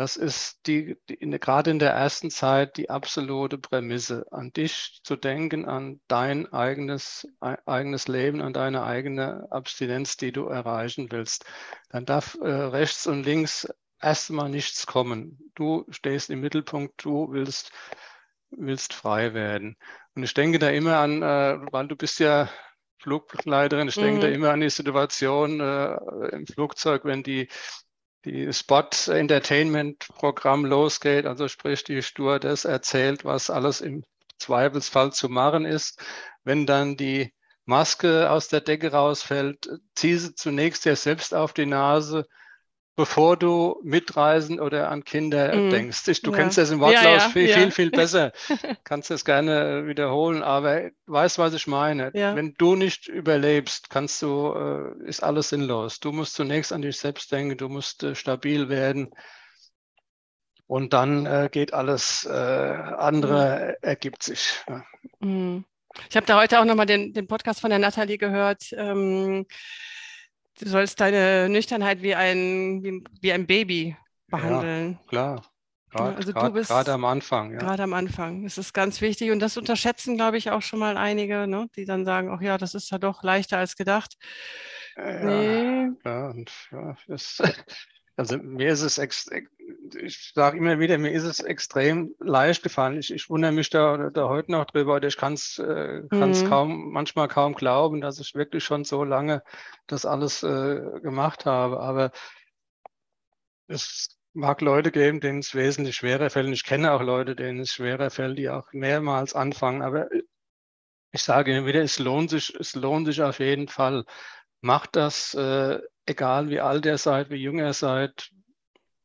Das 0.00 0.16
ist 0.16 0.66
die, 0.66 0.96
die 1.10 1.14
in, 1.16 1.30
gerade 1.30 1.70
in 1.70 1.78
der 1.78 1.90
ersten 1.90 2.30
Zeit 2.30 2.78
die 2.78 2.88
absolute 2.88 3.58
Prämisse, 3.58 4.24
an 4.30 4.50
dich 4.50 5.02
zu 5.04 5.14
denken, 5.14 5.66
an 5.66 6.00
dein 6.08 6.50
eigenes, 6.54 7.28
eigenes 7.66 8.08
Leben, 8.08 8.40
an 8.40 8.54
deine 8.54 8.82
eigene 8.82 9.46
Abstinenz, 9.50 10.16
die 10.16 10.32
du 10.32 10.46
erreichen 10.46 11.12
willst. 11.12 11.44
Dann 11.90 12.06
darf 12.06 12.38
äh, 12.40 12.48
rechts 12.48 13.06
und 13.06 13.24
links 13.24 13.68
erstmal 14.00 14.48
nichts 14.48 14.86
kommen. 14.86 15.38
Du 15.54 15.84
stehst 15.90 16.30
im 16.30 16.40
Mittelpunkt, 16.40 17.04
du 17.04 17.30
willst, 17.32 17.70
willst 18.52 18.94
frei 18.94 19.34
werden. 19.34 19.76
Und 20.14 20.22
ich 20.22 20.32
denke 20.32 20.58
da 20.58 20.70
immer 20.70 20.96
an, 20.96 21.20
äh, 21.20 21.58
weil 21.72 21.88
du 21.88 21.96
bist 21.96 22.20
ja 22.20 22.48
Flugbegleiterin, 23.02 23.88
ich 23.88 23.98
mhm. 23.98 24.02
denke 24.02 24.20
da 24.22 24.28
mhm. 24.28 24.34
immer 24.34 24.50
an 24.52 24.62
die 24.62 24.70
Situation 24.70 25.60
äh, 25.60 25.94
im 26.32 26.46
Flugzeug, 26.46 27.04
wenn 27.04 27.22
die 27.22 27.48
die 28.24 28.52
Spot 28.52 28.88
Entertainment 29.08 30.06
Programm 30.08 30.64
losgeht, 30.64 31.26
also 31.26 31.48
sprich 31.48 31.84
die 31.84 32.02
Stewardess 32.02 32.64
erzählt, 32.64 33.24
was 33.24 33.50
alles 33.50 33.80
im 33.80 34.04
Zweifelsfall 34.38 35.12
zu 35.12 35.28
machen 35.28 35.64
ist. 35.64 36.02
Wenn 36.44 36.66
dann 36.66 36.96
die 36.96 37.32
Maske 37.64 38.30
aus 38.30 38.48
der 38.48 38.60
Decke 38.60 38.92
rausfällt, 38.92 39.68
zieh 39.94 40.16
sie 40.16 40.34
zunächst 40.34 40.84
dir 40.84 40.96
selbst 40.96 41.34
auf 41.34 41.52
die 41.52 41.66
Nase, 41.66 42.26
bevor 43.00 43.38
du 43.38 43.80
mitreisen 43.82 44.60
oder 44.60 44.90
an 44.90 45.04
Kinder 45.04 45.56
mm. 45.56 45.70
denkst. 45.70 46.06
Ich, 46.08 46.20
du 46.20 46.32
ja. 46.32 46.36
kennst 46.36 46.58
das 46.58 46.70
im 46.70 46.80
Wortlaut 46.80 47.02
ja, 47.02 47.12
ja, 47.14 47.28
viel, 47.30 47.48
viel, 47.48 47.70
viel 47.70 47.90
besser. 47.90 48.30
kannst 48.84 49.10
es 49.10 49.24
gerne 49.24 49.86
wiederholen, 49.86 50.42
aber 50.42 50.90
weißt, 51.06 51.38
was 51.38 51.54
ich 51.54 51.66
meine. 51.66 52.12
Wenn 52.12 52.52
du 52.58 52.76
nicht 52.76 53.08
überlebst, 53.08 53.88
kannst 53.88 54.20
du, 54.20 54.52
äh, 54.52 55.08
ist 55.08 55.22
alles 55.22 55.48
sinnlos. 55.48 56.00
Du 56.00 56.12
musst 56.12 56.34
zunächst 56.34 56.74
an 56.74 56.82
dich 56.82 56.98
selbst 56.98 57.32
denken, 57.32 57.56
du 57.56 57.70
musst 57.70 58.02
äh, 58.02 58.14
stabil 58.14 58.68
werden. 58.68 59.08
Und 60.66 60.92
dann 60.92 61.24
äh, 61.24 61.48
geht 61.50 61.72
alles 61.72 62.26
äh, 62.26 62.30
andere, 62.30 63.76
mhm. 63.80 63.88
ergibt 63.88 64.22
sich. 64.22 64.62
Mhm. 65.20 65.64
Ich 66.10 66.16
habe 66.16 66.26
da 66.26 66.38
heute 66.38 66.60
auch 66.60 66.66
nochmal 66.66 66.84
den, 66.84 67.14
den 67.14 67.26
Podcast 67.26 67.62
von 67.62 67.70
der 67.70 67.78
Nathalie 67.78 68.18
gehört. 68.18 68.74
Ähm, 68.76 69.46
du 70.60 70.68
sollst 70.68 71.00
deine 71.00 71.48
Nüchternheit 71.48 72.02
wie 72.02 72.14
ein, 72.14 72.82
wie, 72.82 73.04
wie 73.20 73.32
ein 73.32 73.46
Baby 73.46 73.96
behandeln. 74.28 74.92
Ja, 74.92 75.08
klar. 75.08 75.42
Gerade, 75.90 76.16
also 76.16 76.32
grad, 76.32 76.48
du 76.48 76.52
bist 76.52 76.70
gerade 76.70 76.92
am 76.92 77.04
Anfang. 77.04 77.52
Ja. 77.52 77.58
Gerade 77.58 77.82
am 77.82 77.94
Anfang. 77.94 78.44
Das 78.44 78.58
ist 78.58 78.72
ganz 78.72 79.00
wichtig 79.00 79.32
und 79.32 79.40
das 79.40 79.56
unterschätzen, 79.56 80.16
glaube 80.16 80.36
ich, 80.36 80.50
auch 80.50 80.62
schon 80.62 80.78
mal 80.78 80.96
einige, 80.96 81.48
ne? 81.48 81.66
die 81.74 81.84
dann 81.84 82.04
sagen, 82.04 82.30
ach 82.30 82.40
ja, 82.40 82.58
das 82.58 82.74
ist 82.74 82.90
ja 82.90 82.98
doch 82.98 83.24
leichter 83.24 83.58
als 83.58 83.74
gedacht. 83.76 84.16
Ja, 84.96 85.24
nee. 85.24 85.90
ja, 86.04 86.28
und, 86.28 86.52
ja 86.70 86.96
das, 87.08 87.42
also 88.20 88.36
mir 88.36 88.68
ist 88.70 88.82
es, 88.82 88.98
ich 88.98 90.32
sage 90.34 90.58
immer 90.58 90.78
wieder, 90.78 90.98
mir 90.98 91.10
ist 91.10 91.24
es 91.24 91.40
extrem 91.40 92.14
leicht 92.18 92.62
gefallen. 92.62 92.98
Ich, 92.98 93.10
ich 93.10 93.30
wundere 93.30 93.50
mich 93.50 93.70
da, 93.70 94.10
da 94.10 94.28
heute 94.28 94.52
noch 94.52 94.66
drüber 94.66 94.96
oder 94.96 95.08
ich 95.08 95.16
kann 95.16 95.32
es 95.32 95.58
äh, 95.58 96.02
mhm. 96.10 96.46
kaum, 96.46 96.92
manchmal 96.92 97.28
kaum 97.28 97.54
glauben, 97.54 98.02
dass 98.02 98.20
ich 98.20 98.34
wirklich 98.34 98.62
schon 98.62 98.84
so 98.84 99.04
lange 99.04 99.42
das 99.86 100.04
alles 100.04 100.42
äh, 100.42 101.00
gemacht 101.00 101.46
habe. 101.46 101.80
Aber 101.80 102.10
es 103.68 104.18
mag 104.34 104.60
Leute 104.60 104.90
geben, 104.90 105.20
denen 105.20 105.38
es 105.38 105.54
wesentlich 105.54 105.96
schwerer 105.96 106.28
fällt. 106.28 106.46
Und 106.46 106.52
ich 106.52 106.64
kenne 106.64 106.92
auch 106.92 107.00
Leute, 107.00 107.34
denen 107.34 107.60
es 107.60 107.72
schwerer 107.72 108.10
fällt, 108.10 108.36
die 108.36 108.50
auch 108.50 108.70
mehrmals 108.72 109.34
anfangen. 109.34 109.80
Aber 109.80 110.08
ich 111.10 111.22
sage 111.22 111.56
immer 111.56 111.66
wieder, 111.66 111.80
es 111.80 111.98
lohnt 111.98 112.28
sich, 112.28 112.54
es 112.60 112.74
lohnt 112.74 113.06
sich 113.06 113.22
auf 113.22 113.38
jeden 113.38 113.68
Fall. 113.68 114.04
Macht 114.60 114.96
das 114.96 115.34
äh, 115.34 115.80
egal 116.06 116.50
wie 116.50 116.60
alt 116.60 116.86
ihr 116.86 116.98
seid, 116.98 117.30
wie 117.30 117.36
jung 117.36 117.58
ihr 117.58 117.72
seid, 117.72 118.30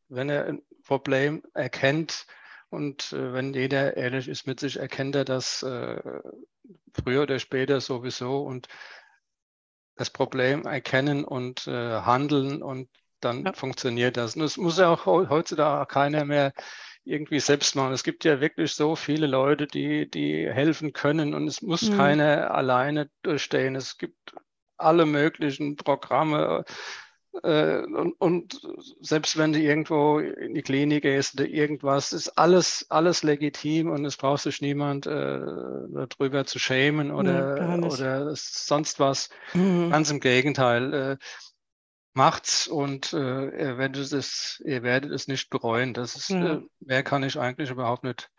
wenn 0.10 0.30
er 0.30 0.46
ein 0.46 0.62
Problem 0.84 1.44
erkennt 1.54 2.26
und 2.70 3.14
äh, 3.14 3.34
wenn 3.34 3.54
jeder 3.54 3.96
ehrlich 3.96 4.28
ist 4.28 4.48
mit 4.48 4.60
sich, 4.60 4.78
erkennt 4.78 5.16
er 5.16 5.26
das 5.26 5.64
äh, 5.64 6.02
früher 6.94 7.24
oder 7.24 7.40
später 7.40 7.80
sowieso 7.80 8.44
und 8.44 8.68
das 9.96 10.10
Problem 10.10 10.66
erkennen 10.66 11.24
und 11.24 11.68
äh, 11.68 12.02
handeln 12.02 12.62
und 12.62 12.90
dann 13.22 13.46
ja. 13.46 13.54
funktioniert 13.54 14.18
das. 14.18 14.36
Und 14.36 14.44
es 14.44 14.58
muss 14.58 14.78
ja 14.78 14.90
auch 14.90 15.06
heutzutage 15.06 15.86
keiner 15.86 16.26
mehr 16.26 16.54
irgendwie 17.06 17.40
selbst 17.40 17.76
machen. 17.76 17.94
Es 17.94 18.04
gibt 18.04 18.26
ja 18.26 18.42
wirklich 18.42 18.74
so 18.74 18.96
viele 18.96 19.28
Leute, 19.28 19.68
die, 19.68 20.10
die 20.10 20.52
helfen 20.52 20.92
können 20.92 21.34
und 21.34 21.48
es 21.48 21.62
muss 21.62 21.84
mhm. 21.84 21.98
keiner 21.98 22.52
alleine 22.52 23.10
durchstehen. 23.22 23.76
Es 23.76 23.98
gibt 23.98 24.36
alle 24.78 25.06
möglichen 25.06 25.76
Programme. 25.76 26.66
Äh, 27.44 27.80
und, 27.80 28.14
und, 28.14 28.62
selbst 29.02 29.38
wenn 29.38 29.54
du 29.54 29.60
irgendwo 29.60 30.20
in 30.20 30.54
die 30.54 30.62
Klinik 30.62 31.04
gehst 31.04 31.34
oder 31.36 31.50
irgendwas, 31.50 32.14
ist 32.14 32.30
alles, 32.38 32.86
alles 32.90 33.24
legitim 33.24 33.90
und 33.90 34.06
es 34.06 34.18
braucht 34.18 34.44
sich 34.44 34.62
niemand 34.62 35.06
äh, 35.06 35.40
darüber 35.40 36.46
zu 36.46 36.60
schämen 36.60 37.12
oder, 37.12 37.58
ja, 37.58 37.76
oder 37.78 38.32
sonst 38.36 39.00
was. 39.00 39.30
Mhm. 39.54 39.90
Ganz 39.92 40.12
im 40.12 40.20
Gegenteil. 40.20 40.94
Äh, 40.94 41.18
macht's 42.14 42.68
und 42.68 43.12
äh, 43.14 43.18
ihr, 43.18 43.78
werdet 43.78 44.12
es, 44.14 44.64
ihr 44.66 44.84
werdet 44.84 45.12
es 45.12 45.28
nicht 45.28 45.50
bereuen. 45.50 45.94
Das 45.94 46.16
ist, 46.16 46.32
äh, 46.32 46.62
mehr 46.80 47.04
kann 47.04 47.24
ich 47.24 47.38
eigentlich 47.38 47.70
überhaupt 47.70 48.06
nicht 48.06 48.30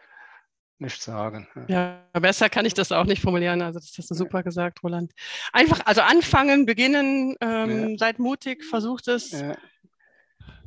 nicht 0.78 1.02
sagen. 1.02 1.48
Ja. 1.68 2.00
ja, 2.14 2.20
besser 2.20 2.48
kann 2.48 2.66
ich 2.66 2.74
das 2.74 2.92
auch 2.92 3.04
nicht 3.04 3.22
formulieren. 3.22 3.62
Also 3.62 3.78
das 3.78 3.94
hast 3.96 4.10
du 4.10 4.14
super 4.14 4.42
gesagt, 4.42 4.82
Roland. 4.82 5.12
Einfach, 5.52 5.80
also 5.84 6.02
anfangen, 6.02 6.66
beginnen, 6.66 7.36
ähm, 7.40 7.90
ja. 7.90 7.98
seid 7.98 8.18
mutig, 8.18 8.64
versucht 8.64 9.08
es, 9.08 9.32
ja. 9.32 9.56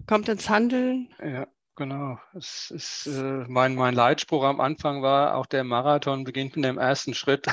kommt 0.08 0.30
ins 0.30 0.50
Handeln. 0.50 1.10
Ja, 1.24 1.48
genau. 1.76 2.20
Es 2.34 2.72
ist, 2.72 3.08
äh, 3.08 3.46
mein, 3.48 3.76
mein 3.76 3.94
Leitspruch 3.94 4.44
am 4.44 4.60
Anfang 4.60 5.02
war, 5.02 5.36
auch 5.36 5.46
der 5.46 5.64
Marathon 5.64 6.24
beginnt 6.24 6.56
mit 6.56 6.66
dem 6.66 6.78
ersten 6.78 7.14
Schritt. 7.14 7.48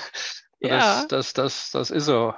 Ja. 0.59 1.04
Das, 1.07 1.09
das, 1.09 1.32
das, 1.34 1.70
das 1.70 1.90
ist 1.90 2.07
so 2.07 2.32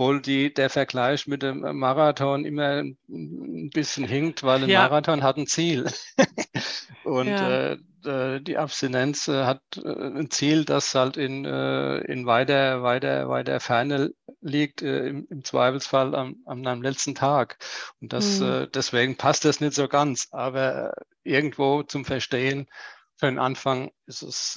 obwohl 0.00 0.22
die, 0.22 0.54
der 0.54 0.70
Vergleich 0.70 1.26
mit 1.26 1.42
dem 1.42 1.60
Marathon 1.76 2.46
immer 2.46 2.82
ein 2.82 3.70
bisschen 3.70 4.08
hinkt, 4.08 4.42
weil 4.42 4.62
ein 4.62 4.70
ja. 4.70 4.84
Marathon 4.84 5.22
hat 5.22 5.36
ein 5.36 5.46
Ziel. 5.46 5.92
und 7.04 7.26
ja. 7.26 7.72
äh, 8.06 8.40
die 8.40 8.56
Abstinenz 8.56 9.28
äh, 9.28 9.44
hat 9.44 9.60
äh, 9.76 9.90
ein 9.90 10.30
Ziel, 10.30 10.64
das 10.64 10.94
halt 10.94 11.18
in, 11.18 11.44
äh, 11.44 11.98
in 11.98 12.24
weiter, 12.24 12.82
weiter, 12.82 13.28
weiter 13.28 13.60
Ferne 13.60 14.14
liegt, 14.40 14.80
im, 14.80 15.26
im, 15.28 15.44
Zweifelsfall 15.44 16.14
am, 16.14 16.36
am, 16.46 16.80
letzten 16.80 17.14
Tag. 17.14 17.58
Und 18.00 18.14
das, 18.14 18.40
mhm. 18.40 18.68
deswegen 18.72 19.18
passt 19.18 19.44
das 19.44 19.60
nicht 19.60 19.74
so 19.74 19.86
ganz. 19.86 20.28
Aber 20.30 20.94
irgendwo 21.24 21.82
zum 21.82 22.06
Verstehen 22.06 22.70
für 23.16 23.26
den 23.26 23.38
Anfang 23.38 23.90
ist 24.06 24.22
es, 24.22 24.56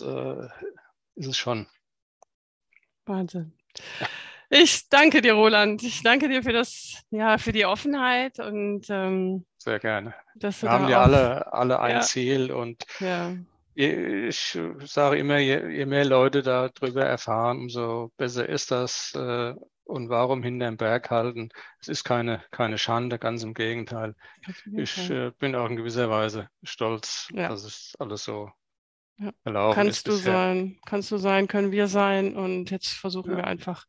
ist 1.16 1.28
es 1.28 1.38
schon. 1.38 1.68
Wahnsinn. 3.06 3.52
Ja. 4.00 4.08
Ich 4.56 4.88
danke 4.88 5.22
dir, 5.22 5.34
Roland. 5.34 5.82
Ich 5.82 6.04
danke 6.04 6.30
dir 6.30 6.43
für 6.43 6.54
das, 6.54 7.01
ja, 7.10 7.39
für 7.39 7.51
die 7.51 7.66
Offenheit 7.66 8.38
und 8.38 8.86
ähm, 8.88 9.45
sehr 9.58 9.80
gerne. 9.80 10.14
Wir 10.36 10.51
haben 10.70 10.89
ja 10.89 11.01
alle, 11.01 11.51
alle 11.54 11.80
ein 11.80 11.95
ja. 11.95 12.01
Ziel 12.01 12.51
und 12.51 12.86
ja. 12.99 13.36
ich 13.74 14.60
sage 14.84 15.18
immer, 15.18 15.39
je, 15.39 15.70
je, 15.70 15.88
mehr 15.88 16.06
Leute 16.06 16.43
darüber 16.43 17.04
erfahren, 17.04 17.62
umso 17.62 18.12
besser 18.16 18.47
ist 18.47 18.70
das. 18.70 19.14
Äh, 19.16 19.56
und 19.86 20.10
warum 20.10 20.43
hinterm 20.43 20.78
Berg 20.78 21.10
halten? 21.10 21.49
Es 21.82 21.88
ist 21.88 22.04
keine, 22.04 22.43
keine 22.51 22.78
Schande, 22.78 23.18
ganz 23.18 23.41
im 23.41 23.56
Gegenteil. 23.56 24.14
Ich 24.78 25.10
äh, 25.10 25.32
bin 25.39 25.56
auch 25.56 25.68
in 25.68 25.78
gewisser 25.78 26.12
Weise 26.12 26.47
stolz, 26.62 27.28
ja. 27.34 27.49
dass 27.49 27.64
es 27.64 27.93
alles 27.97 28.24
so 28.24 28.51
ja. 29.18 29.32
erlaubt 29.45 29.76
kannst 29.76 29.97
ist. 29.97 30.06
Kannst 30.06 30.26
du 30.26 30.32
sein, 30.32 30.80
kannst 30.86 31.12
du 31.12 31.18
sein, 31.18 31.47
können 31.47 31.72
wir 31.72 31.88
sein 31.88 32.36
und 32.36 32.70
jetzt 32.70 32.89
versuchen 32.89 33.32
ja. 33.32 33.38
wir 33.38 33.47
einfach 33.47 33.88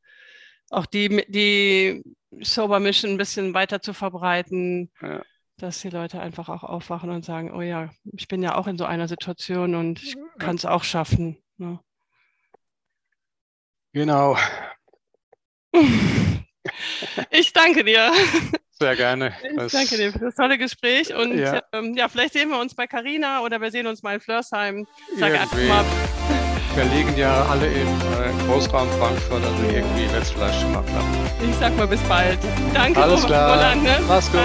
auch 0.75 0.87
die, 0.87 1.25
die 1.29 2.03
Sober 2.41 2.81
Mission 2.81 3.13
ein 3.13 3.19
bisschen 3.19 3.55
weiter 3.55 3.81
zu 3.81 3.93
verbreiten, 3.93 4.91
ja. 5.01 5.23
dass 5.59 5.81
die 5.81 5.91
Leute 5.91 6.21
einfach 6.21 6.49
auch 6.49 6.65
aufwachen 6.65 7.11
und 7.11 7.25
sagen, 7.25 7.53
oh 7.53 7.61
ja, 7.61 7.91
ich 8.13 8.29
bin 8.29 8.43
ja 8.43 8.57
auch 8.57 8.67
in 8.67 8.79
so 8.79 8.85
einer 8.85 9.09
Situation 9.09 9.75
und 9.75 10.03
ich 10.03 10.17
kann 10.39 10.57
es 10.57 10.65
auch 10.65 10.85
schaffen. 10.85 11.39
Ne? 11.57 11.79
Genau. 13.93 14.37
ich 17.31 17.53
danke 17.53 17.85
dir. 17.85 18.13
Sehr 18.73 18.97
gerne. 18.97 19.33
Ich 19.43 19.73
danke 19.73 19.97
dir 19.97 20.13
für 20.13 20.19
das 20.19 20.35
tolle 20.35 20.59
Gespräch 20.59 21.15
und 21.15 21.39
ja, 21.39 21.63
ähm, 21.73 21.95
ja 21.95 22.09
vielleicht 22.09 22.33
sehen 22.33 22.51
wir 22.51 22.59
uns 22.59 22.75
bei 22.75 22.89
Carina 22.89 23.41
oder 23.43 23.61
wir 23.61 23.71
sehen 23.71 23.87
uns 23.87 24.03
mal 24.03 24.15
in 24.15 24.21
Flörsheim. 24.21 24.87
Sage 25.17 25.39
einfach 25.41 25.57
mal 25.69 25.85
wir 26.77 26.85
liegen 26.85 27.17
ja 27.17 27.47
alle 27.51 27.67
im 27.67 27.87
äh, 27.89 28.47
Großraum 28.47 28.89
Frankfurt, 28.99 29.43
also 29.45 29.63
irgendwie 29.73 30.13
wird 30.13 30.23
es 30.23 30.31
vielleicht 30.31 30.61
schon 30.61 30.73
mal 30.73 30.83
klappen. 30.83 31.09
Ich 31.49 31.57
sag 31.57 31.77
mal 31.77 31.87
bis 31.87 32.01
bald. 32.03 32.39
Danke, 32.73 33.03
Alles 33.03 33.25
klar. 33.25 33.57
Roland. 33.57 33.83
Ne? 33.83 33.91
Mach's 34.09 34.31
gut. 34.31 34.41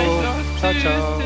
Ciao, 0.60 0.72
Tschüss. 0.72 0.84
ciao. 0.84 1.20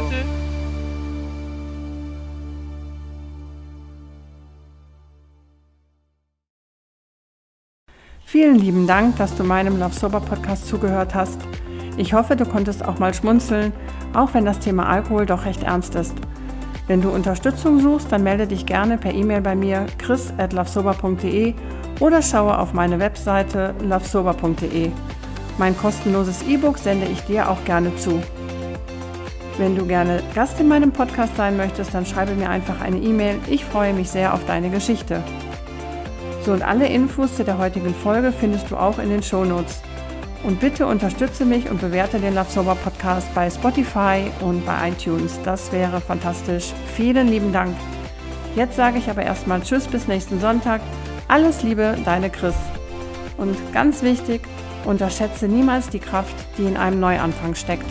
Vielen 8.26 8.56
lieben 8.56 8.88
Dank, 8.88 9.18
dass 9.18 9.36
du 9.36 9.44
meinem 9.44 9.78
Love 9.78 9.94
Sober 9.94 10.20
Podcast 10.20 10.68
zugehört 10.68 11.14
hast. 11.14 11.40
Ich 11.98 12.14
hoffe, 12.14 12.36
du 12.36 12.46
konntest 12.46 12.84
auch 12.84 12.98
mal 12.98 13.14
schmunzeln, 13.14 13.72
auch 14.14 14.34
wenn 14.34 14.46
das 14.46 14.58
Thema 14.60 14.88
Alkohol 14.88 15.28
doch 15.28 15.46
recht 15.46 15.62
ernst 15.62 15.94
ist. 15.94 16.16
Wenn 16.88 17.02
du 17.02 17.10
Unterstützung 17.10 17.80
suchst, 17.80 18.12
dann 18.12 18.24
melde 18.24 18.46
dich 18.46 18.66
gerne 18.66 18.98
per 18.98 19.14
E-Mail 19.14 19.42
bei 19.42 19.56
mir 19.56 19.86
chris.lovesober.de 19.98 21.54
oder 22.00 22.22
schaue 22.22 22.58
auf 22.58 22.74
meine 22.74 23.00
Webseite 23.00 23.74
lovesober.de. 23.82 24.92
Mein 25.58 25.78
kostenloses 25.78 26.44
E-Book 26.44 26.78
sende 26.78 27.06
ich 27.08 27.22
dir 27.22 27.50
auch 27.50 27.64
gerne 27.64 27.96
zu. 27.96 28.22
Wenn 29.58 29.76
du 29.76 29.86
gerne 29.86 30.22
Gast 30.34 30.60
in 30.60 30.68
meinem 30.68 30.92
Podcast 30.92 31.38
sein 31.38 31.56
möchtest, 31.56 31.94
dann 31.94 32.06
schreibe 32.06 32.34
mir 32.34 32.50
einfach 32.50 32.82
eine 32.82 32.98
E-Mail. 32.98 33.38
Ich 33.48 33.64
freue 33.64 33.94
mich 33.94 34.10
sehr 34.10 34.34
auf 34.34 34.46
deine 34.46 34.70
Geschichte. 34.70 35.24
So, 36.44 36.52
und 36.52 36.64
alle 36.64 36.88
Infos 36.88 37.38
zu 37.38 37.46
der 37.46 37.60
heutigen 37.60 37.94
Folge 37.94 38.34
findest 38.34 38.72
du 38.72 38.76
auch 38.76 39.00
in 39.00 39.10
den 39.10 39.24
Show 39.24 39.46
Notes. 39.46 39.82
Und 40.44 40.60
bitte 40.60 40.86
unterstütze 40.86 41.46
mich 41.46 41.70
und 41.70 41.80
bewerte 41.80 42.20
den 42.20 42.36
Love 42.36 42.52
Sober 42.52 42.76
Podcast 42.76 43.34
bei 43.34 43.50
Spotify 43.50 44.30
und 44.42 44.66
bei 44.66 44.90
iTunes. 44.90 45.40
Das 45.46 45.72
wäre 45.72 46.02
fantastisch. 46.02 46.74
Vielen 46.96 47.30
lieben 47.30 47.54
Dank. 47.54 47.76
Jetzt 48.56 48.76
sage 48.76 48.98
ich 48.98 49.10
aber 49.10 49.24
erstmal 49.24 49.62
Tschüss 49.62 49.88
bis 49.88 50.08
nächsten 50.08 50.42
Sonntag. 50.42 50.82
Alles 51.30 51.64
Liebe, 51.64 51.98
deine 52.04 52.30
Chris. 52.30 52.56
Und 53.38 53.56
ganz 53.72 54.04
wichtig, 54.04 54.42
unterschätze 54.84 55.48
niemals 55.48 55.90
die 55.90 56.00
Kraft, 56.00 56.36
die 56.58 56.66
in 56.66 56.76
einem 56.76 57.00
Neuanfang 57.00 57.56
steckt. 57.56 57.90